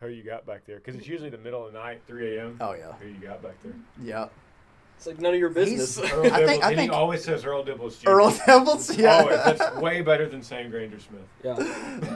"Who 0.00 0.08
you 0.08 0.22
got 0.22 0.44
back 0.44 0.66
there?" 0.66 0.76
Because 0.76 0.94
it's 0.96 1.06
usually 1.06 1.30
the 1.30 1.38
middle 1.38 1.64
of 1.66 1.72
the 1.72 1.78
night, 1.78 2.02
3 2.06 2.36
a.m. 2.36 2.58
Oh 2.60 2.72
yeah, 2.74 2.92
Who 3.00 3.06
you 3.08 3.14
got 3.20 3.42
back 3.42 3.54
there? 3.62 3.72
yeah. 4.02 4.26
It's 5.00 5.06
like 5.06 5.18
none 5.18 5.32
of 5.32 5.40
your 5.40 5.48
business. 5.48 5.96
He's- 5.96 6.12
Earl 6.12 6.26
I 6.30 6.44
think- 6.44 6.62
I 6.62 6.68
and 6.72 6.76
think- 6.76 6.92
he 6.92 6.94
always 6.94 7.24
says 7.24 7.46
Earl 7.46 7.64
Dibbles. 7.64 7.98
Jr. 8.02 8.10
Earl 8.10 8.30
Dibbles, 8.32 8.98
yeah. 8.98 9.20
Always. 9.20 9.36
That's 9.44 9.76
way 9.76 10.02
better 10.02 10.28
than 10.28 10.42
saying 10.42 10.68
Granger 10.70 10.98
Smith. 11.00 11.22
yeah. 11.42 11.56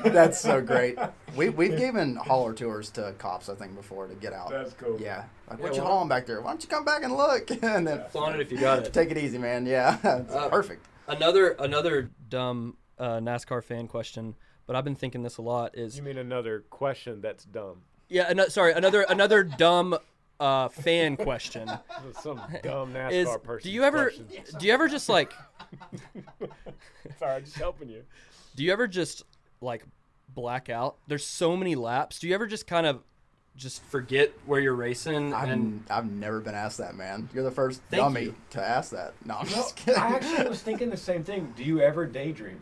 That's 0.10 0.38
so 0.38 0.60
great. 0.60 0.98
We 1.34 1.48
we've 1.48 1.78
given 1.78 2.16
hauler 2.16 2.52
tours 2.52 2.90
to 2.90 3.14
cops, 3.16 3.48
I 3.48 3.54
think, 3.54 3.74
before 3.74 4.06
to 4.06 4.14
get 4.14 4.34
out. 4.34 4.50
That's 4.50 4.74
cool. 4.74 5.00
Yeah, 5.00 5.24
like 5.48 5.60
Yeah, 5.60 5.64
what 5.64 5.74
you 5.76 5.82
well- 5.82 5.92
hauling 5.92 6.08
back 6.10 6.26
there? 6.26 6.42
Why 6.42 6.50
don't 6.50 6.62
you 6.62 6.68
come 6.68 6.84
back 6.84 7.02
and 7.04 7.16
look? 7.16 7.50
and 7.62 7.86
then 7.86 8.04
Flaunt 8.10 8.34
it 8.34 8.42
if 8.42 8.52
you 8.52 8.58
got 8.58 8.80
it. 8.86 8.92
take 8.92 9.10
it 9.10 9.16
easy, 9.16 9.38
man. 9.38 9.64
Yeah, 9.64 9.96
it's 10.20 10.34
Uh, 10.34 10.50
perfect. 10.50 10.84
Another 11.08 11.52
another 11.58 12.10
dumb 12.28 12.76
uh, 12.98 13.16
NASCAR 13.18 13.64
fan 13.64 13.88
question, 13.88 14.34
but 14.66 14.76
I've 14.76 14.84
been 14.84 14.94
thinking 14.94 15.22
this 15.22 15.38
a 15.38 15.42
lot. 15.42 15.70
Is 15.74 15.96
You 15.96 16.02
mean 16.02 16.18
another 16.18 16.64
question 16.68 17.22
that's 17.22 17.44
dumb? 17.46 17.78
yeah, 18.10 18.24
ano- 18.28 18.48
sorry, 18.48 18.72
another 18.74 19.06
another 19.08 19.42
dumb 19.42 19.96
uh, 20.40 20.68
fan 20.68 21.16
question 21.16 21.70
Some 22.22 22.40
dumb 22.62 22.92
NASCAR 22.92 23.12
is: 23.12 23.28
person. 23.42 23.68
Do 23.68 23.74
you 23.74 23.84
ever 23.84 24.04
questions. 24.10 24.54
do 24.58 24.66
you 24.66 24.72
ever 24.72 24.88
just 24.88 25.08
like 25.08 25.32
Sorry, 27.18 27.36
I'm 27.36 27.44
just 27.44 27.56
helping 27.56 27.88
you. 27.88 28.02
do 28.56 28.64
you 28.64 28.72
ever 28.72 28.86
just 28.86 29.22
like 29.60 29.84
black 30.34 30.68
out? 30.68 30.96
There's 31.06 31.24
so 31.26 31.56
many 31.56 31.74
laps. 31.74 32.18
Do 32.18 32.28
you 32.28 32.34
ever 32.34 32.46
just 32.46 32.66
kind 32.66 32.86
of 32.86 33.00
just 33.56 33.82
forget 33.84 34.32
where 34.46 34.58
you're 34.60 34.74
racing 34.74 35.32
I've, 35.32 35.48
and 35.48 35.84
I've 35.88 36.10
never 36.10 36.40
been 36.40 36.56
asked 36.56 36.78
that, 36.78 36.96
man. 36.96 37.28
You're 37.32 37.44
the 37.44 37.52
first 37.52 37.80
Thank 37.88 38.02
dummy 38.02 38.22
you. 38.22 38.34
to 38.50 38.60
ask 38.60 38.90
that. 38.90 39.14
No, 39.24 39.34
I'm 39.36 39.46
No, 39.46 39.52
just 39.52 39.76
kidding. 39.76 40.00
I 40.00 40.08
actually 40.16 40.48
was 40.48 40.60
thinking 40.60 40.90
the 40.90 40.96
same 40.96 41.22
thing. 41.22 41.52
Do 41.56 41.62
you 41.62 41.80
ever 41.80 42.04
daydream? 42.06 42.60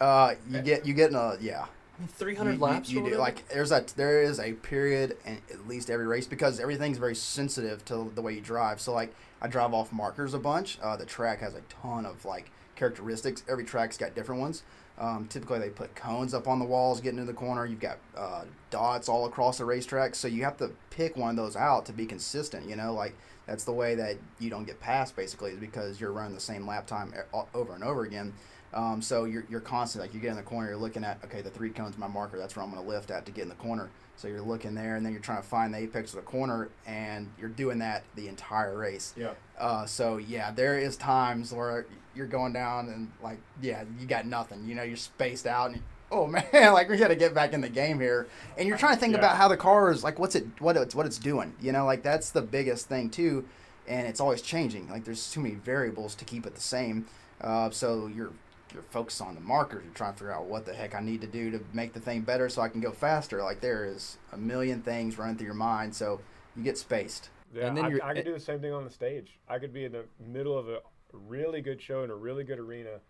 uh, 0.00 0.34
you 0.48 0.62
get 0.62 0.86
you 0.86 0.94
get 0.94 1.10
in 1.10 1.16
a 1.16 1.36
yeah. 1.40 1.66
300 2.08 2.52
you, 2.52 2.58
laps? 2.58 2.90
You, 2.90 3.04
you 3.04 3.10
do. 3.10 3.16
Like 3.16 3.48
there's 3.48 3.72
a 3.72 3.84
there 3.96 4.22
is 4.22 4.40
a 4.40 4.52
period 4.52 5.16
in 5.24 5.38
at 5.50 5.66
least 5.68 5.90
every 5.90 6.06
race 6.06 6.26
because 6.26 6.60
everything's 6.60 6.98
very 6.98 7.14
sensitive 7.14 7.84
to 7.86 8.10
the 8.14 8.22
way 8.22 8.34
you 8.34 8.40
drive. 8.40 8.80
So 8.80 8.92
like 8.92 9.14
I 9.40 9.48
drive 9.48 9.74
off 9.74 9.92
markers 9.92 10.34
a 10.34 10.38
bunch. 10.38 10.78
Uh, 10.82 10.96
the 10.96 11.06
track 11.06 11.40
has 11.40 11.54
a 11.54 11.62
ton 11.82 12.06
of 12.06 12.24
like 12.24 12.50
characteristics. 12.76 13.42
Every 13.48 13.64
track's 13.64 13.96
got 13.96 14.14
different 14.14 14.40
ones. 14.40 14.62
Um, 14.98 15.26
typically 15.28 15.58
they 15.58 15.70
put 15.70 15.94
cones 15.94 16.34
up 16.34 16.46
on 16.46 16.58
the 16.58 16.64
walls 16.64 17.00
getting 17.00 17.18
into 17.18 17.32
the 17.32 17.36
corner. 17.36 17.64
You've 17.64 17.80
got 17.80 17.98
uh, 18.16 18.44
dots 18.70 19.08
all 19.08 19.26
across 19.26 19.58
the 19.58 19.64
racetrack. 19.64 20.14
So 20.14 20.28
you 20.28 20.44
have 20.44 20.56
to 20.58 20.70
pick 20.90 21.16
one 21.16 21.30
of 21.30 21.36
those 21.36 21.56
out 21.56 21.86
to 21.86 21.92
be 21.92 22.06
consistent. 22.06 22.68
You 22.68 22.76
know, 22.76 22.92
like 22.92 23.14
that's 23.46 23.64
the 23.64 23.72
way 23.72 23.94
that 23.94 24.16
you 24.38 24.50
don't 24.50 24.64
get 24.64 24.80
passed. 24.80 25.16
basically 25.16 25.52
is 25.52 25.58
because 25.58 26.00
you're 26.00 26.12
running 26.12 26.34
the 26.34 26.40
same 26.40 26.66
lap 26.66 26.86
time 26.86 27.12
e- 27.16 27.38
over 27.54 27.74
and 27.74 27.82
over 27.82 28.04
again. 28.04 28.32
Um, 28.74 29.02
so 29.02 29.24
you're, 29.24 29.44
you're 29.50 29.60
constantly 29.60 30.08
like 30.08 30.14
you 30.14 30.20
get 30.20 30.30
in 30.30 30.36
the 30.36 30.42
corner, 30.42 30.68
you're 30.68 30.78
looking 30.78 31.04
at 31.04 31.18
okay, 31.24 31.42
the 31.42 31.50
three 31.50 31.70
cones 31.70 31.98
my 31.98 32.06
marker. 32.08 32.38
That's 32.38 32.56
where 32.56 32.64
I'm 32.64 32.70
going 32.70 32.82
to 32.82 32.88
lift 32.88 33.10
at 33.10 33.26
to 33.26 33.32
get 33.32 33.42
in 33.42 33.48
the 33.48 33.54
corner. 33.56 33.90
So 34.16 34.28
you're 34.28 34.40
looking 34.42 34.74
there, 34.74 34.96
and 34.96 35.04
then 35.04 35.12
you're 35.12 35.20
trying 35.22 35.42
to 35.42 35.48
find 35.48 35.74
the 35.74 35.78
apex 35.78 36.10
of 36.10 36.16
the 36.16 36.22
corner, 36.22 36.68
and 36.86 37.30
you're 37.38 37.48
doing 37.48 37.78
that 37.80 38.04
the 38.14 38.28
entire 38.28 38.76
race. 38.78 39.14
Yeah. 39.16 39.32
Uh, 39.58 39.84
so 39.86 40.16
yeah, 40.18 40.50
there 40.52 40.78
is 40.78 40.96
times 40.96 41.52
where 41.52 41.86
you're 42.14 42.26
going 42.26 42.52
down 42.52 42.88
and 42.88 43.10
like 43.22 43.38
yeah, 43.60 43.84
you 43.98 44.06
got 44.06 44.26
nothing. 44.26 44.64
You 44.66 44.74
know, 44.74 44.82
you're 44.82 44.96
spaced 44.96 45.46
out, 45.46 45.70
and 45.72 45.82
oh 46.10 46.26
man, 46.52 46.72
like 46.72 46.88
we 46.88 46.96
got 46.96 47.08
to 47.08 47.16
get 47.16 47.34
back 47.34 47.52
in 47.52 47.60
the 47.60 47.68
game 47.68 48.00
here. 48.00 48.26
And 48.56 48.66
you're 48.68 48.78
trying 48.78 48.94
to 48.94 49.00
think 49.00 49.12
Yeah. 49.12 49.18
about 49.18 49.36
how 49.36 49.48
the 49.48 49.56
car 49.56 49.90
is 49.90 50.02
like 50.04 50.18
what's 50.18 50.34
it 50.34 50.46
what 50.60 50.76
it's 50.76 50.94
what 50.94 51.04
it's 51.04 51.18
doing. 51.18 51.54
You 51.60 51.72
know, 51.72 51.84
like 51.84 52.02
that's 52.02 52.30
the 52.30 52.42
biggest 52.42 52.88
thing 52.88 53.10
too, 53.10 53.44
and 53.88 54.06
it's 54.06 54.20
always 54.20 54.40
changing. 54.40 54.88
Like 54.88 55.04
there's 55.04 55.30
too 55.30 55.40
many 55.40 55.56
variables 55.56 56.14
to 56.16 56.24
keep 56.24 56.46
it 56.46 56.54
the 56.54 56.60
same. 56.60 57.06
Uh, 57.40 57.70
so 57.70 58.06
you're 58.06 58.30
you're 58.72 58.82
focused 58.82 59.20
on 59.22 59.34
the 59.34 59.40
markers. 59.40 59.84
You're 59.84 59.94
trying 59.94 60.12
to 60.14 60.18
figure 60.18 60.32
out 60.32 60.46
what 60.46 60.64
the 60.66 60.72
heck 60.74 60.94
I 60.94 61.00
need 61.00 61.20
to 61.22 61.26
do 61.26 61.50
to 61.50 61.60
make 61.72 61.92
the 61.92 62.00
thing 62.00 62.22
better 62.22 62.48
so 62.48 62.62
I 62.62 62.68
can 62.68 62.80
go 62.80 62.92
faster. 62.92 63.42
Like 63.42 63.60
there 63.60 63.84
is 63.84 64.18
a 64.32 64.36
million 64.36 64.82
things 64.82 65.18
running 65.18 65.36
through 65.36 65.46
your 65.46 65.54
mind, 65.54 65.94
so 65.94 66.20
you 66.56 66.62
get 66.62 66.78
spaced. 66.78 67.30
Yeah, 67.54 67.66
And 67.66 67.76
then 67.76 67.84
I, 67.84 67.88
you're- 67.88 68.02
I 68.02 68.14
could 68.14 68.24
do 68.24 68.32
the 68.32 68.40
same 68.40 68.60
thing 68.60 68.72
on 68.72 68.84
the 68.84 68.90
stage. 68.90 69.38
I 69.48 69.58
could 69.58 69.72
be 69.72 69.84
in 69.84 69.92
the 69.92 70.04
middle 70.18 70.56
of 70.58 70.68
a 70.68 70.80
really 71.12 71.60
good 71.60 71.80
show 71.82 72.02
in 72.04 72.10
a 72.10 72.14
really 72.14 72.44
good 72.44 72.58
arena, 72.58 73.00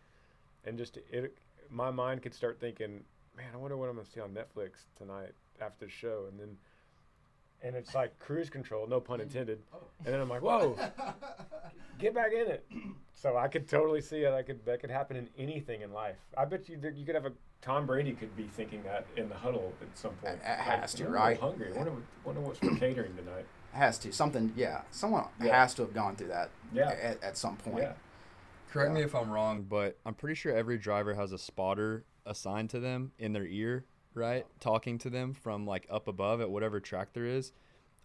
and 0.64 0.76
just 0.76 0.96
it, 1.10 1.36
my 1.70 1.90
mind 1.90 2.22
could 2.22 2.34
start 2.34 2.58
thinking, 2.60 3.04
"Man, 3.36 3.46
I 3.54 3.56
wonder 3.56 3.76
what 3.76 3.88
I'm 3.88 3.94
going 3.94 4.06
to 4.06 4.12
see 4.12 4.20
on 4.20 4.30
Netflix 4.30 4.84
tonight 4.96 5.32
after 5.60 5.86
the 5.86 5.90
show," 5.90 6.26
and 6.28 6.38
then, 6.40 6.56
and 7.62 7.76
it's 7.76 7.94
like 7.94 8.18
cruise 8.18 8.50
control, 8.50 8.86
no 8.86 9.00
pun 9.00 9.18
mm. 9.18 9.22
intended. 9.22 9.60
Oh. 9.72 9.78
And 10.04 10.14
then 10.14 10.20
I'm 10.20 10.28
like, 10.28 10.42
"Whoa, 10.42 10.76
get 11.98 12.14
back 12.14 12.32
in 12.32 12.48
it." 12.48 12.66
So 13.14 13.36
I 13.36 13.48
could 13.48 13.68
totally 13.68 14.00
see 14.00 14.22
it. 14.22 14.32
I 14.32 14.42
could 14.42 14.64
that 14.64 14.80
could 14.80 14.90
happen 14.90 15.16
in 15.16 15.28
anything 15.38 15.82
in 15.82 15.92
life. 15.92 16.16
I 16.36 16.44
bet 16.44 16.68
you 16.68 16.76
that 16.78 16.96
you 16.96 17.06
could 17.06 17.14
have 17.14 17.26
a 17.26 17.32
Tom 17.62 17.86
Brady 17.86 18.12
could 18.12 18.36
be 18.36 18.48
thinking 18.48 18.82
that 18.82 19.06
in 19.16 19.28
the 19.28 19.36
huddle 19.36 19.72
at 19.80 19.96
some 19.96 20.12
point. 20.14 20.34
It 20.34 20.42
has 20.42 20.94
to, 20.94 21.06
I'm 21.06 21.12
right? 21.12 21.40
Hungry. 21.40 21.72
I 21.72 21.76
wonder, 21.76 21.92
wonder 22.24 22.40
what's 22.40 22.58
for 22.58 22.74
catering 22.74 23.14
tonight. 23.14 23.46
Has 23.72 23.98
to 24.00 24.12
something, 24.12 24.52
yeah. 24.56 24.82
Someone 24.90 25.26
Yeah. 25.40 25.60
has 25.60 25.72
to 25.74 25.82
have 25.82 25.94
gone 25.94 26.16
through 26.16 26.28
that 26.28 26.50
Yeah. 26.72 26.90
at, 26.90 27.22
at 27.22 27.36
some 27.36 27.56
point. 27.56 27.84
Yeah. 27.84 27.92
Correct 28.70 28.92
me 28.92 29.02
if 29.02 29.14
I'm 29.14 29.30
wrong, 29.30 29.62
but 29.62 29.96
I'm 30.04 30.14
pretty 30.14 30.34
sure 30.34 30.52
every 30.52 30.76
driver 30.76 31.14
has 31.14 31.30
a 31.30 31.38
spotter 31.38 32.04
assigned 32.26 32.70
to 32.70 32.80
them 32.80 33.12
in 33.18 33.32
their 33.32 33.46
ear, 33.46 33.84
right? 34.14 34.46
Talking 34.60 34.98
to 34.98 35.10
them 35.10 35.34
from 35.34 35.66
like 35.66 35.86
up 35.90 36.08
above 36.08 36.40
at 36.40 36.50
whatever 36.50 36.80
track 36.80 37.12
there 37.12 37.26
is. 37.26 37.52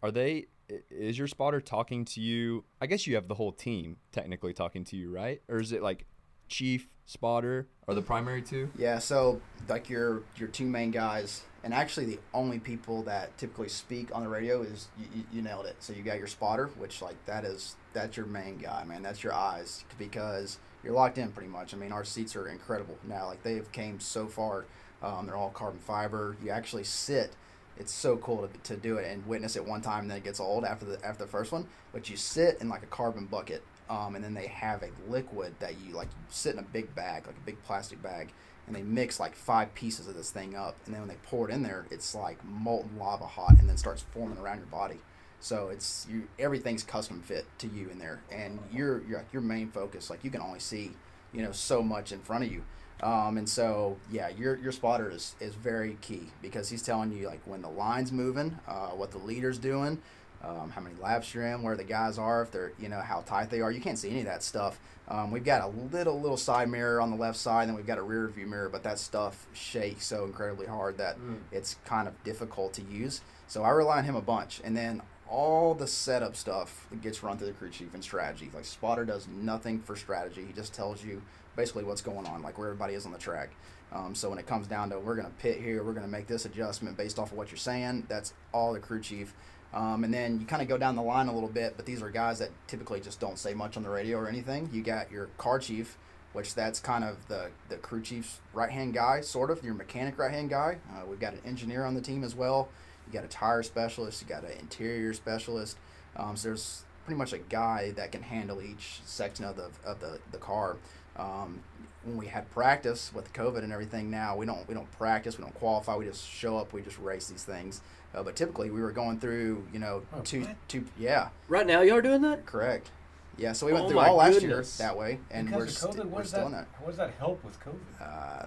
Are 0.01 0.11
they? 0.11 0.47
Is 0.89 1.17
your 1.17 1.27
spotter 1.27 1.61
talking 1.61 2.05
to 2.05 2.21
you? 2.21 2.65
I 2.81 2.87
guess 2.87 3.07
you 3.07 3.15
have 3.15 3.27
the 3.27 3.35
whole 3.35 3.51
team 3.51 3.97
technically 4.11 4.53
talking 4.53 4.83
to 4.85 4.97
you, 4.97 5.09
right? 5.11 5.41
Or 5.47 5.59
is 5.59 5.71
it 5.71 5.81
like 5.81 6.05
chief 6.49 6.87
spotter 7.05 7.67
are 7.87 7.95
the 7.95 8.01
primary 8.01 8.41
two? 8.41 8.69
Yeah, 8.77 8.99
so 8.99 9.41
like 9.67 9.89
your 9.89 10.23
your 10.35 10.49
two 10.49 10.65
main 10.65 10.91
guys, 10.91 11.43
and 11.63 11.73
actually 11.73 12.05
the 12.05 12.19
only 12.33 12.59
people 12.59 13.03
that 13.03 13.37
typically 13.37 13.69
speak 13.69 14.13
on 14.13 14.23
the 14.23 14.29
radio 14.29 14.61
is 14.61 14.89
you, 14.99 15.05
you, 15.15 15.23
you 15.33 15.41
nailed 15.41 15.65
it. 15.65 15.77
So 15.79 15.93
you 15.93 16.03
got 16.03 16.17
your 16.17 16.27
spotter, 16.27 16.67
which 16.77 17.01
like 17.01 17.15
that 17.25 17.45
is 17.45 17.75
that's 17.93 18.17
your 18.17 18.25
main 18.25 18.57
guy, 18.57 18.83
man. 18.83 19.01
That's 19.01 19.23
your 19.23 19.33
eyes 19.33 19.85
because 19.97 20.59
you're 20.83 20.93
locked 20.93 21.17
in 21.17 21.31
pretty 21.31 21.49
much. 21.49 21.73
I 21.73 21.77
mean, 21.77 21.93
our 21.93 22.03
seats 22.03 22.35
are 22.35 22.47
incredible 22.47 22.97
now. 23.07 23.27
Like 23.27 23.41
they 23.41 23.55
have 23.55 23.71
came 23.71 23.99
so 23.99 24.27
far. 24.27 24.65
Um, 25.01 25.25
they're 25.25 25.35
all 25.35 25.49
carbon 25.49 25.79
fiber. 25.79 26.35
You 26.43 26.51
actually 26.51 26.83
sit. 26.83 27.33
It's 27.79 27.93
so 27.93 28.17
cool 28.17 28.47
to, 28.47 28.73
to 28.73 28.75
do 28.75 28.97
it 28.97 29.11
and 29.11 29.25
witness 29.27 29.55
it 29.55 29.65
one 29.65 29.81
time, 29.81 30.01
and 30.01 30.11
then 30.11 30.17
it 30.17 30.23
gets 30.23 30.39
old 30.39 30.65
after 30.65 30.85
the 30.85 31.03
after 31.05 31.25
the 31.25 31.29
first 31.29 31.51
one. 31.51 31.67
But 31.93 32.09
you 32.09 32.17
sit 32.17 32.59
in 32.59 32.69
like 32.69 32.81
a 32.81 32.87
carbon 32.87 33.25
bucket, 33.27 33.61
um, 33.89 34.15
and 34.15 34.23
then 34.23 34.33
they 34.33 34.47
have 34.47 34.81
a 34.81 34.89
liquid 35.07 35.53
that 35.59 35.75
you 35.85 35.93
like 35.93 36.07
sit 36.29 36.53
in 36.53 36.59
a 36.59 36.63
big 36.63 36.95
bag, 36.95 37.27
like 37.27 37.35
a 37.37 37.45
big 37.45 37.61
plastic 37.63 38.01
bag, 38.01 38.33
and 38.65 38.75
they 38.75 38.81
mix 38.81 39.19
like 39.19 39.35
five 39.35 39.75
pieces 39.75 40.07
of 40.07 40.15
this 40.15 40.31
thing 40.31 40.55
up, 40.55 40.75
and 40.85 40.93
then 40.93 41.01
when 41.01 41.09
they 41.09 41.17
pour 41.23 41.47
it 41.47 41.53
in 41.53 41.61
there, 41.61 41.85
it's 41.91 42.15
like 42.15 42.43
molten 42.43 42.97
lava 42.97 43.27
hot, 43.27 43.59
and 43.59 43.69
then 43.69 43.77
starts 43.77 44.03
forming 44.11 44.39
around 44.39 44.57
your 44.57 44.67
body. 44.67 44.97
So 45.39 45.69
it's 45.69 46.07
you 46.09 46.27
everything's 46.39 46.81
custom 46.81 47.21
fit 47.21 47.45
to 47.59 47.67
you 47.67 47.89
in 47.89 47.99
there, 47.99 48.21
and 48.31 48.59
your 48.73 49.03
your 49.03 49.23
your 49.31 49.43
main 49.43 49.69
focus, 49.69 50.09
like 50.09 50.23
you 50.23 50.31
can 50.31 50.41
only 50.41 50.59
see, 50.59 50.93
you 51.31 51.43
know, 51.43 51.51
so 51.51 51.83
much 51.83 52.11
in 52.11 52.21
front 52.21 52.43
of 52.43 52.51
you. 52.51 52.63
Um, 53.01 53.37
and 53.37 53.47
so, 53.47 53.97
yeah, 54.11 54.29
your 54.29 54.57
your 54.57 54.71
spotter 54.71 55.11
is, 55.11 55.35
is 55.39 55.53
very 55.53 55.97
key 56.01 56.31
because 56.41 56.69
he's 56.69 56.81
telling 56.81 57.11
you 57.11 57.27
like 57.27 57.41
when 57.45 57.61
the 57.61 57.69
line's 57.69 58.11
moving, 58.11 58.57
uh, 58.67 58.87
what 58.87 59.11
the 59.11 59.19
leader's 59.19 59.59
doing, 59.59 60.01
um, 60.43 60.71
how 60.71 60.81
many 60.81 60.95
laps 60.99 61.33
you're 61.33 61.45
in, 61.45 61.61
where 61.61 61.75
the 61.75 61.83
guys 61.83 62.17
are, 62.17 62.41
if 62.41 62.51
they're 62.51 62.71
you 62.79 62.89
know 62.89 62.99
how 62.99 63.21
tight 63.21 63.49
they 63.49 63.61
are. 63.61 63.71
You 63.71 63.81
can't 63.81 63.99
see 63.99 64.09
any 64.09 64.21
of 64.21 64.25
that 64.25 64.41
stuff. 64.41 64.79
Um, 65.07 65.31
we've 65.31 65.45
got 65.45 65.61
a 65.61 65.67
little 65.67 66.19
little 66.19 66.37
side 66.37 66.69
mirror 66.69 66.99
on 66.99 67.11
the 67.11 67.17
left 67.17 67.37
side, 67.37 67.61
and 67.61 67.69
then 67.69 67.75
we've 67.75 67.85
got 67.85 67.97
a 67.99 68.03
rear 68.03 68.27
view 68.27 68.47
mirror, 68.47 68.69
but 68.69 68.83
that 68.83 68.97
stuff 68.99 69.45
shakes 69.53 70.05
so 70.05 70.25
incredibly 70.25 70.65
hard 70.65 70.97
that 70.97 71.17
it's 71.51 71.75
kind 71.85 72.07
of 72.07 72.23
difficult 72.23 72.73
to 72.73 72.81
use. 72.81 73.21
So 73.47 73.63
I 73.63 73.69
rely 73.69 73.99
on 73.99 74.03
him 74.05 74.15
a 74.15 74.21
bunch, 74.21 74.59
and 74.63 74.75
then 74.75 75.01
all 75.29 75.73
the 75.75 75.87
setup 75.87 76.35
stuff 76.35 76.87
gets 77.01 77.21
run 77.21 77.37
through 77.37 77.47
the 77.47 77.53
crew 77.53 77.69
chief 77.69 77.93
and 77.93 78.03
strategy. 78.03 78.49
Like 78.53 78.65
spotter 78.65 79.05
does 79.05 79.27
nothing 79.27 79.81
for 79.81 79.95
strategy; 79.95 80.45
he 80.45 80.53
just 80.53 80.73
tells 80.73 81.03
you 81.05 81.21
basically 81.57 81.83
what's 81.83 82.01
going 82.01 82.25
on, 82.25 82.41
like 82.41 82.57
where 82.57 82.69
everybody 82.69 82.93
is 82.93 83.05
on 83.05 83.11
the 83.11 83.17
track. 83.17 83.49
Um, 83.91 84.15
so 84.15 84.29
when 84.29 84.39
it 84.39 84.47
comes 84.47 84.67
down 84.67 84.89
to 84.91 84.99
we're 84.99 85.15
going 85.15 85.27
to 85.27 85.33
pit 85.33 85.59
here, 85.59 85.83
we're 85.83 85.93
going 85.93 86.05
to 86.05 86.11
make 86.11 86.27
this 86.27 86.45
adjustment 86.45 86.95
based 86.95 87.19
off 87.19 87.31
of 87.33 87.37
what 87.37 87.51
you're 87.51 87.57
saying. 87.57 88.05
That's 88.07 88.33
all 88.53 88.71
the 88.71 88.79
crew 88.79 89.01
chief. 89.01 89.33
Um, 89.73 90.03
and 90.05 90.13
then 90.13 90.39
you 90.39 90.45
kind 90.45 90.61
of 90.61 90.67
go 90.67 90.77
down 90.77 90.95
the 90.95 91.01
line 91.01 91.27
a 91.27 91.33
little 91.33 91.49
bit, 91.49 91.73
but 91.75 91.85
these 91.85 92.01
are 92.01 92.09
guys 92.09 92.39
that 92.39 92.51
typically 92.67 93.01
just 93.01 93.19
don't 93.19 93.37
say 93.37 93.53
much 93.53 93.75
on 93.75 93.83
the 93.83 93.89
radio 93.89 94.17
or 94.17 94.29
anything. 94.29 94.69
You 94.71 94.81
got 94.81 95.11
your 95.11 95.25
car 95.37 95.59
chief, 95.59 95.97
which 96.33 96.55
that's 96.55 96.79
kind 96.79 97.03
of 97.03 97.27
the, 97.27 97.49
the 97.69 97.75
crew 97.75 98.01
chief's 98.01 98.39
right 98.53 98.71
hand 98.71 98.93
guy, 98.93 99.21
sort 99.21 99.51
of, 99.51 99.63
your 99.63 99.73
mechanic 99.73 100.17
right 100.17 100.31
hand 100.31 100.49
guy. 100.49 100.77
Uh, 100.91 101.05
we've 101.05 101.19
got 101.19 101.33
an 101.33 101.41
engineer 101.45 101.83
on 101.83 101.95
the 101.95 102.01
team 102.01 102.23
as 102.23 102.35
well. 102.35 102.69
You 103.05 103.13
got 103.13 103.25
a 103.25 103.29
tire 103.29 103.63
specialist, 103.63 104.21
you 104.21 104.27
got 104.27 104.43
an 104.43 104.51
interior 104.59 105.13
specialist. 105.13 105.77
Um, 106.15 106.35
so 106.35 106.49
there's 106.49 106.83
pretty 107.05 107.17
much 107.17 107.33
a 107.33 107.37
guy 107.37 107.91
that 107.95 108.11
can 108.11 108.21
handle 108.21 108.61
each 108.61 108.99
section 109.05 109.45
of 109.45 109.55
the, 109.55 109.69
of 109.85 109.99
the, 109.99 110.19
the 110.31 110.37
car. 110.37 110.77
Um, 111.17 111.61
when 112.03 112.15
we 112.17 112.27
had 112.27 112.49
practice 112.51 113.11
with 113.13 113.33
COVID 113.33 113.63
and 113.63 113.73
everything, 113.73 114.09
now 114.09 114.35
we 114.37 114.45
don't 114.45 114.67
we 114.67 114.73
don't 114.73 114.89
practice, 114.93 115.37
we 115.37 115.43
don't 115.43 115.53
qualify, 115.55 115.95
we 115.95 116.05
just 116.05 116.25
show 116.27 116.57
up, 116.57 116.71
we 116.73 116.81
just 116.81 116.99
race 116.99 117.27
these 117.27 117.43
things. 117.43 117.81
Uh, 118.15 118.23
but 118.23 118.35
typically, 118.35 118.69
we 118.71 118.79
were 118.81 118.91
going 118.93 119.19
through, 119.19 119.67
you 119.73 119.79
know, 119.79 120.03
Oh, 120.13 120.21
two 120.21 120.41
what? 120.41 120.55
two 120.69 120.85
yeah, 120.97 121.29
Right 121.49 121.67
now, 121.67 121.81
y'all 121.81 121.97
are 121.97 122.01
doing 122.01 122.21
that? 122.21 122.45
correct, 122.45 122.91
yeah. 123.37 123.51
So 123.53 123.65
we 123.65 123.73
went 123.73 123.85
Oh 123.85 123.87
through 123.89 123.97
my 123.97 124.07
all 124.07 124.15
last 124.15 124.39
goodness. 124.39 124.79
year 124.79 124.87
that 124.87 124.97
way, 124.97 125.19
and 125.29 125.47
because 125.47 125.57
we're, 125.59 125.65
of 125.65 125.71
st- 125.71 125.95
COVID, 126.07 126.09
we're 126.09 126.23
still 126.23 126.39
that, 126.41 126.45
in 126.45 126.51
that. 126.53 126.67
what 126.79 126.87
does 126.87 126.97
that 126.97 127.13
help 127.19 127.43
with 127.43 127.59
COVID? 127.59 127.75
Uh, 128.01 128.45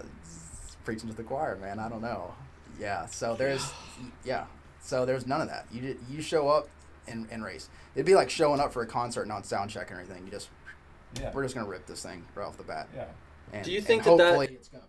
preaching 0.85 1.11
to 1.11 1.15
the 1.17 1.23
choir, 1.23 1.57
man. 1.57 1.79
I 1.79 1.89
don't 1.89 2.01
know. 2.03 2.35
Yeah. 2.81 3.05
So 3.07 3.35
there's, 3.37 3.71
yeah. 4.25 4.45
So 4.81 5.05
there's 5.05 5.27
none 5.27 5.43
of 5.43 5.49
that. 5.49 5.67
You 5.71 5.99
you 6.09 6.23
show 6.23 6.49
up 6.49 6.69
and, 7.07 7.27
and 7.31 7.45
race. 7.45 7.69
It'd 7.95 8.07
be 8.07 8.15
like 8.15 8.31
showing 8.31 8.59
up 8.61 8.73
for 8.73 8.83
a 8.83 8.87
concert, 8.87 9.27
not 9.29 9.45
sound 9.45 9.71
check 9.71 9.93
or 9.93 9.97
anything. 9.97 10.25
You 10.25 10.31
just 10.31 10.49
Yeah. 11.19 11.31
we're 11.35 11.43
just 11.43 11.55
gonna 11.55 11.69
rip 11.69 11.87
this 11.87 12.03
thing 12.03 12.25
right 12.35 12.47
off 12.47 12.57
the 12.57 12.63
bat. 12.65 12.89
yeah. 12.95 13.07
And, 13.53 13.65
Do 13.65 13.73
you 13.73 13.79
and 13.79 13.87
think 13.87 14.05
that 14.05 14.17
that- 14.19 14.27
hopefully 14.37 14.49
it's 14.55 14.69
gonna. 14.69 14.85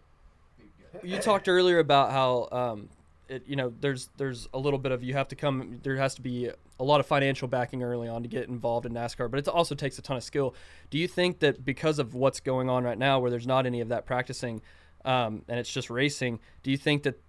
You 1.03 1.19
talked 1.19 1.47
earlier 1.47 1.79
about 1.79 2.11
how 2.11 2.49
um, 2.51 2.89
it, 3.29 3.43
you 3.47 3.55
know 3.55 3.73
there's 3.79 4.09
there's 4.17 4.47
a 4.53 4.59
little 4.59 4.77
bit 4.77 4.91
of 4.91 5.03
you 5.03 5.13
have 5.13 5.29
to 5.29 5.35
come 5.35 5.79
there 5.83 5.95
has 5.95 6.15
to 6.15 6.21
be 6.21 6.51
a 6.79 6.83
lot 6.83 6.99
of 6.99 7.05
financial 7.05 7.47
backing 7.47 7.81
early 7.81 8.09
on 8.09 8.23
to 8.23 8.27
get 8.27 8.49
involved 8.49 8.85
in 8.85 8.91
NASCAR, 8.93 9.29
but 9.31 9.39
it 9.39 9.47
also 9.47 9.73
takes 9.75 9.97
a 9.99 10.01
ton 10.01 10.17
of 10.17 10.23
skill. 10.23 10.53
Do 10.89 10.97
you 10.97 11.07
think 11.07 11.39
that 11.39 11.63
because 11.63 11.97
of 11.99 12.13
what's 12.13 12.39
going 12.39 12.69
on 12.69 12.83
right 12.83 12.97
now, 12.97 13.19
where 13.19 13.29
there's 13.31 13.47
not 13.47 13.65
any 13.65 13.81
of 13.81 13.89
that 13.89 14.05
practicing, 14.05 14.61
um, 15.05 15.43
and 15.47 15.59
it's 15.59 15.71
just 15.71 15.89
racing, 15.91 16.39
do 16.63 16.71
you 16.71 16.77
think 16.77 17.03
that 17.03 17.19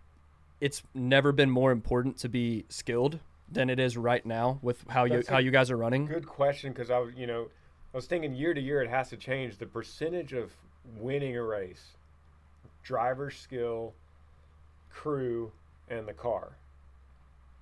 it's 0.61 0.83
never 0.95 1.33
been 1.33 1.51
more 1.51 1.71
important 1.71 2.17
to 2.19 2.29
be 2.31 2.65
skilled 2.71 3.19
than 3.51 3.69
it 3.69 3.79
is 3.79 3.97
right 3.97 4.25
now 4.25 4.59
with 4.63 4.83
how 4.89 5.05
you 5.05 5.17
That's 5.17 5.29
a 5.29 5.33
how 5.33 5.39
you 5.39 5.51
guys 5.51 5.71
are 5.71 5.77
running? 5.77 6.07
Good 6.07 6.27
question, 6.27 6.73
because 6.73 6.91
I 6.91 6.99
was, 6.99 7.13
you 7.15 7.27
know, 7.27 7.49
I 7.93 7.99
was 7.99 8.07
thinking 8.07 8.35
year 8.35 8.55
to 8.55 8.61
year 8.61 8.83
it 8.83 8.89
has 8.89 9.11
to 9.11 9.17
change. 9.17 9.59
The 9.59 9.67
percentage 9.67 10.33
of 10.33 10.53
winning 10.97 11.37
a 11.37 11.43
race, 11.43 11.97
driver 12.83 13.31
skill, 13.31 13.93
crew, 14.91 15.53
and 15.89 16.09
the 16.09 16.15
car. 16.15 16.57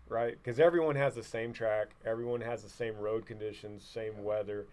Right? 0.09 0.37
Because 0.43 0.61
everyone 0.61 0.97
has 0.97 1.15
the 1.15 1.23
same 1.23 1.53
track, 1.53 1.91
everyone 2.05 2.41
has 2.41 2.63
the 2.63 2.69
same 2.69 2.97
road 2.97 3.27
conditions, 3.27 3.85
same 3.85 4.25
weather. 4.25 4.67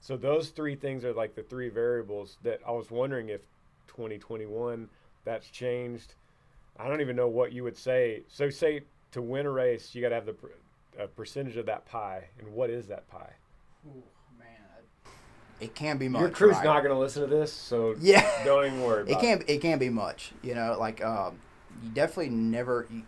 So 0.00 0.16
those 0.16 0.50
three 0.50 0.76
things 0.76 1.04
are 1.04 1.12
like 1.12 1.34
the 1.34 1.42
three 1.42 1.68
variables 1.68 2.38
that 2.42 2.60
I 2.66 2.72
was 2.72 2.90
wondering 2.90 3.28
if 3.28 3.40
2021 3.88 4.88
that's 5.24 5.48
changed. 5.48 6.14
I 6.78 6.88
don't 6.88 7.00
even 7.00 7.16
know 7.16 7.28
what 7.28 7.52
you 7.52 7.64
would 7.64 7.76
say. 7.76 8.22
So 8.28 8.50
say 8.50 8.82
to 9.12 9.22
win 9.22 9.46
a 9.46 9.50
race, 9.50 9.94
you 9.94 10.02
got 10.02 10.10
to 10.10 10.16
have 10.16 10.26
the 10.26 10.36
a 10.98 11.08
percentage 11.08 11.56
of 11.56 11.66
that 11.66 11.86
pie, 11.86 12.24
and 12.38 12.52
what 12.52 12.70
is 12.70 12.86
that 12.86 13.08
pie? 13.08 13.32
Ooh, 13.88 14.02
it 15.60 15.74
can 15.74 15.98
be 15.98 16.08
much. 16.08 16.20
Your 16.20 16.30
crew's 16.30 16.56
right? 16.56 16.64
not 16.64 16.80
going 16.82 16.94
to 16.94 16.98
listen 16.98 17.22
to 17.22 17.28
this, 17.28 17.52
so 17.52 17.94
Yeah. 18.00 18.28
don't 18.44 18.66
even 18.66 18.82
worry 18.82 19.10
it 19.10 19.18
can 19.20 19.42
it 19.46 19.60
can 19.60 19.78
be 19.78 19.88
much 19.88 20.32
you 20.42 20.54
know 20.54 20.76
like 20.78 21.02
um, 21.04 21.38
you 21.82 21.88
definitely 21.90 22.30
never 22.30 22.86
you, 22.90 23.02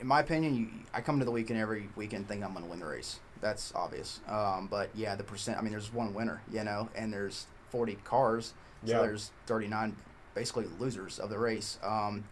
in 0.00 0.06
my 0.06 0.20
opinion 0.20 0.54
you, 0.54 0.68
i 0.92 1.00
come 1.00 1.18
to 1.18 1.24
the 1.24 1.30
weekend 1.30 1.58
every 1.58 1.88
weekend 1.96 2.26
thinking 2.28 2.44
i'm 2.44 2.52
going 2.52 2.64
to 2.64 2.70
win 2.70 2.80
the 2.80 2.86
race 2.86 3.20
that's 3.40 3.72
obvious 3.74 4.20
um, 4.28 4.68
but 4.70 4.90
yeah 4.94 5.14
the 5.14 5.24
percent 5.24 5.56
i 5.58 5.62
mean 5.62 5.70
there's 5.72 5.92
one 5.92 6.12
winner 6.14 6.42
you 6.50 6.62
know 6.64 6.88
and 6.94 7.12
there's 7.12 7.46
40 7.70 7.94
cars 8.04 8.52
so 8.84 8.92
Yeah. 8.92 9.02
there's 9.02 9.30
39 9.46 9.96
basically 10.34 10.66
losers 10.78 11.18
of 11.18 11.30
the 11.30 11.38
race 11.38 11.78
um, 11.82 12.24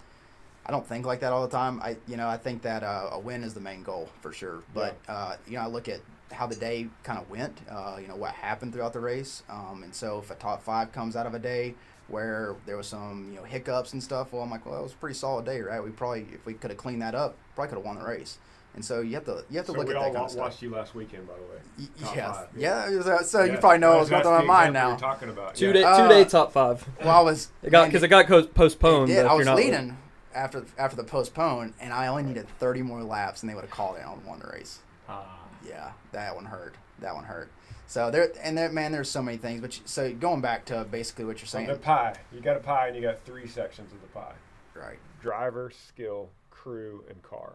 I 0.70 0.72
don't 0.72 0.86
think 0.86 1.04
like 1.04 1.18
that 1.18 1.32
all 1.32 1.42
the 1.44 1.50
time. 1.50 1.80
I, 1.82 1.96
you 2.06 2.16
know, 2.16 2.28
I 2.28 2.36
think 2.36 2.62
that 2.62 2.84
uh, 2.84 3.08
a 3.10 3.18
win 3.18 3.42
is 3.42 3.54
the 3.54 3.60
main 3.60 3.82
goal 3.82 4.08
for 4.20 4.32
sure. 4.32 4.62
But 4.72 4.94
uh, 5.08 5.34
you 5.48 5.54
know, 5.56 5.62
I 5.62 5.66
look 5.66 5.88
at 5.88 5.98
how 6.30 6.46
the 6.46 6.54
day 6.54 6.86
kind 7.02 7.18
of 7.18 7.28
went. 7.28 7.58
Uh, 7.68 7.96
you 8.00 8.06
know, 8.06 8.14
what 8.14 8.30
happened 8.34 8.72
throughout 8.72 8.92
the 8.92 9.00
race. 9.00 9.42
Um, 9.50 9.82
and 9.82 9.92
so 9.92 10.20
if 10.20 10.30
a 10.30 10.36
top 10.36 10.62
five 10.62 10.92
comes 10.92 11.16
out 11.16 11.26
of 11.26 11.34
a 11.34 11.40
day 11.40 11.74
where 12.06 12.54
there 12.66 12.76
was 12.76 12.86
some 12.86 13.30
you 13.32 13.38
know 13.38 13.42
hiccups 13.42 13.94
and 13.94 14.00
stuff, 14.00 14.32
well, 14.32 14.42
I'm 14.42 14.50
like, 14.52 14.64
well, 14.64 14.78
it 14.78 14.82
was 14.84 14.92
a 14.92 14.96
pretty 14.96 15.16
solid 15.16 15.44
day, 15.44 15.60
right? 15.60 15.82
We 15.82 15.90
probably, 15.90 16.28
if 16.32 16.46
we 16.46 16.54
could 16.54 16.70
have 16.70 16.78
cleaned 16.78 17.02
that 17.02 17.16
up, 17.16 17.34
probably 17.56 17.70
could 17.70 17.78
have 17.78 17.84
won 17.84 17.96
the 17.98 18.04
race. 18.04 18.38
And 18.76 18.84
so 18.84 19.00
you 19.00 19.14
have 19.14 19.24
to 19.24 19.44
you 19.50 19.56
have 19.56 19.66
to 19.66 19.72
So 19.72 19.78
look 19.78 19.88
at 19.88 19.94
that 19.94 20.02
kind 20.02 20.14
wa- 20.14 20.24
of 20.26 20.30
stuff. 20.30 20.40
watched 20.44 20.62
you 20.62 20.70
last 20.70 20.94
weekend, 20.94 21.26
by 21.26 21.34
the 21.34 21.40
way. 21.42 21.58
Y- 21.80 21.86
Top 22.06 22.14
yeah, 22.16 22.32
five, 22.32 22.48
yeah. 22.56 22.88
it 22.92 22.96
was, 22.96 23.08
uh, 23.08 23.22
so 23.24 23.42
you 23.42 23.58
probably 23.58 23.78
know 23.78 23.90
that 23.90 23.96
what's 23.96 24.02
was- 24.02 24.10
going 24.10 24.22
that's 24.22 24.38
through 24.38 24.46
my 24.46 24.54
mind 24.62 24.74
now. 24.74 24.88
You're 24.90 24.98
talking 24.98 25.28
about 25.30 25.56
Two 25.56 25.66
yeah. 25.66 25.72
day 25.72 25.82
Uh, 25.82 26.02
two 26.02 26.08
day 26.14 26.24
top 26.24 26.52
five. 26.52 26.86
Well, 27.04 27.08
I 27.10 27.20
was 27.22 27.48
It 27.64 27.70
got 27.70 27.86
because 27.86 28.04
it 28.04 28.08
got 28.08 28.28
postponed. 28.54 29.10
It 29.10 29.14
did. 29.16 29.26
I 29.26 29.34
was 29.34 29.46
not- 29.46 29.56
leading 29.56 29.96
after 30.34 30.64
after 30.78 30.96
the 30.96 31.04
postpone, 31.04 31.74
and 31.80 31.92
I 31.92 32.06
only 32.06 32.22
needed 32.22 32.48
30 32.58 32.82
more 32.82 33.02
laps, 33.02 33.42
and 33.42 33.50
they 33.50 33.54
would 33.54 33.64
have 33.64 33.70
called 33.70 33.96
it 33.96 34.04
and 34.06 34.24
won 34.24 34.40
the 34.40 34.48
race. 34.48 34.80
Ah. 35.08 35.40
Yeah, 35.66 35.92
that 36.12 36.34
one 36.34 36.46
hurt. 36.46 36.74
That 37.00 37.14
one 37.14 37.24
hurt. 37.24 37.50
So 37.86 38.10
there 38.10 38.32
and 38.42 38.56
there, 38.56 38.70
man, 38.70 38.92
there's 38.92 39.10
so 39.10 39.22
many 39.22 39.36
things. 39.36 39.60
But 39.60 39.76
you, 39.76 39.82
so 39.84 40.12
going 40.12 40.40
back 40.40 40.64
to 40.66 40.84
basically 40.84 41.24
what 41.24 41.38
you're 41.38 41.46
So 41.46 41.58
saying, 41.58 41.68
the 41.68 41.74
pie. 41.76 42.14
You 42.32 42.40
got 42.40 42.56
a 42.56 42.60
pie, 42.60 42.86
and 42.86 42.96
you 42.96 43.02
got 43.02 43.24
three 43.24 43.46
sections 43.46 43.92
of 43.92 44.00
the 44.00 44.08
pie: 44.08 44.34
right? 44.74 44.98
driver, 45.20 45.70
skill, 45.70 46.30
crew, 46.50 47.04
and 47.08 47.22
car. 47.22 47.54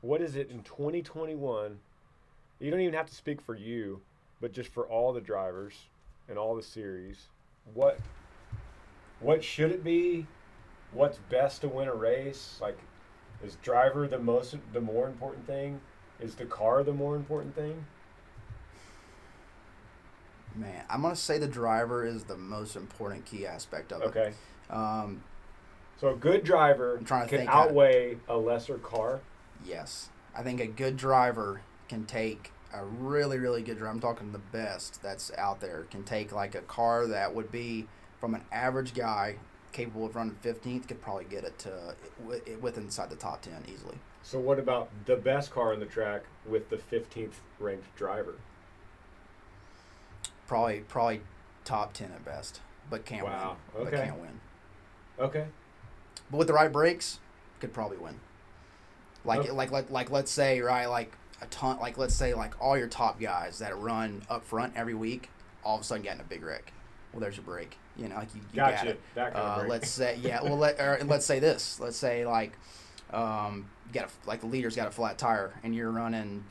What 0.00 0.20
is 0.20 0.34
it 0.34 0.50
in 0.50 0.62
2021? 0.62 1.78
You 2.58 2.70
don't 2.70 2.80
even 2.80 2.94
have 2.94 3.06
to 3.06 3.14
speak 3.14 3.40
for 3.40 3.54
you, 3.54 4.00
but 4.40 4.52
just 4.52 4.72
for 4.72 4.86
all 4.86 5.12
the 5.12 5.20
drivers 5.20 5.74
and 6.28 6.38
all 6.38 6.56
the 6.56 6.62
series. 6.62 7.26
What 7.74 7.98
what 9.20 9.44
should 9.44 9.70
it 9.70 9.84
be? 9.84 10.26
What's 10.92 11.18
best 11.30 11.62
to 11.62 11.68
win 11.68 11.88
a 11.88 11.94
race? 11.94 12.58
Like, 12.60 12.78
is 13.42 13.56
driver 13.56 14.06
the 14.06 14.18
most 14.18 14.56
the 14.72 14.80
more 14.80 15.06
important 15.08 15.46
thing? 15.46 15.80
Is 16.20 16.34
the 16.34 16.44
car 16.44 16.84
the 16.84 16.92
more 16.92 17.16
important 17.16 17.54
thing? 17.54 17.84
Man, 20.54 20.84
I'm 20.90 21.02
gonna 21.02 21.16
say 21.16 21.38
the 21.38 21.48
driver 21.48 22.04
is 22.04 22.24
the 22.24 22.36
most 22.36 22.76
important 22.76 23.24
key 23.24 23.46
aspect 23.46 23.92
of 23.92 24.02
it. 24.02 24.08
Okay. 24.08 24.32
Um, 24.70 25.22
So 25.98 26.10
a 26.10 26.16
good 26.16 26.44
driver 26.44 26.96
I'm 26.98 27.04
trying 27.04 27.28
to 27.28 27.38
can 27.38 27.48
outweigh 27.48 28.18
a 28.28 28.36
lesser 28.36 28.78
car. 28.78 29.20
Yes, 29.64 30.10
I 30.36 30.42
think 30.42 30.60
a 30.60 30.66
good 30.66 30.96
driver 30.96 31.62
can 31.88 32.04
take 32.04 32.52
a 32.74 32.84
really, 32.84 33.38
really 33.38 33.62
good 33.62 33.78
driver. 33.78 33.90
I'm 33.92 34.00
talking 34.00 34.32
the 34.32 34.38
best 34.38 35.02
that's 35.02 35.30
out 35.38 35.60
there 35.60 35.86
can 35.90 36.04
take 36.04 36.32
like 36.32 36.54
a 36.54 36.62
car 36.62 37.06
that 37.06 37.34
would 37.34 37.50
be 37.50 37.88
from 38.20 38.34
an 38.34 38.42
average 38.52 38.94
guy 38.94 39.36
capable 39.72 40.06
of 40.06 40.14
running 40.14 40.36
15th 40.42 40.86
could 40.86 41.00
probably 41.00 41.24
get 41.24 41.44
it 41.44 41.58
to 41.60 41.94
wi- 42.22 42.42
with 42.60 42.76
inside 42.76 43.10
the 43.10 43.16
top 43.16 43.42
10 43.42 43.64
easily. 43.72 43.96
So 44.22 44.38
what 44.38 44.58
about 44.58 44.88
the 45.06 45.16
best 45.16 45.50
car 45.50 45.72
on 45.72 45.80
the 45.80 45.86
track 45.86 46.22
with 46.46 46.68
the 46.68 46.76
15th 46.76 47.34
ranked 47.58 47.94
driver? 47.96 48.34
Probably, 50.46 50.80
probably 50.80 51.22
top 51.64 51.92
10 51.94 52.12
at 52.12 52.24
best, 52.24 52.60
but 52.90 53.04
can't 53.04 53.24
Wow, 53.24 53.56
win. 53.74 53.84
But 53.84 53.92
can't 53.94 54.18
win. 54.20 54.40
Okay. 55.18 55.46
But 56.30 56.36
with 56.36 56.46
the 56.46 56.52
right 56.52 56.70
brakes, 56.70 57.18
could 57.60 57.72
probably 57.72 57.96
win. 57.96 58.20
Like, 59.24 59.40
Okay. 59.40 59.50
like, 59.50 59.70
like, 59.70 59.90
like, 59.90 60.10
let's 60.10 60.30
say, 60.30 60.60
right, 60.60 60.86
like 60.86 61.16
a 61.40 61.46
ton, 61.46 61.78
like, 61.78 61.96
let's 61.96 62.14
say, 62.14 62.34
like 62.34 62.60
all 62.60 62.76
your 62.76 62.88
top 62.88 63.20
guys 63.20 63.58
that 63.60 63.76
run 63.78 64.22
up 64.28 64.44
front 64.44 64.74
every 64.76 64.94
week, 64.94 65.30
all 65.64 65.76
of 65.76 65.80
a 65.82 65.84
sudden 65.84 66.02
getting 66.02 66.20
a 66.20 66.24
big 66.24 66.42
wreck. 66.42 66.72
Well, 67.12 67.20
there's 67.20 67.36
your 67.36 67.44
brake. 67.44 67.78
You 67.96 68.08
know, 68.08 68.16
like 68.16 68.34
you, 68.34 68.40
you 68.52 68.56
got 68.56 68.86
it. 68.86 69.00
That 69.14 69.34
kind 69.34 69.62
Uh, 69.62 69.68
let's 69.68 69.90
say, 69.90 70.18
yeah. 70.22 70.42
Well, 70.42 70.56
let 70.56 70.80
or 70.80 70.98
let's 71.04 71.26
say 71.26 71.38
this. 71.38 71.78
Let's 71.78 71.96
say 71.96 72.26
like, 72.26 72.52
um, 73.12 73.68
you 73.86 74.00
got 74.00 74.08
a, 74.08 74.28
like 74.28 74.40
the 74.40 74.46
leader's 74.46 74.76
got 74.76 74.88
a 74.88 74.90
flat 74.90 75.18
tire, 75.18 75.52
and 75.62 75.74
you're 75.74 75.90
running 75.90 76.44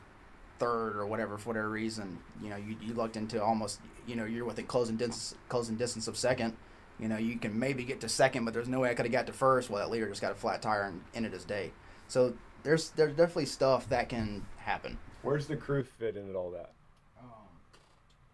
third 0.60 0.96
or 0.96 1.08
whatever 1.08 1.38
for 1.38 1.50
whatever 1.50 1.70
reason. 1.70 2.20
You 2.42 2.50
know, 2.50 2.58
you, 2.58 2.76
you 2.82 2.94
looked 2.94 3.18
into 3.18 3.44
almost, 3.44 3.80
you 4.06 4.16
know, 4.16 4.26
you're 4.26 4.46
within 4.46 4.68
closing 4.68 4.96
distance, 4.96 5.36
closing 5.50 5.76
distance 5.76 6.08
of 6.08 6.16
second. 6.16 6.56
You 7.00 7.08
know, 7.08 7.18
you 7.18 7.40
can 7.40 7.58
maybe 7.58 7.84
get 7.84 8.00
to 8.02 8.10
second, 8.10 8.46
but 8.46 8.54
there's 8.54 8.68
no 8.68 8.82
way 8.82 8.92
I 8.92 8.94
could 8.94 9.06
have 9.06 9.12
got 9.12 9.26
to 9.26 9.34
first. 9.34 9.72
Well, 9.72 9.84
that 9.84 9.92
leader 9.92 10.08
just 10.08 10.22
got 10.22 10.32
a 10.32 10.36
flat 10.36 10.62
tire 10.62 10.84
and 10.84 11.02
ended 11.16 11.34
his 11.34 11.46
day. 11.46 11.72
So 12.08 12.36
there's 12.62 12.92
there's 12.92 13.16
definitely 13.16 13.48
stuff 13.48 13.90
that 13.90 14.10
can 14.10 14.46
happen. 14.58 15.00
Where's 15.24 15.48
the 15.48 15.56
crew 15.56 15.84
fit 15.84 16.16
into 16.16 16.36
all 16.36 16.52
that? 16.52 16.72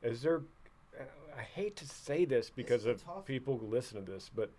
Is 0.03 0.21
there? 0.21 0.41
I 1.37 1.41
hate 1.41 1.75
to 1.77 1.85
say 1.87 2.25
this 2.25 2.49
because 2.49 2.85
a 2.85 2.91
of 2.91 3.03
tough- 3.05 3.25
people 3.25 3.57
who 3.57 3.67
listen 3.67 4.03
to 4.03 4.11
this, 4.11 4.29
but 4.33 4.49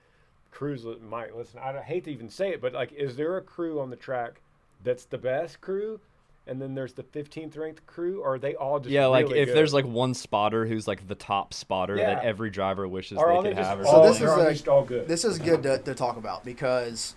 crews 0.51 0.85
li- 0.85 0.99
might 1.01 1.37
listen. 1.37 1.59
I 1.63 1.73
don't- 1.73 1.85
hate 1.85 2.05
to 2.05 2.13
even 2.13 2.29
say 2.31 2.51
it, 2.51 2.61
but 2.61 2.73
like, 2.73 2.93
is 2.93 3.17
there 3.17 3.37
a 3.37 3.43
crew 3.43 3.81
on 3.81 3.91
the 3.91 3.97
track 3.97 4.41
that's 4.85 5.05
the 5.05 5.19
best 5.19 5.61
crew, 5.61 6.01
and 6.47 6.63
then 6.63 6.75
there's 6.75 6.93
the 6.95 7.03
15th 7.03 7.57
ranked 7.57 7.85
crew, 7.87 8.23
or 8.23 8.35
are 8.35 8.39
they 8.39 8.55
all 8.55 8.79
just 8.79 8.91
yeah, 8.93 9.07
like 9.07 9.27
really 9.27 9.41
if 9.41 9.49
good? 9.49 9.57
there's 9.57 9.75
like 9.75 9.85
one 9.87 10.15
spotter 10.15 10.67
who's 10.67 10.87
like 10.87 11.07
the 11.09 11.15
top 11.17 11.53
spotter 11.53 11.97
that 11.97 12.25
every 12.25 12.49
driver 12.51 12.87
wishes 12.87 13.19
Or 13.19 13.31
are 13.33 13.43
they 13.43 13.51
they 13.51 13.55
could 13.57 13.59
just 13.59 13.69
have. 13.71 13.81
Or 13.81 13.87
all, 13.87 14.05
So 14.05 14.09
this 14.11 14.19
they're 14.21 14.51
is 14.51 14.67
all 14.69 14.75
a- 14.75 14.79
all 14.79 14.85
good? 14.85 15.09
This 15.09 15.25
is 15.25 15.39
good 15.39 15.63
to, 15.65 15.79
to 15.79 15.95
talk 15.95 16.17
about 16.17 16.45
because 16.45 17.15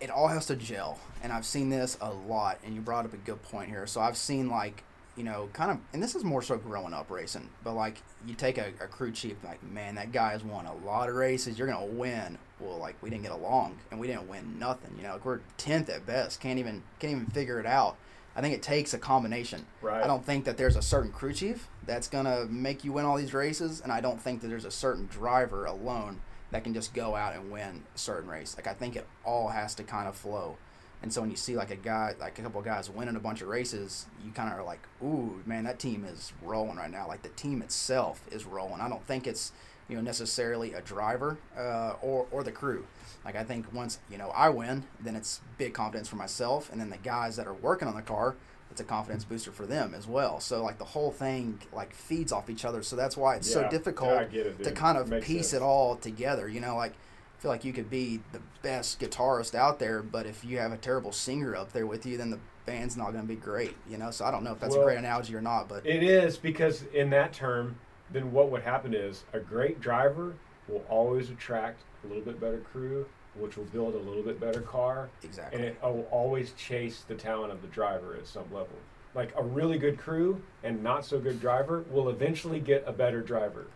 it 0.00 0.10
all 0.10 0.28
has 0.28 0.46
to 0.46 0.56
gel. 0.56 0.98
And 1.22 1.32
I've 1.32 1.46
seen 1.46 1.68
this 1.68 1.96
a 2.00 2.10
lot, 2.10 2.58
and 2.64 2.74
you 2.74 2.80
brought 2.80 3.04
up 3.04 3.12
a 3.12 3.18
good 3.18 3.40
point 3.44 3.68
here. 3.68 3.86
So 3.86 4.00
I've 4.00 4.16
seen, 4.16 4.48
like, 4.50 4.82
you 5.16 5.24
know, 5.24 5.48
kind 5.52 5.70
of, 5.70 5.78
and 5.92 6.02
this 6.02 6.14
is 6.14 6.24
more 6.24 6.42
so 6.42 6.56
growing 6.56 6.94
up 6.94 7.10
racing, 7.10 7.48
but 7.62 7.74
like, 7.74 8.02
you 8.26 8.34
take 8.34 8.58
a, 8.58 8.68
a 8.80 8.86
crew 8.86 9.12
chief, 9.12 9.36
like, 9.44 9.62
man, 9.62 9.96
that 9.96 10.12
guy 10.12 10.32
has 10.32 10.42
won 10.42 10.66
a 10.66 10.74
lot 10.86 11.08
of 11.08 11.14
races. 11.14 11.58
You're 11.58 11.68
going 11.68 11.88
to 11.88 11.94
win. 11.94 12.38
Well, 12.60 12.78
like, 12.78 12.96
we 13.02 13.10
didn't 13.10 13.22
get 13.22 13.32
along, 13.32 13.78
and 13.90 14.00
we 14.00 14.06
didn't 14.06 14.28
win 14.28 14.58
nothing. 14.58 14.94
You 14.96 15.02
know, 15.02 15.14
like, 15.14 15.24
we're 15.24 15.40
10th 15.58 15.88
at 15.88 16.06
best. 16.06 16.40
Can't 16.40 16.58
even, 16.58 16.82
can't 16.98 17.12
even 17.12 17.26
figure 17.26 17.60
it 17.60 17.66
out. 17.66 17.96
I 18.34 18.40
think 18.40 18.54
it 18.54 18.62
takes 18.62 18.94
a 18.94 18.98
combination. 18.98 19.66
Right. 19.82 20.02
I 20.02 20.06
don't 20.06 20.24
think 20.24 20.46
that 20.46 20.56
there's 20.56 20.76
a 20.76 20.82
certain 20.82 21.12
crew 21.12 21.34
chief 21.34 21.68
that's 21.84 22.08
going 22.08 22.24
to 22.24 22.46
make 22.48 22.84
you 22.84 22.92
win 22.92 23.04
all 23.04 23.18
these 23.18 23.34
races, 23.34 23.80
and 23.82 23.92
I 23.92 24.00
don't 24.00 24.20
think 24.20 24.40
that 24.40 24.48
there's 24.48 24.64
a 24.64 24.70
certain 24.70 25.06
driver 25.06 25.66
alone 25.66 26.20
that 26.52 26.64
can 26.64 26.74
just 26.74 26.94
go 26.94 27.16
out 27.16 27.34
and 27.34 27.50
win 27.50 27.82
a 27.94 27.98
certain 27.98 28.30
race. 28.30 28.54
Like 28.56 28.66
I 28.66 28.74
think 28.74 28.94
it 28.94 29.06
all 29.24 29.48
has 29.48 29.74
to 29.76 29.82
kind 29.82 30.06
of 30.06 30.14
flow. 30.14 30.56
And 31.02 31.12
so 31.12 31.20
when 31.20 31.30
you 31.30 31.36
see 31.36 31.56
like 31.56 31.70
a 31.70 31.76
guy, 31.76 32.14
like 32.20 32.38
a 32.38 32.42
couple 32.42 32.60
of 32.60 32.64
guys 32.64 32.88
winning 32.88 33.16
a 33.16 33.20
bunch 33.20 33.42
of 33.42 33.48
races, 33.48 34.06
you 34.24 34.30
kind 34.32 34.52
of 34.52 34.58
are 34.58 34.62
like, 34.64 34.80
"Ooh, 35.02 35.42
man, 35.46 35.64
that 35.64 35.78
team 35.78 36.04
is 36.04 36.32
rolling 36.42 36.76
right 36.76 36.90
now." 36.90 37.08
Like 37.08 37.22
the 37.22 37.28
team 37.30 37.60
itself 37.62 38.22
is 38.30 38.44
rolling. 38.44 38.80
I 38.80 38.88
don't 38.88 39.04
think 39.06 39.26
it's 39.26 39.50
you 39.88 39.96
know 39.96 40.02
necessarily 40.02 40.72
a 40.74 40.80
driver 40.80 41.38
uh, 41.58 41.94
or 42.00 42.26
or 42.30 42.44
the 42.44 42.52
crew. 42.52 42.86
Like 43.24 43.34
I 43.34 43.42
think 43.42 43.72
once 43.74 43.98
you 44.10 44.16
know 44.16 44.30
I 44.30 44.48
win, 44.50 44.84
then 45.00 45.16
it's 45.16 45.40
big 45.58 45.74
confidence 45.74 46.08
for 46.08 46.16
myself, 46.16 46.70
and 46.70 46.80
then 46.80 46.90
the 46.90 46.98
guys 46.98 47.34
that 47.36 47.46
are 47.48 47.52
working 47.54 47.88
on 47.88 47.96
the 47.96 48.02
car, 48.02 48.36
it's 48.70 48.80
a 48.80 48.84
confidence 48.84 49.24
booster 49.24 49.50
for 49.50 49.66
them 49.66 49.94
as 49.96 50.06
well. 50.06 50.38
So 50.38 50.62
like 50.62 50.78
the 50.78 50.84
whole 50.84 51.10
thing 51.10 51.58
like 51.72 51.94
feeds 51.94 52.30
off 52.30 52.48
each 52.48 52.64
other. 52.64 52.82
So 52.84 52.94
that's 52.94 53.16
why 53.16 53.34
it's 53.36 53.48
Yeah. 53.48 53.54
so 53.64 53.70
difficult 53.70 54.32
it, 54.32 54.62
to 54.62 54.70
kind 54.70 54.96
of 54.96 55.08
Makes 55.10 55.26
piece 55.26 55.48
sense. 55.48 55.62
it 55.62 55.64
all 55.64 55.96
together. 55.96 56.48
You 56.48 56.60
know, 56.60 56.76
like 56.76 56.94
feel 57.42 57.50
like 57.50 57.64
you 57.64 57.72
could 57.72 57.90
be 57.90 58.20
the 58.30 58.40
best 58.62 59.00
guitarist 59.00 59.52
out 59.52 59.80
there, 59.80 60.00
but 60.00 60.26
if 60.26 60.44
you 60.44 60.58
have 60.58 60.70
a 60.70 60.76
terrible 60.76 61.10
singer 61.10 61.56
up 61.56 61.72
there 61.72 61.88
with 61.88 62.06
you, 62.06 62.16
then 62.16 62.30
the 62.30 62.38
band's 62.66 62.96
not 62.96 63.10
going 63.10 63.24
to 63.24 63.28
be 63.28 63.34
great. 63.34 63.76
You 63.90 63.98
know, 63.98 64.12
so 64.12 64.24
I 64.24 64.30
don't 64.30 64.44
know 64.44 64.52
if 64.52 64.60
that's 64.60 64.74
Well, 64.76 64.82
a 64.82 64.86
great 64.86 64.98
analogy 64.98 65.34
or 65.34 65.40
not, 65.40 65.68
but 65.68 65.84
It 65.84 66.04
is 66.04 66.36
because 66.36 66.84
in 66.94 67.10
that 67.10 67.32
term, 67.32 67.76
then 68.12 68.30
what 68.30 68.50
would 68.52 68.62
happen 68.62 68.94
is 68.94 69.24
a 69.32 69.40
great 69.40 69.80
driver 69.80 70.36
will 70.68 70.84
always 70.88 71.30
attract 71.30 71.80
a 72.04 72.06
little 72.06 72.22
bit 72.22 72.40
better 72.40 72.58
crew, 72.58 73.06
which 73.34 73.56
will 73.56 73.64
build 73.64 73.96
a 73.96 73.98
little 73.98 74.22
bit 74.22 74.38
better 74.38 74.60
car, 74.60 75.10
exactly. 75.24 75.58
and 75.58 75.66
it 75.66 75.76
uh, 75.84 75.90
will 75.90 76.06
always 76.12 76.52
chase 76.52 77.04
the 77.08 77.14
talent 77.16 77.52
of 77.52 77.60
the 77.60 77.68
driver 77.68 78.14
at 78.14 78.28
some 78.28 78.44
level. 78.52 78.76
Like 79.16 79.32
a 79.36 79.42
really 79.42 79.78
good 79.78 79.98
crew 79.98 80.40
and 80.62 80.80
not 80.80 81.04
so 81.04 81.18
good 81.18 81.40
driver 81.40 81.84
will 81.90 82.08
eventually 82.08 82.60
get 82.60 82.84
a 82.86 82.92
better 82.92 83.20
driver. 83.20 83.66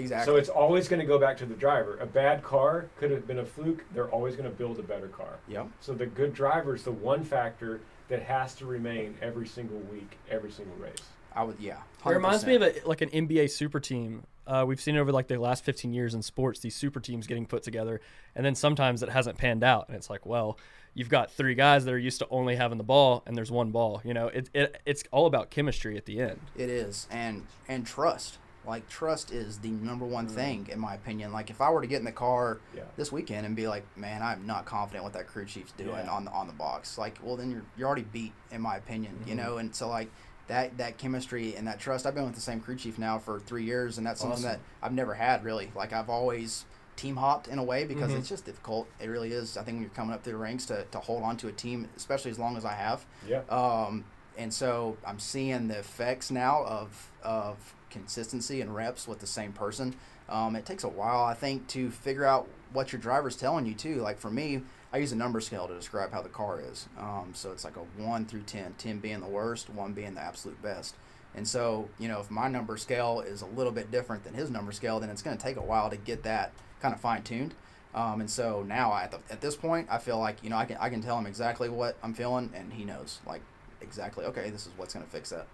Exactly. 0.00 0.32
So 0.32 0.36
it's 0.36 0.48
always 0.48 0.88
going 0.88 1.00
to 1.00 1.06
go 1.06 1.18
back 1.18 1.36
to 1.38 1.46
the 1.46 1.54
driver. 1.54 1.96
A 1.98 2.06
bad 2.06 2.42
car 2.42 2.86
could 2.98 3.10
have 3.10 3.26
been 3.26 3.38
a 3.38 3.44
fluke. 3.44 3.84
They're 3.92 4.10
always 4.10 4.36
going 4.36 4.50
to 4.50 4.54
build 4.54 4.78
a 4.78 4.82
better 4.82 5.08
car. 5.08 5.38
yep. 5.48 5.68
So 5.80 5.92
the 5.92 6.06
good 6.06 6.34
driver 6.34 6.74
is 6.74 6.84
the 6.84 6.92
one 6.92 7.24
factor 7.24 7.80
that 8.08 8.22
has 8.22 8.54
to 8.56 8.66
remain 8.66 9.16
every 9.22 9.46
single 9.46 9.78
week, 9.78 10.18
every 10.30 10.50
single 10.50 10.74
race. 10.76 11.02
I 11.34 11.44
would, 11.44 11.56
yeah. 11.60 11.78
It 12.04 12.08
reminds 12.08 12.44
me 12.44 12.56
of 12.56 12.62
a, 12.62 12.74
like 12.84 13.00
an 13.02 13.10
NBA 13.10 13.50
super 13.50 13.78
team. 13.78 14.24
Uh, 14.46 14.64
we've 14.66 14.80
seen 14.80 14.96
over 14.96 15.12
like 15.12 15.28
the 15.28 15.38
last 15.38 15.64
15 15.64 15.92
years 15.92 16.14
in 16.14 16.22
sports, 16.22 16.58
these 16.58 16.74
super 16.74 16.98
teams 16.98 17.28
getting 17.28 17.46
put 17.46 17.62
together, 17.62 18.00
and 18.34 18.44
then 18.44 18.56
sometimes 18.56 19.02
it 19.02 19.08
hasn't 19.08 19.38
panned 19.38 19.62
out, 19.62 19.86
and 19.86 19.96
it's 19.96 20.10
like, 20.10 20.26
well, 20.26 20.58
you've 20.94 21.08
got 21.08 21.30
three 21.30 21.54
guys 21.54 21.84
that 21.84 21.94
are 21.94 21.98
used 21.98 22.18
to 22.18 22.26
only 22.30 22.56
having 22.56 22.78
the 22.78 22.84
ball, 22.84 23.22
and 23.26 23.36
there's 23.36 23.50
one 23.50 23.70
ball. 23.70 24.00
You 24.04 24.12
know, 24.14 24.26
it, 24.26 24.50
it 24.52 24.80
it's 24.84 25.04
all 25.12 25.26
about 25.26 25.50
chemistry 25.50 25.96
at 25.96 26.06
the 26.06 26.20
end. 26.20 26.40
It 26.56 26.68
is, 26.68 27.06
and 27.10 27.46
and 27.68 27.86
trust. 27.86 28.38
Like 28.66 28.88
trust 28.88 29.32
is 29.32 29.58
the 29.58 29.70
number 29.70 30.04
one 30.04 30.28
Mm. 30.28 30.34
thing 30.34 30.68
in 30.70 30.78
my 30.78 30.94
opinion. 30.94 31.32
Like 31.32 31.48
if 31.50 31.60
I 31.60 31.70
were 31.70 31.80
to 31.80 31.86
get 31.86 31.98
in 31.98 32.04
the 32.04 32.12
car 32.12 32.58
Yeah. 32.76 32.82
this 32.96 33.10
weekend 33.10 33.46
and 33.46 33.56
be 33.56 33.66
like, 33.66 33.84
man, 33.96 34.22
I'm 34.22 34.46
not 34.46 34.64
confident 34.66 35.02
what 35.04 35.14
that 35.14 35.26
crew 35.28 35.46
chief's 35.46 35.72
doing 35.72 36.04
Yeah. 36.04 36.10
on 36.10 36.24
the 36.26 36.30
on 36.30 36.46
the 36.46 36.52
box. 36.52 36.98
Like, 36.98 37.18
well, 37.22 37.36
then 37.36 37.50
you're 37.50 37.64
you're 37.76 37.86
already 37.86 38.02
beat 38.02 38.32
in 38.50 38.60
my 38.60 38.76
opinion. 38.76 39.18
You 39.26 39.34
Mm-hmm. 39.34 39.42
know, 39.44 39.56
and 39.58 39.74
so 39.74 39.88
like 39.88 40.10
that 40.48 40.76
that 40.78 40.98
chemistry 40.98 41.54
and 41.56 41.66
that 41.68 41.78
trust. 41.78 42.04
I've 42.06 42.14
been 42.14 42.24
with 42.26 42.34
the 42.34 42.40
same 42.40 42.60
crew 42.60 42.76
chief 42.76 42.98
now 42.98 43.18
for 43.18 43.40
three 43.40 43.64
years, 43.64 43.96
and 43.98 44.06
that's 44.06 44.20
something 44.20 44.42
that 44.42 44.60
I've 44.82 44.92
never 44.92 45.14
had 45.14 45.42
really. 45.44 45.70
Like 45.74 45.92
I've 45.92 46.10
always 46.10 46.64
team 46.96 47.16
hopped 47.16 47.48
in 47.48 47.58
a 47.58 47.64
way 47.64 47.84
because 47.84 48.10
Mhm. 48.10 48.18
it's 48.18 48.28
just 48.28 48.44
difficult. 48.44 48.86
It 49.00 49.06
really 49.06 49.32
is. 49.32 49.56
I 49.56 49.62
think 49.62 49.76
when 49.76 49.82
you're 49.82 49.90
coming 49.92 50.12
up 50.12 50.22
through 50.22 50.34
the 50.34 50.38
ranks 50.38 50.66
to, 50.66 50.84
to 50.84 50.98
hold 51.00 51.22
on 51.22 51.38
to 51.38 51.48
a 51.48 51.52
team, 51.52 51.88
especially 51.96 52.30
as 52.30 52.38
long 52.38 52.58
as 52.58 52.64
I 52.66 52.74
have. 52.74 53.06
Yeah. 53.26 53.40
Um, 53.48 54.04
and 54.36 54.52
so 54.52 54.98
I'm 55.06 55.18
seeing 55.18 55.68
the 55.68 55.78
effects 55.78 56.30
now 56.30 56.62
of 56.64 57.10
of 57.22 57.74
consistency 57.90 58.60
and 58.60 58.74
reps 58.74 59.06
with 59.06 59.20
the 59.20 59.26
same 59.26 59.52
person. 59.52 59.94
Um, 60.28 60.56
it 60.56 60.64
takes 60.64 60.84
a 60.84 60.88
while, 60.88 61.24
I 61.24 61.34
think, 61.34 61.66
to 61.68 61.90
figure 61.90 62.24
out 62.24 62.48
what 62.72 62.92
your 62.92 63.00
driver's 63.00 63.36
telling 63.36 63.66
you 63.66 63.74
too. 63.74 63.96
Like 63.96 64.18
for 64.18 64.30
me, 64.30 64.62
I 64.92 64.98
use 64.98 65.12
a 65.12 65.16
number 65.16 65.40
scale 65.40 65.68
to 65.68 65.74
describe 65.74 66.12
how 66.12 66.22
the 66.22 66.28
car 66.28 66.60
is. 66.60 66.88
Um, 66.98 67.32
so 67.34 67.52
it's 67.52 67.64
like 67.64 67.76
a 67.76 68.02
one 68.02 68.26
through 68.26 68.42
10, 68.42 68.74
10 68.78 68.98
being 68.98 69.20
the 69.20 69.28
worst, 69.28 69.70
one 69.70 69.92
being 69.92 70.14
the 70.14 70.20
absolute 70.20 70.60
best. 70.62 70.94
And 71.34 71.46
so, 71.46 71.88
you 71.98 72.08
know, 72.08 72.20
if 72.20 72.30
my 72.30 72.48
number 72.48 72.76
scale 72.76 73.20
is 73.20 73.42
a 73.42 73.46
little 73.46 73.72
bit 73.72 73.90
different 73.90 74.24
than 74.24 74.34
his 74.34 74.50
number 74.50 74.72
scale, 74.72 74.98
then 74.98 75.10
it's 75.10 75.22
going 75.22 75.36
to 75.36 75.42
take 75.42 75.56
a 75.56 75.62
while 75.62 75.90
to 75.90 75.96
get 75.96 76.24
that 76.24 76.52
kind 76.80 76.92
of 76.92 77.00
fine 77.00 77.22
tuned. 77.22 77.54
Um, 77.94 78.20
and 78.20 78.30
so 78.30 78.64
now 78.66 78.94
at, 78.94 79.10
the, 79.10 79.18
at 79.30 79.40
this 79.40 79.56
point, 79.56 79.88
I 79.90 79.98
feel 79.98 80.18
like, 80.18 80.42
you 80.42 80.50
know, 80.50 80.56
I 80.56 80.64
can, 80.64 80.76
I 80.78 80.90
can 80.90 81.02
tell 81.02 81.18
him 81.18 81.26
exactly 81.26 81.68
what 81.68 81.96
I'm 82.02 82.14
feeling 82.14 82.50
and 82.54 82.72
he 82.72 82.84
knows 82.84 83.20
like 83.26 83.42
exactly, 83.80 84.24
okay, 84.26 84.50
this 84.50 84.66
is 84.66 84.72
what's 84.76 84.94
going 84.94 85.04
to 85.04 85.10
fix 85.10 85.30
that. 85.30 85.46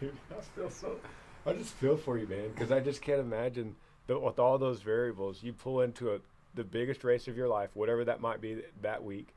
Dude, 0.00 0.16
I 0.30 0.40
feel 0.40 0.70
so. 0.70 0.98
I 1.46 1.52
just 1.54 1.72
feel 1.74 1.96
for 1.96 2.18
you, 2.18 2.26
man, 2.26 2.50
because 2.54 2.70
I 2.70 2.80
just 2.80 3.00
can't 3.02 3.20
imagine 3.20 3.76
that 4.06 4.18
with 4.20 4.38
all 4.38 4.58
those 4.58 4.82
variables, 4.82 5.42
you 5.42 5.52
pull 5.52 5.80
into 5.80 6.14
a, 6.14 6.18
the 6.54 6.64
biggest 6.64 7.04
race 7.04 7.28
of 7.28 7.36
your 7.36 7.48
life, 7.48 7.70
whatever 7.74 8.04
that 8.04 8.20
might 8.20 8.40
be 8.40 8.62
that 8.82 9.02
week, 9.02 9.28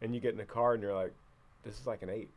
and 0.00 0.14
you 0.14 0.20
get 0.20 0.32
in 0.32 0.38
the 0.38 0.44
car 0.44 0.74
and 0.74 0.82
you're 0.82 0.94
like, 0.94 1.12
"This 1.64 1.80
is 1.80 1.86
like 1.86 2.02
an 2.02 2.10
eight. 2.10 2.28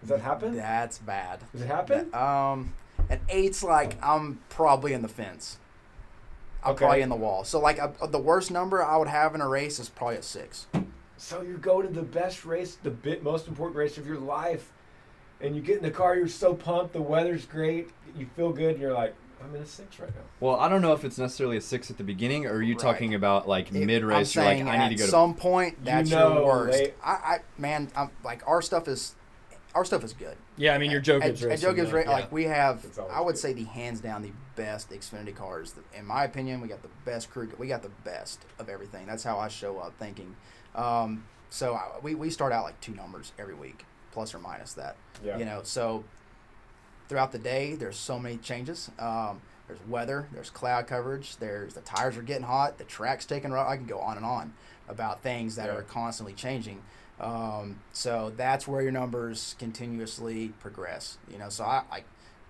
Does 0.00 0.08
that 0.10 0.20
happen? 0.20 0.56
That's 0.56 0.98
bad. 0.98 1.40
Does 1.52 1.62
it 1.62 1.66
happen? 1.66 2.14
Um, 2.14 2.72
an 3.08 3.20
eight's 3.28 3.62
like 3.62 4.02
I'm 4.02 4.40
probably 4.48 4.92
in 4.92 5.02
the 5.02 5.08
fence. 5.08 5.58
I'm 6.62 6.72
Okay. 6.72 6.78
probably 6.84 7.02
in 7.02 7.08
the 7.08 7.16
wall. 7.16 7.44
So 7.44 7.58
like 7.60 7.78
a, 7.78 7.92
the 8.06 8.18
worst 8.18 8.50
number 8.50 8.84
I 8.84 8.96
would 8.96 9.08
have 9.08 9.34
in 9.34 9.40
a 9.40 9.48
race 9.48 9.78
is 9.78 9.88
probably 9.88 10.16
a 10.16 10.22
six. 10.22 10.66
So 11.16 11.42
you 11.42 11.56
go 11.58 11.80
to 11.82 11.88
the 11.88 12.02
best 12.02 12.44
race, 12.44 12.76
the 12.82 12.90
bit 12.90 13.22
most 13.22 13.46
important 13.46 13.76
race 13.76 13.96
of 13.98 14.06
your 14.06 14.18
life, 14.18 14.70
and 15.40 15.54
you 15.56 15.62
get 15.62 15.76
in 15.78 15.82
the 15.82 15.90
car. 15.90 16.16
You're 16.16 16.28
so 16.28 16.54
pumped. 16.54 16.92
The 16.92 17.02
weather's 17.02 17.46
great. 17.46 17.88
You 18.16 18.26
feel 18.36 18.52
good. 18.52 18.72
And 18.72 18.80
you're 18.80 18.92
like, 18.92 19.14
I'm 19.42 19.54
in 19.54 19.62
a 19.62 19.66
six 19.66 19.98
right 19.98 20.10
now. 20.14 20.20
Well, 20.40 20.56
I 20.60 20.68
don't 20.68 20.82
know 20.82 20.92
if 20.92 21.04
it's 21.04 21.16
necessarily 21.18 21.56
a 21.56 21.60
six 21.62 21.90
at 21.90 21.96
the 21.96 22.04
beginning, 22.04 22.44
or 22.46 22.54
are 22.54 22.62
you 22.62 22.74
Right. 22.74 22.82
talking 22.82 23.14
about 23.14 23.48
like 23.48 23.68
It- 23.74 23.86
mid 23.86 24.02
I'm 24.02 24.08
race? 24.10 24.34
You're 24.34 24.44
like, 24.44 24.56
saying 24.58 24.68
I 24.68 24.76
need 24.76 24.84
at 24.84 24.88
to 24.90 24.94
go 24.96 25.04
to 25.06 25.10
some 25.10 25.34
point 25.34 25.82
that's 25.84 26.10
know 26.10 26.34
your 26.34 26.44
worst. 26.46 26.78
they- 26.78 26.94
I, 27.02 27.12
I 27.12 27.38
man, 27.56 27.90
I'm 27.96 28.10
like 28.22 28.46
our 28.46 28.60
stuff 28.60 28.86
is 28.88 29.14
our 29.74 29.84
stuff 29.84 30.02
is 30.04 30.12
good. 30.12 30.36
Yeah, 30.56 30.74
I 30.74 30.78
mean, 30.78 30.90
your 30.90 31.00
Joe 31.00 31.16
At- 31.18 31.22
Gibbs 31.28 31.42
at, 31.44 31.48
racing. 31.48 31.62
Joe 31.68 31.74
Gibbs 31.74 31.90
though, 31.92 31.96
Ra- 31.98 32.02
yeah. 32.02 32.10
like 32.10 32.32
we 32.32 32.44
have, 32.44 32.84
I 33.10 33.20
would 33.20 33.34
good. 33.34 33.38
say 33.38 33.52
the 33.52 33.64
hands 33.64 34.00
down 34.00 34.22
the 34.22 34.32
best 34.56 34.90
Xfinity 34.90 35.34
cars. 35.34 35.74
In 35.96 36.04
my 36.04 36.24
opinion, 36.24 36.60
we 36.60 36.66
got 36.68 36.82
the 36.82 36.88
best 37.06 37.30
crew. 37.30 37.48
We 37.56 37.68
got 37.68 37.82
the 37.82 37.88
best 38.04 38.40
of 38.58 38.68
everything. 38.68 39.06
That's 39.06 39.22
how 39.22 39.38
I 39.38 39.46
show 39.48 39.78
up 39.78 39.94
thinking. 39.98 40.34
Um, 40.74 41.24
so 41.50 41.74
I, 41.76 41.86
we 42.02 42.14
we 42.14 42.30
start 42.30 42.52
out 42.52 42.64
like 42.64 42.80
two 42.80 42.94
numbers 42.94 43.32
every 43.38 43.54
week, 43.54 43.86
plus 44.12 44.34
or 44.34 44.38
minus 44.38 44.72
that. 44.74 44.96
Yeah. 45.24 45.38
You 45.38 45.44
know, 45.44 45.60
so 45.62 46.04
throughout 47.08 47.32
the 47.32 47.38
day, 47.38 47.74
there's 47.74 47.96
so 47.96 48.18
many 48.18 48.36
changes. 48.38 48.90
Um, 48.98 49.40
there's 49.68 49.80
weather, 49.88 50.26
there's 50.32 50.50
cloud 50.50 50.86
coverage, 50.88 51.36
there's 51.36 51.74
the 51.74 51.80
tires 51.82 52.16
are 52.16 52.22
getting 52.22 52.42
hot, 52.44 52.78
the 52.78 52.84
track's 52.84 53.24
taking. 53.24 53.52
ro- 53.52 53.66
I 53.68 53.76
can 53.76 53.86
go 53.86 54.00
on 54.00 54.16
and 54.16 54.26
on 54.26 54.52
about 54.88 55.22
things 55.22 55.54
that 55.56 55.66
Yeah. 55.66 55.76
are 55.76 55.82
constantly 55.82 56.34
changing. 56.34 56.82
Um, 57.20 57.78
so 57.92 58.32
that's 58.36 58.66
where 58.66 58.82
your 58.82 58.90
numbers 58.92 59.54
continuously 59.58 60.48
progress. 60.60 61.18
You 61.30 61.38
know, 61.38 61.48
so 61.50 61.64
I, 61.64 61.82
I 61.90 62.00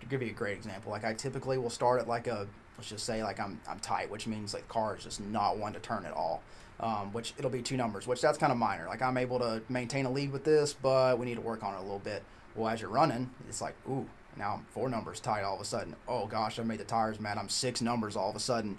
to 0.00 0.06
give 0.06 0.22
you 0.22 0.28
a 0.30 0.32
great 0.32 0.56
example, 0.56 0.90
like 0.92 1.04
I 1.04 1.12
typically 1.12 1.58
will 1.58 1.68
start 1.70 2.00
at 2.00 2.08
like 2.08 2.26
a 2.26 2.46
let's 2.78 2.88
just 2.88 3.04
say 3.04 3.22
like 3.22 3.38
I'm 3.38 3.60
I'm 3.68 3.80
tight, 3.80 4.10
which 4.10 4.26
means 4.26 4.54
like 4.54 4.66
the 4.66 4.72
car 4.72 4.96
is 4.96 5.04
just 5.04 5.20
not 5.20 5.58
one 5.58 5.74
to 5.74 5.80
turn 5.80 6.06
at 6.06 6.12
all. 6.12 6.42
Um, 6.82 7.12
which 7.12 7.34
it'll 7.36 7.50
be 7.50 7.60
two 7.60 7.76
numbers, 7.76 8.06
which 8.06 8.22
that's 8.22 8.38
kind 8.38 8.50
of 8.50 8.56
minor. 8.56 8.86
Like 8.86 9.02
I'm 9.02 9.18
able 9.18 9.38
to 9.40 9.60
maintain 9.68 10.06
a 10.06 10.10
lead 10.10 10.32
with 10.32 10.44
this, 10.44 10.72
but 10.72 11.18
we 11.18 11.26
need 11.26 11.34
to 11.34 11.42
work 11.42 11.62
on 11.62 11.74
it 11.74 11.78
a 11.78 11.82
little 11.82 11.98
bit. 11.98 12.22
Well, 12.54 12.70
as 12.70 12.80
you're 12.80 12.88
running, 12.88 13.28
it's 13.50 13.60
like 13.60 13.74
ooh, 13.86 14.06
now 14.36 14.54
I'm 14.54 14.66
four 14.70 14.88
numbers 14.88 15.20
tight 15.20 15.42
all 15.42 15.56
of 15.56 15.60
a 15.60 15.64
sudden. 15.66 15.94
Oh 16.08 16.26
gosh, 16.26 16.58
I 16.58 16.62
made 16.62 16.80
the 16.80 16.84
tires 16.84 17.20
mad. 17.20 17.36
I'm 17.36 17.50
six 17.50 17.82
numbers 17.82 18.16
all 18.16 18.30
of 18.30 18.36
a 18.36 18.40
sudden. 18.40 18.78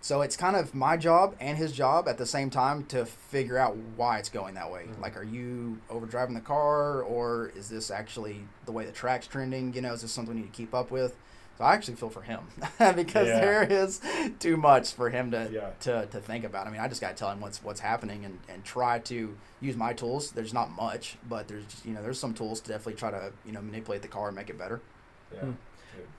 So 0.00 0.22
it's 0.22 0.38
kind 0.38 0.56
of 0.56 0.74
my 0.74 0.96
job 0.96 1.36
and 1.38 1.58
his 1.58 1.72
job 1.72 2.08
at 2.08 2.16
the 2.16 2.24
same 2.24 2.48
time 2.48 2.84
to 2.86 3.04
figure 3.04 3.58
out 3.58 3.76
why 3.96 4.18
it's 4.18 4.30
going 4.30 4.54
that 4.54 4.72
way. 4.72 4.86
Like, 4.98 5.14
are 5.16 5.22
you 5.24 5.80
overdriving 5.90 6.32
the 6.34 6.40
car, 6.40 7.02
or 7.02 7.52
is 7.54 7.68
this 7.68 7.90
actually 7.90 8.46
the 8.64 8.72
way 8.72 8.86
the 8.86 8.92
track's 8.92 9.26
trending? 9.26 9.74
You 9.74 9.82
know, 9.82 9.92
is 9.92 10.00
this 10.00 10.12
something 10.12 10.34
we 10.34 10.40
need 10.40 10.50
to 10.50 10.56
keep 10.56 10.72
up 10.74 10.90
with? 10.90 11.14
So 11.58 11.64
I 11.64 11.74
actually 11.74 11.94
feel 11.94 12.10
for 12.10 12.22
him 12.22 12.40
because 12.96 13.28
Yeah. 13.28 13.40
there 13.40 13.62
is 13.62 14.00
too 14.40 14.56
much 14.56 14.92
for 14.92 15.08
him 15.10 15.30
to, 15.30 15.48
Yeah. 15.52 15.70
to 15.80 16.06
to 16.06 16.20
think 16.20 16.44
about. 16.44 16.66
I 16.66 16.70
mean, 16.70 16.80
I 16.80 16.88
just 16.88 17.00
got 17.00 17.10
to 17.10 17.14
tell 17.14 17.30
him 17.30 17.40
what's 17.40 17.62
what's 17.62 17.80
happening 17.80 18.24
and, 18.24 18.38
and 18.48 18.64
try 18.64 18.98
to 19.00 19.36
use 19.60 19.76
my 19.76 19.92
tools. 19.92 20.32
There's 20.32 20.52
not 20.52 20.70
much, 20.72 21.16
but 21.28 21.46
there's 21.48 21.64
you 21.84 21.92
know 21.94 22.02
there's 22.02 22.18
some 22.18 22.34
tools 22.34 22.60
to 22.62 22.68
definitely 22.68 22.94
try 22.94 23.10
to 23.12 23.32
you 23.46 23.52
know 23.52 23.62
manipulate 23.62 24.02
the 24.02 24.08
car 24.08 24.28
and 24.28 24.36
make 24.36 24.50
it 24.50 24.58
better. 24.58 24.80
Yeah. 25.32 25.40
Hmm. 25.40 25.52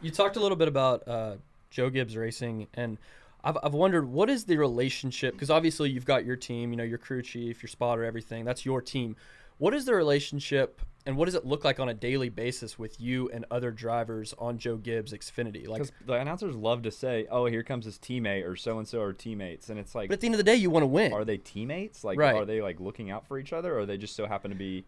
You 0.02 0.12
talked 0.12 0.38
a 0.38 0.40
little 0.40 0.56
bit 0.58 0.70
about 0.70 1.06
uh, 1.08 1.36
Joe 1.70 1.90
Gibbs 1.90 2.16
Racing, 2.16 2.68
and 2.76 2.98
I've, 3.44 3.58
I've 3.62 3.74
wondered 3.74 4.08
what 4.10 4.30
is 4.30 4.46
the 4.46 4.56
relationship? 4.58 5.34
Because 5.34 5.50
obviously 5.50 5.90
you've 5.90 6.06
got 6.06 6.24
your 6.24 6.38
team, 6.38 6.72
you 6.72 6.78
know, 6.78 6.84
your 6.86 6.98
crew 6.98 7.22
chief, 7.22 7.62
your 7.62 7.68
spotter, 7.68 8.06
everything. 8.06 8.46
That's 8.46 8.66
your 8.66 8.82
team. 8.82 9.18
What 9.58 9.74
is 9.74 9.84
the 9.86 9.94
relationship, 9.94 10.82
and 11.06 11.18
what 11.18 11.26
does 11.26 11.36
it 11.36 11.46
look 11.46 11.64
like 11.64 11.80
on 11.80 11.90
a 11.90 11.94
daily 11.94 12.30
basis 12.30 12.80
with 12.80 13.00
you 13.00 13.30
and 13.30 13.46
other 13.52 13.72
drivers 13.72 14.34
on 14.38 14.58
Joe 14.58 14.78
Gibbs 14.78 15.14
Xfinity? 15.14 15.68
Like, 15.68 15.84
the 16.06 16.14
announcers 16.14 16.56
love 16.56 16.82
to 16.84 16.92
say, 16.92 17.28
"Oh, 17.30 17.46
here 17.46 17.64
comes 17.64 17.86
his 17.86 17.98
teammate," 17.98 18.46
or 18.48 18.56
"So 18.56 18.78
and 18.80 18.88
so 18.88 19.02
are 19.02 19.14
teammates," 19.14 19.70
and 19.70 19.80
it's 19.80 19.94
like, 19.96 20.10
but 20.10 20.16
at 20.16 20.22
the 20.22 20.28
end 20.28 20.36
of 20.36 20.40
the 20.40 20.44
day, 20.44 20.56
you 20.56 20.70
want 20.70 20.84
to 20.84 20.88
win. 20.88 21.14
are 21.14 21.26
they 21.26 21.38
teammates? 21.38 22.04
Like, 22.04 22.18
Right. 22.18 22.36
are 22.36 22.46
they 22.46 22.62
like 22.62 22.80
looking 22.80 23.12
out 23.12 23.28
for 23.28 23.38
each 23.38 23.54
other, 23.54 23.78
or 23.78 23.86
they 23.86 23.98
just 23.98 24.16
so 24.16 24.26
happen 24.26 24.50
to 24.52 24.58
be 24.58 24.86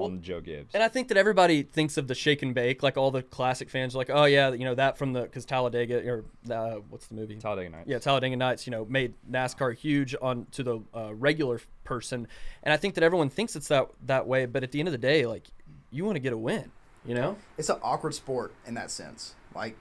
on 0.00 0.12
Well, 0.12 0.20
Joe 0.20 0.40
Gibbs? 0.40 0.74
And 0.74 0.82
I 0.82 0.88
think 0.88 1.08
that 1.08 1.16
everybody 1.16 1.62
thinks 1.62 1.96
of 1.96 2.08
the 2.08 2.14
shake 2.14 2.42
and 2.42 2.54
bake, 2.54 2.82
like 2.82 2.96
all 2.96 3.10
the 3.10 3.22
classic 3.22 3.70
fans 3.70 3.94
are 3.94 3.98
like, 3.98 4.10
oh 4.10 4.24
yeah, 4.24 4.52
you 4.52 4.64
know 4.64 4.74
that 4.74 4.98
from 4.98 5.12
the 5.12 5.22
because 5.22 5.44
Talladega 5.44 6.08
or 6.08 6.24
uh, 6.50 6.80
what's 6.88 7.06
the 7.06 7.14
movie? 7.14 7.36
Talladega 7.36 7.70
Nights. 7.70 7.88
Yeah, 7.88 7.98
Talladega 7.98 8.36
Nights, 8.36 8.66
you 8.66 8.70
know, 8.70 8.84
made 8.84 9.14
NASCAR 9.30 9.74
huge 9.76 10.14
on 10.20 10.46
to 10.52 10.62
the 10.62 10.80
uh, 10.94 11.14
regular 11.14 11.60
person, 11.84 12.28
and 12.62 12.72
I 12.72 12.76
think 12.76 12.94
that 12.94 13.04
everyone 13.04 13.30
thinks 13.30 13.56
it's 13.56 13.68
that 13.68 13.88
that 14.06 14.26
way. 14.26 14.46
But 14.46 14.62
at 14.62 14.72
the 14.72 14.78
end 14.78 14.88
of 14.88 14.92
the 14.92 14.98
day, 14.98 15.26
like, 15.26 15.48
you 15.90 16.04
want 16.04 16.16
to 16.16 16.20
get 16.20 16.32
a 16.32 16.38
win, 16.38 16.70
you 17.04 17.14
know? 17.14 17.36
it's 17.56 17.68
an 17.68 17.78
awkward 17.82 18.14
sport 18.14 18.52
in 18.66 18.74
that 18.74 18.90
sense. 18.90 19.34
Like 19.54 19.76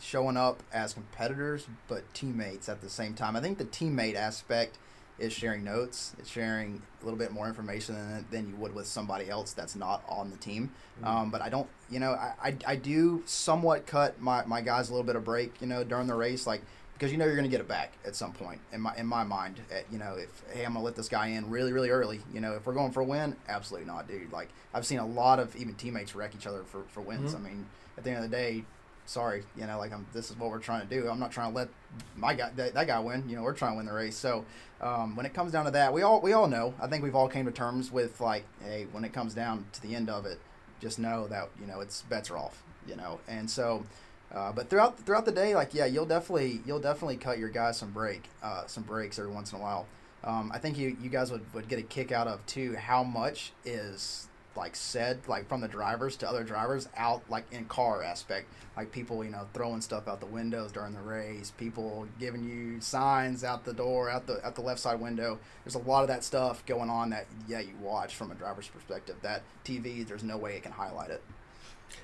showing 0.00 0.36
up 0.36 0.62
as 0.72 0.94
competitors 0.94 1.66
but 1.88 2.02
teammates 2.14 2.68
at 2.68 2.80
the 2.80 2.88
same 2.90 3.14
time. 3.14 3.36
I 3.36 3.40
think 3.40 3.58
the 3.58 3.64
teammate 3.64 4.14
aspect 4.14 4.78
is 5.18 5.32
sharing 5.32 5.64
notes. 5.64 6.14
It's 6.18 6.30
sharing 6.30 6.82
a 7.00 7.04
little 7.04 7.18
bit 7.18 7.32
more 7.32 7.48
information 7.48 7.94
than, 7.94 8.26
than 8.30 8.48
you 8.48 8.56
would 8.56 8.74
with 8.74 8.86
somebody 8.86 9.28
else 9.28 9.52
that's 9.52 9.76
not 9.76 10.02
on 10.08 10.30
the 10.30 10.36
team. 10.36 10.70
Mm-hmm. 11.00 11.06
Um, 11.06 11.30
but 11.30 11.42
I 11.42 11.48
don't, 11.48 11.68
you 11.90 12.00
know, 12.00 12.12
I, 12.12 12.34
I, 12.42 12.56
I 12.66 12.76
do 12.76 13.22
somewhat 13.26 13.86
cut 13.86 14.20
my, 14.20 14.44
my 14.44 14.60
guys 14.60 14.88
a 14.88 14.92
little 14.92 15.06
bit 15.06 15.16
of 15.16 15.24
break, 15.24 15.60
you 15.60 15.66
know, 15.66 15.84
during 15.84 16.06
the 16.06 16.14
race, 16.14 16.46
like 16.46 16.62
because 16.98 17.12
you 17.12 17.18
know 17.18 17.26
you're 17.26 17.36
going 17.36 17.44
to 17.44 17.50
get 17.50 17.60
it 17.60 17.68
back 17.68 17.92
at 18.04 18.16
some 18.16 18.32
point 18.32 18.60
in 18.72 18.80
my 18.80 18.92
in 18.96 19.06
my 19.06 19.22
mind. 19.22 19.60
At, 19.70 19.84
you 19.90 19.98
know, 19.98 20.16
if 20.18 20.42
hey, 20.52 20.64
I'm 20.64 20.72
going 20.72 20.82
to 20.82 20.86
let 20.86 20.96
this 20.96 21.08
guy 21.08 21.28
in 21.28 21.48
really 21.48 21.72
really 21.72 21.90
early. 21.90 22.20
You 22.34 22.40
know, 22.40 22.54
if 22.54 22.66
we're 22.66 22.74
going 22.74 22.90
for 22.90 23.00
a 23.00 23.04
win, 23.04 23.36
absolutely 23.48 23.86
not, 23.86 24.08
dude. 24.08 24.32
Like 24.32 24.48
I've 24.74 24.84
seen 24.84 24.98
a 24.98 25.06
lot 25.06 25.38
of 25.38 25.54
even 25.54 25.74
teammates 25.74 26.14
wreck 26.16 26.34
each 26.34 26.46
other 26.46 26.64
for 26.64 26.82
for 26.88 27.00
wins. 27.00 27.34
Mm-hmm. 27.34 27.46
I 27.46 27.48
mean, 27.48 27.66
at 27.96 28.04
the 28.04 28.10
end 28.10 28.24
of 28.24 28.30
the 28.30 28.36
day, 28.36 28.64
sorry, 29.08 29.42
you 29.56 29.66
know, 29.66 29.78
like 29.78 29.92
I'm. 29.92 30.06
This 30.12 30.30
is 30.30 30.38
what 30.38 30.50
we're 30.50 30.58
trying 30.58 30.86
to 30.86 30.94
do. 30.94 31.08
I'm 31.08 31.18
not 31.18 31.32
trying 31.32 31.50
to 31.50 31.56
let 31.56 31.68
my 32.16 32.34
guy 32.34 32.50
that, 32.54 32.74
that 32.74 32.86
guy 32.86 33.00
win. 33.00 33.28
You 33.28 33.36
know, 33.36 33.42
we're 33.42 33.54
trying 33.54 33.72
to 33.72 33.76
win 33.78 33.86
the 33.86 33.92
race. 33.92 34.16
So 34.16 34.44
um, 34.80 35.16
when 35.16 35.26
it 35.26 35.34
comes 35.34 35.50
down 35.50 35.64
to 35.64 35.70
that, 35.72 35.92
we 35.92 36.02
all 36.02 36.20
we 36.20 36.32
all 36.32 36.46
know. 36.46 36.74
I 36.80 36.86
think 36.86 37.02
we've 37.02 37.16
all 37.16 37.28
came 37.28 37.46
to 37.46 37.52
terms 37.52 37.90
with 37.90 38.20
like, 38.20 38.44
hey, 38.62 38.86
when 38.92 39.04
it 39.04 39.12
comes 39.12 39.34
down 39.34 39.66
to 39.72 39.82
the 39.82 39.94
end 39.94 40.08
of 40.10 40.26
it, 40.26 40.38
just 40.80 40.98
know 40.98 41.26
that 41.28 41.48
you 41.60 41.66
know 41.66 41.80
it's 41.80 42.02
bets 42.02 42.30
are 42.30 42.36
off. 42.36 42.62
You 42.86 42.96
know, 42.96 43.20
and 43.26 43.50
so. 43.50 43.84
Uh, 44.30 44.52
but 44.52 44.68
throughout 44.68 44.98
throughout 44.98 45.24
the 45.24 45.32
day, 45.32 45.54
like 45.54 45.72
yeah, 45.72 45.86
you'll 45.86 46.04
definitely 46.04 46.60
you'll 46.66 46.78
definitely 46.78 47.16
cut 47.16 47.38
your 47.38 47.48
guys 47.48 47.78
some 47.78 47.90
break, 47.90 48.24
uh, 48.42 48.66
some 48.66 48.82
breaks 48.82 49.18
every 49.18 49.32
once 49.32 49.52
in 49.52 49.58
a 49.58 49.62
while. 49.62 49.86
Um, 50.22 50.50
I 50.52 50.58
think 50.58 50.76
you, 50.76 50.96
you 51.00 51.08
guys 51.08 51.30
would, 51.30 51.42
would 51.54 51.68
get 51.68 51.78
a 51.78 51.82
kick 51.82 52.12
out 52.12 52.26
of 52.26 52.44
too 52.44 52.74
how 52.74 53.02
much 53.02 53.52
is 53.64 54.27
like 54.58 54.76
said 54.76 55.18
like 55.28 55.48
from 55.48 55.60
the 55.60 55.68
drivers 55.68 56.16
to 56.16 56.28
other 56.28 56.44
drivers 56.44 56.88
out 56.96 57.22
like 57.30 57.44
in 57.52 57.64
car 57.66 58.02
aspect 58.02 58.46
like 58.76 58.92
people 58.92 59.24
you 59.24 59.30
know 59.30 59.46
throwing 59.54 59.80
stuff 59.80 60.06
out 60.08 60.20
the 60.20 60.26
windows 60.26 60.70
during 60.72 60.92
the 60.92 61.00
race 61.00 61.52
people 61.56 62.06
giving 62.20 62.42
you 62.44 62.80
signs 62.80 63.44
out 63.44 63.64
the 63.64 63.72
door 63.72 64.10
out 64.10 64.26
the 64.26 64.44
out 64.46 64.54
the 64.54 64.60
left 64.60 64.80
side 64.80 65.00
window 65.00 65.38
there's 65.64 65.74
a 65.76 65.78
lot 65.78 66.02
of 66.02 66.08
that 66.08 66.22
stuff 66.22 66.64
going 66.66 66.90
on 66.90 67.10
that 67.10 67.26
yeah 67.46 67.60
you 67.60 67.72
watch 67.80 68.14
from 68.16 68.30
a 68.30 68.34
driver's 68.34 68.68
perspective 68.68 69.16
that 69.22 69.42
tv 69.64 70.06
there's 70.06 70.24
no 70.24 70.36
way 70.36 70.54
it 70.56 70.62
can 70.62 70.72
highlight 70.72 71.10
it 71.10 71.22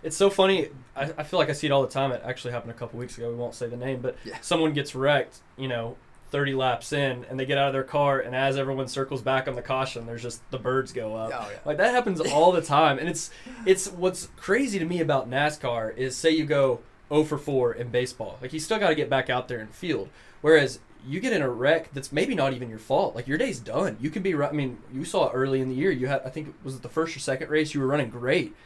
It's 0.02 0.16
so 0.16 0.30
funny. 0.30 0.68
I, 0.96 1.12
I 1.18 1.22
feel 1.24 1.38
like 1.38 1.50
I 1.50 1.52
see 1.52 1.66
it 1.66 1.70
all 1.70 1.82
the 1.82 1.88
time. 2.00 2.10
It 2.10 2.22
actually 2.24 2.52
happened 2.52 2.70
a 2.70 2.74
couple 2.74 2.98
weeks 2.98 3.18
ago. 3.18 3.28
We 3.28 3.36
won't 3.36 3.54
say 3.54 3.66
the 3.68 3.76
name, 3.76 4.00
but 4.00 4.16
Yeah. 4.24 4.38
someone 4.40 4.72
gets 4.72 4.94
wrecked, 4.94 5.40
you 5.58 5.68
know, 5.68 5.96
30 6.30 6.54
laps 6.54 6.92
in, 6.92 7.24
and 7.30 7.38
they 7.38 7.46
get 7.46 7.58
out 7.58 7.68
of 7.68 7.72
their 7.72 7.84
car, 7.84 8.18
and 8.18 8.34
as 8.34 8.56
everyone 8.56 8.88
circles 8.88 9.22
back 9.22 9.46
on 9.46 9.54
the 9.54 9.62
caution, 9.62 10.06
there's 10.06 10.22
just 10.22 10.48
the 10.50 10.58
birds 10.58 10.92
go 10.92 11.14
up. 11.14 11.30
Oh, 11.32 11.48
yeah. 11.50 11.58
Like 11.64 11.76
that 11.76 11.94
happens 11.94 12.20
all 12.20 12.52
the 12.52 12.62
time, 12.62 12.98
and 12.98 13.08
it's 13.08 13.30
it's 13.66 13.90
what's 13.90 14.28
crazy 14.36 14.78
to 14.78 14.84
me 14.84 15.00
about 15.00 15.30
NASCAR 15.30 15.96
is 15.96 16.16
say 16.16 16.30
you 16.30 16.44
go 16.44 16.80
0 17.08 17.24
for 17.24 17.38
4 17.38 17.74
in 17.74 17.90
baseball, 17.90 18.38
like 18.42 18.52
you 18.52 18.60
still 18.60 18.78
got 18.78 18.88
to 18.88 18.94
get 18.94 19.08
back 19.08 19.30
out 19.30 19.48
there 19.48 19.58
and 19.58 19.74
field, 19.74 20.08
whereas. 20.40 20.80
You 21.06 21.20
get 21.20 21.34
in 21.34 21.42
a 21.42 21.50
wreck 21.50 21.90
that's 21.92 22.12
maybe 22.12 22.34
not 22.34 22.54
even 22.54 22.70
your 22.70 22.78
fault. 22.78 23.14
Like 23.14 23.28
your 23.28 23.36
day's 23.36 23.60
done. 23.60 23.98
You 24.00 24.08
can 24.08 24.22
be. 24.22 24.34
I 24.34 24.52
mean, 24.52 24.78
you 24.90 25.04
saw 25.04 25.28
it 25.28 25.32
early 25.34 25.60
in 25.60 25.68
the 25.68 25.74
year. 25.74 25.90
You 25.90 26.06
had. 26.06 26.22
I 26.24 26.30
think 26.30 26.54
was 26.64 26.76
it 26.76 26.82
the 26.82 26.88
first 26.88 27.14
or 27.14 27.20
second 27.20 27.50
race. 27.50 27.74
You 27.74 27.82
were 27.82 27.86
running 27.86 28.08
great. 28.08 28.56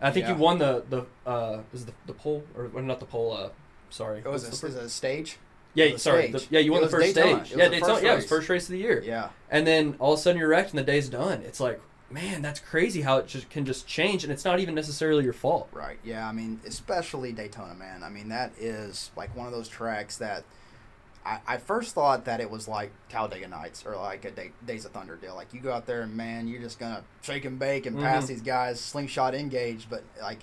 I 0.00 0.12
think 0.12 0.28
you 0.28 0.34
won 0.36 0.58
the 0.58 0.84
the 0.88 1.06
uh 1.28 1.62
is 1.72 1.86
the 1.86 1.92
the 2.06 2.12
pole 2.12 2.44
or 2.56 2.80
not 2.80 3.00
the 3.00 3.06
pole 3.06 3.32
uh 3.32 3.48
sorry. 3.90 4.20
it 4.20 4.26
was 4.26 4.44
a, 4.46 4.50
the 4.50 4.56
it 4.56 4.62
was 4.62 4.74
a 4.76 4.88
stage 4.88 5.38
yeah, 5.86 5.96
sorry. 5.96 6.30
The, 6.30 6.46
yeah, 6.50 6.60
you 6.60 6.72
won 6.72 6.82
the 6.82 6.88
first 6.88 7.14
Daytona. 7.14 7.44
stage. 7.44 7.58
Yeah, 7.58 7.68
Daytona, 7.68 7.92
first 7.94 8.04
yeah, 8.04 8.12
it 8.12 8.16
was 8.16 8.26
first 8.26 8.48
race 8.48 8.64
of 8.64 8.70
the 8.72 8.78
year. 8.78 9.02
yeah 9.04 9.30
And 9.50 9.66
then 9.66 9.96
all 9.98 10.12
of 10.14 10.18
a 10.18 10.22
sudden 10.22 10.38
you're 10.38 10.48
wrecked 10.48 10.70
and 10.70 10.78
the 10.78 10.82
day's 10.84 11.08
done. 11.08 11.42
It's 11.42 11.60
like, 11.60 11.80
man, 12.10 12.40
that's 12.42 12.60
crazy 12.60 13.02
how 13.02 13.18
it 13.18 13.26
just 13.26 13.50
can 13.50 13.64
just 13.66 13.86
change 13.86 14.24
and 14.24 14.32
it's 14.32 14.44
not 14.44 14.60
even 14.60 14.74
necessarily 14.74 15.24
your 15.24 15.32
fault. 15.34 15.68
Right. 15.72 15.98
Yeah. 16.04 16.26
I 16.26 16.32
mean, 16.32 16.60
especially 16.66 17.32
Daytona, 17.32 17.74
man. 17.74 18.02
I 18.02 18.08
mean, 18.08 18.28
that 18.30 18.52
is 18.58 19.10
like 19.16 19.36
one 19.36 19.46
of 19.46 19.52
those 19.52 19.68
tracks 19.68 20.16
that 20.18 20.44
I, 21.26 21.40
I 21.46 21.56
first 21.58 21.94
thought 21.94 22.24
that 22.24 22.40
it 22.40 22.50
was 22.50 22.66
like 22.68 22.90
Talladega 23.10 23.48
Nights 23.48 23.84
or 23.84 23.96
like 23.96 24.24
a 24.24 24.30
Day, 24.30 24.52
Days 24.66 24.86
of 24.86 24.92
Thunder 24.92 25.16
deal. 25.16 25.34
Like 25.34 25.52
you 25.52 25.60
go 25.60 25.70
out 25.72 25.84
there 25.84 26.00
and 26.00 26.16
man, 26.16 26.48
you're 26.48 26.62
just 26.62 26.78
gonna 26.78 27.02
shake 27.20 27.44
and 27.44 27.58
bake 27.58 27.84
and 27.84 27.98
pass 27.98 28.24
Mhm. 28.24 28.28
these 28.28 28.40
guys, 28.42 28.80
slingshot 28.80 29.34
engage. 29.34 29.90
But 29.90 30.02
like 30.22 30.38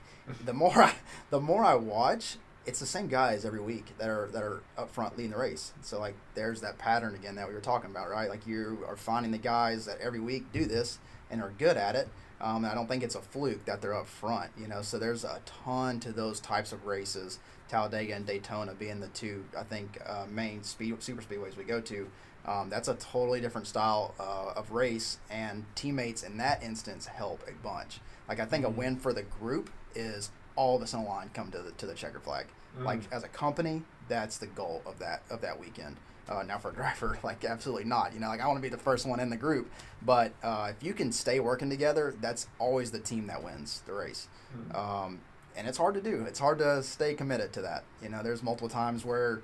the 0.45 0.53
more 0.53 0.71
I 0.83 0.93
the 1.31 1.39
more 1.41 1.63
I 1.65 1.73
watch, 1.75 2.37
it's 2.65 2.79
the 2.79 2.85
same 2.85 3.07
guys 3.07 3.45
every 3.45 3.59
week 3.59 3.85
that 3.97 4.09
are 4.09 4.29
that 4.33 4.43
are 4.43 4.61
up 4.77 4.89
front 4.89 5.17
leading 5.17 5.31
the 5.31 5.37
race. 5.37 5.73
So 5.81 5.99
like 5.99 6.15
there's 6.33 6.61
that 6.61 6.77
pattern 6.77 7.15
again 7.15 7.35
that 7.35 7.47
we 7.47 7.53
were 7.53 7.61
talking 7.61 7.91
about, 7.91 8.09
right? 8.09 8.29
Like 8.29 8.47
you 8.47 8.79
are 8.87 8.95
finding 8.95 9.31
the 9.31 9.37
guys 9.37 9.85
that 9.85 9.99
every 10.01 10.19
week 10.19 10.51
do 10.51 10.65
this 10.65 10.99
and 11.29 11.41
are 11.41 11.53
good 11.57 11.77
at 11.77 11.95
it. 11.95 12.07
Um, 12.41 12.65
I 12.65 12.73
don't 12.73 12.87
think 12.87 13.03
it's 13.03 13.15
a 13.15 13.21
fluke 13.21 13.65
that 13.65 13.81
they're 13.81 13.95
up 13.95 14.07
front, 14.07 14.51
you 14.57 14.67
know. 14.67 14.81
So 14.81 14.99
there's 14.99 15.23
a 15.23 15.39
ton 15.45 15.99
to 16.01 16.11
those 16.11 16.39
types 16.39 16.71
of 16.71 16.85
races. 16.85 17.39
Talladega 17.67 18.13
and 18.13 18.25
Daytona 18.25 18.73
being 18.73 18.99
the 18.99 19.07
two, 19.07 19.45
I 19.57 19.63
think, 19.63 19.99
uh, 20.05 20.25
main 20.29 20.63
speed 20.63 21.01
super 21.01 21.21
speedways 21.21 21.57
we 21.57 21.63
go 21.63 21.81
to. 21.81 22.07
Um, 22.45 22.69
that's 22.69 22.87
a 22.87 22.93
totally 22.95 23.41
different 23.41 23.65
style 23.65 24.13
uh, 24.19 24.53
of 24.55 24.71
race, 24.71 25.17
and 25.31 25.65
teammates 25.73 26.21
in 26.21 26.37
that 26.37 26.61
instance 26.61 27.07
help 27.07 27.41
a 27.47 27.53
bunch. 27.63 27.99
Like 28.27 28.39
I 28.39 28.45
think 28.45 28.65
a 28.65 28.69
win 28.69 28.97
for 28.97 29.13
the 29.13 29.23
group 29.23 29.71
is 29.95 30.29
all 30.55 30.75
of 30.75 30.81
us 30.81 30.93
in 30.93 30.99
a 30.99 31.05
line 31.05 31.29
come 31.33 31.51
to 31.51 31.59
the 31.59 31.71
to 31.71 31.85
the 31.85 31.93
checker 31.93 32.19
flag. 32.19 32.45
Like 32.79 33.01
as 33.11 33.23
a 33.23 33.29
company, 33.29 33.83
that's 34.09 34.37
the 34.37 34.47
goal 34.47 34.81
of 34.85 34.99
that 34.99 35.23
of 35.29 35.41
that 35.41 35.59
weekend. 35.59 35.95
Uh, 36.27 36.43
now 36.43 36.57
for 36.57 36.71
a 36.71 36.73
driver, 36.81 37.17
like 37.23 37.45
absolutely 37.45 37.85
not. 37.85 38.13
You 38.13 38.19
know, 38.19 38.27
like 38.27 38.41
I 38.41 38.47
want 38.47 38.57
to 38.57 38.61
be 38.61 38.69
the 38.69 38.77
first 38.77 39.05
one 39.05 39.19
in 39.19 39.29
the 39.29 39.37
group, 39.37 39.71
but 40.01 40.33
uh, 40.43 40.71
if 40.75 40.85
you 40.85 40.93
can 40.93 41.11
stay 41.11 41.39
working 41.39 41.69
together, 41.69 42.15
that's 42.19 42.47
always 42.59 42.91
the 42.91 42.99
team 42.99 43.27
that 43.27 43.43
wins 43.43 43.81
the 43.85 43.93
race. 43.93 44.27
Um, 44.75 45.19
and 45.57 45.67
it's 45.67 45.77
hard 45.77 45.93
to 45.95 46.01
do. 46.01 46.25
It's 46.27 46.39
hard 46.39 46.59
to 46.59 46.83
stay 46.83 47.13
committed 47.13 47.53
to 47.53 47.61
that. 47.61 47.83
You 48.01 48.09
know, 48.09 48.21
there's 48.23 48.43
multiple 48.43 48.69
times 48.69 49.05
where 49.05 49.41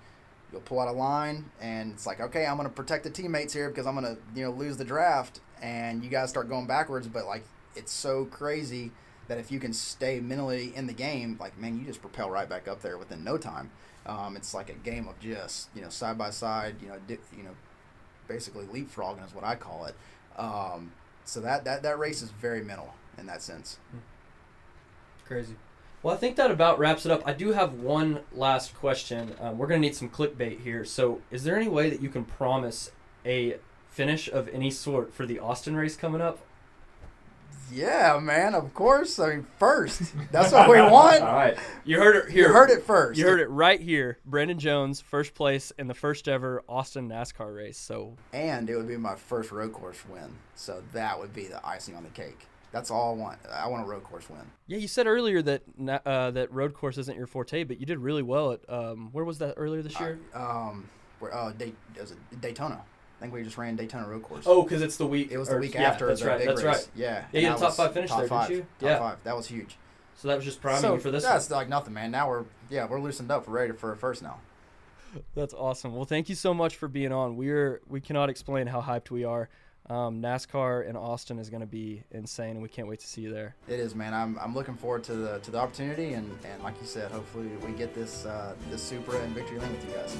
you'll 0.51 0.61
pull 0.61 0.79
out 0.79 0.89
a 0.89 0.91
line 0.91 1.45
and 1.61 1.93
it's 1.93 2.05
like, 2.05 2.19
okay, 2.19 2.45
I'm 2.45 2.57
going 2.57 2.67
to 2.67 2.73
protect 2.73 3.03
the 3.03 3.09
teammates 3.09 3.53
here 3.53 3.69
because 3.69 3.87
I'm 3.87 3.95
going 3.95 4.15
to, 4.15 4.21
you 4.35 4.43
know, 4.43 4.51
lose 4.51 4.77
the 4.77 4.83
draft, 4.83 5.39
and 5.61 6.03
you 6.03 6.09
guys 6.09 6.29
start 6.29 6.49
going 6.49 6.67
backwards. 6.67 7.07
But 7.07 7.25
like, 7.25 7.45
it's 7.75 7.91
so 7.93 8.25
crazy 8.25 8.91
that 9.27 9.37
if 9.37 9.51
you 9.51 9.59
can 9.59 9.73
stay 9.73 10.19
mentally 10.19 10.73
in 10.75 10.87
the 10.87 10.93
game, 10.93 11.37
like, 11.39 11.57
man, 11.57 11.79
you 11.79 11.85
just 11.85 12.01
propel 12.01 12.29
right 12.29 12.49
back 12.49 12.67
up 12.67 12.81
there 12.81 12.97
within 12.97 13.23
no 13.23 13.37
time. 13.37 13.71
Um, 14.05 14.35
it's 14.35 14.53
like 14.53 14.69
a 14.69 14.73
game 14.73 15.07
of 15.07 15.19
just, 15.19 15.69
you 15.75 15.81
know, 15.81 15.89
side 15.89 16.17
by 16.17 16.31
side, 16.31 16.75
you 16.81 16.87
know, 16.87 16.97
di- 17.07 17.19
you 17.35 17.43
know, 17.43 17.55
basically 18.27 18.65
leapfrogging 18.65 19.25
is 19.25 19.33
what 19.33 19.43
I 19.43 19.55
call 19.55 19.85
it. 19.85 19.95
Um, 20.37 20.91
so 21.23 21.39
that, 21.41 21.65
that 21.65 21.83
that 21.83 21.99
race 21.99 22.21
is 22.21 22.31
very 22.31 22.63
mental 22.63 22.93
in 23.17 23.27
that 23.27 23.41
sense. 23.41 23.77
Crazy. 25.25 25.55
Well, 26.03 26.15
I 26.15 26.17
think 26.17 26.35
that 26.37 26.49
about 26.49 26.79
wraps 26.79 27.05
it 27.05 27.11
up. 27.11 27.21
I 27.27 27.33
do 27.33 27.51
have 27.51 27.75
one 27.75 28.21
last 28.33 28.73
question. 28.73 29.35
Um, 29.39 29.59
we're 29.59 29.67
to 29.67 29.77
need 29.77 29.95
some 29.95 30.09
clickbait 30.09 30.61
here. 30.61 30.83
So, 30.83 31.21
is 31.29 31.43
there 31.43 31.55
any 31.55 31.67
way 31.67 31.91
that 31.91 32.01
you 32.01 32.09
can 32.09 32.25
promise 32.25 32.91
a 33.23 33.57
finish 33.87 34.27
of 34.27 34.47
any 34.49 34.71
sort 34.71 35.13
for 35.13 35.27
the 35.27 35.37
Austin 35.37 35.75
race 35.75 35.95
coming 35.95 36.19
up? 36.19 36.39
Yeah, 37.71 38.19
man, 38.21 38.53
of 38.53 38.73
course. 38.73 39.17
I 39.19 39.29
mean, 39.35 39.47
first. 39.57 40.13
That's 40.31 40.51
what 40.51 40.69
we 40.69 40.81
want. 40.81 41.21
All 41.21 41.33
right. 41.33 41.57
You 41.85 41.97
heard 41.99 42.15
it 42.15 42.31
here. 42.31 42.47
You 42.47 42.53
heard 42.53 42.69
it 42.69 42.83
first. 42.83 43.17
You 43.19 43.25
heard 43.25 43.39
it 43.39 43.49
right 43.49 43.79
here. 43.79 44.17
Brandon 44.25 44.59
Jones, 44.59 44.99
first 45.01 45.33
place 45.33 45.71
in 45.77 45.87
the 45.87 45.93
first 45.93 46.27
ever 46.27 46.63
Austin 46.67 47.07
NASCAR 47.09 47.55
race. 47.55 47.77
So, 47.77 48.17
And 48.33 48.69
it 48.69 48.75
would 48.75 48.87
be 48.87 48.97
my 48.97 49.15
first 49.15 49.51
road 49.51 49.73
course 49.73 50.03
win. 50.09 50.35
So 50.55 50.83
that 50.93 51.19
would 51.19 51.33
be 51.33 51.45
the 51.45 51.65
icing 51.65 51.95
on 51.95 52.03
the 52.03 52.09
cake. 52.09 52.47
That's 52.71 52.89
all 52.89 53.13
I 53.13 53.17
want. 53.17 53.39
I 53.51 53.67
want 53.67 53.83
a 53.83 53.85
road 53.85 54.03
course 54.03 54.29
win. 54.29 54.39
yeah, 54.67 54.77
you 54.77 54.87
said 54.87 55.05
earlier 55.05 55.41
that 55.41 55.63
uh, 56.05 56.31
that 56.31 56.51
road 56.53 56.73
course 56.73 56.97
isn't 56.97 57.17
your 57.17 57.27
forte, 57.27 57.65
but 57.65 57.79
you 57.81 57.85
did 57.85 57.99
really 57.99 58.23
well 58.23 58.53
at 58.53 58.61
um, 58.69 59.09
where 59.11 59.25
was 59.25 59.39
that 59.39 59.55
earlier 59.57 59.81
this 59.81 59.99
year? 59.99 60.19
Um, 60.33 60.87
where, 61.19 61.35
uh, 61.35 61.51
Day, 61.51 61.73
was 61.99 62.11
it 62.11 62.17
Daytona. 62.39 62.81
I 63.21 63.25
think 63.25 63.35
we 63.35 63.43
just 63.43 63.57
ran 63.59 63.75
Daytona 63.75 64.07
road 64.07 64.23
course. 64.23 64.45
oh, 64.47 64.63
because 64.63 64.81
it's 64.81 64.97
the 64.97 65.05
week. 65.05 65.31
it 65.31 65.37
was 65.37 65.47
the 65.49 65.55
or- 65.57 65.59
week 65.59 65.75
yeah, 65.75 65.83
after 65.83 66.07
That's 66.07 66.21
the 66.21 66.27
right. 66.27 66.39
big 66.39 66.47
That's 66.47 66.63
race. 66.63 66.75
right. 66.75 66.87
Yeah. 66.95 67.05
Yeah, 67.05 67.25
and 67.33 67.41
you 67.43 67.47
had 67.49 67.55
a 67.57 67.59
top 67.59 67.67
was 67.69 67.75
five 67.77 67.93
finish 67.93 68.09
top 68.09 68.19
there, 68.21 68.27
didn't 68.27 68.39
five. 68.39 68.49
you? 68.49 68.59
Top 68.61 68.67
Yeah. 68.81 68.97
five. 68.99 69.17
That 69.23 69.37
was 69.37 69.45
huge. 69.47 69.77
So 70.15 70.27
that 70.27 70.35
was 70.37 70.45
just 70.45 70.59
priming 70.59 70.81
so 70.81 70.95
you 70.95 70.99
for 70.99 71.11
this. 71.11 71.23
one. 71.23 71.33
that's 71.33 71.51
like 71.51 71.69
nothing, 71.69 71.93
man. 71.93 72.09
Now 72.09 72.27
we're 72.29 72.45
yeah 72.71 72.87
we're 72.89 72.99
loosened 72.99 73.29
up. 73.29 73.47
We're 73.47 73.53
ready 73.53 73.73
for 73.73 73.91
a 73.91 73.97
first 73.97 74.23
now. 74.23 74.39
That's 75.35 75.53
awesome. 75.53 75.93
Well, 75.93 76.05
thank 76.05 76.29
you 76.29 76.35
so 76.35 76.51
much 76.53 76.75
for 76.77 76.87
being 76.87 77.11
on. 77.11 77.35
We're 77.37 77.81
we 77.87 78.01
cannot 78.01 78.29
explain 78.31 78.65
how 78.67 78.81
hyped 78.81 79.11
we 79.11 79.23
are. 79.23 79.49
Um, 79.89 80.21
NASCAR 80.21 80.87
in 80.87 80.95
Austin 80.95 81.39
is 81.39 81.49
going 81.49 81.61
to 81.61 81.67
be 81.67 82.03
insane, 82.11 82.51
and 82.51 82.61
we 82.61 82.69
can't 82.69 82.87
wait 82.87 82.99
to 82.99 83.07
see 83.07 83.21
you 83.21 83.33
there. 83.33 83.55
It 83.67 83.79
is, 83.79 83.95
man. 83.95 84.13
I'm, 84.13 84.37
I'm 84.39 84.53
looking 84.53 84.75
forward 84.75 85.03
to 85.05 85.13
the 85.13 85.39
to 85.39 85.51
the 85.51 85.57
opportunity, 85.57 86.13
and, 86.13 86.29
and 86.45 86.63
like 86.63 86.79
you 86.79 86.87
said, 86.87 87.11
hopefully 87.11 87.49
we 87.65 87.71
get 87.73 87.93
this 87.93 88.25
uh, 88.25 88.55
this 88.69 88.81
Supra 88.81 89.19
and 89.19 89.33
Victory 89.35 89.59
Lane 89.59 89.71
with 89.71 89.85
you 89.89 89.95
guys. 89.95 90.15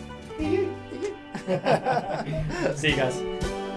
see 2.79 2.89
you 2.89 2.95
guys. 2.95 3.70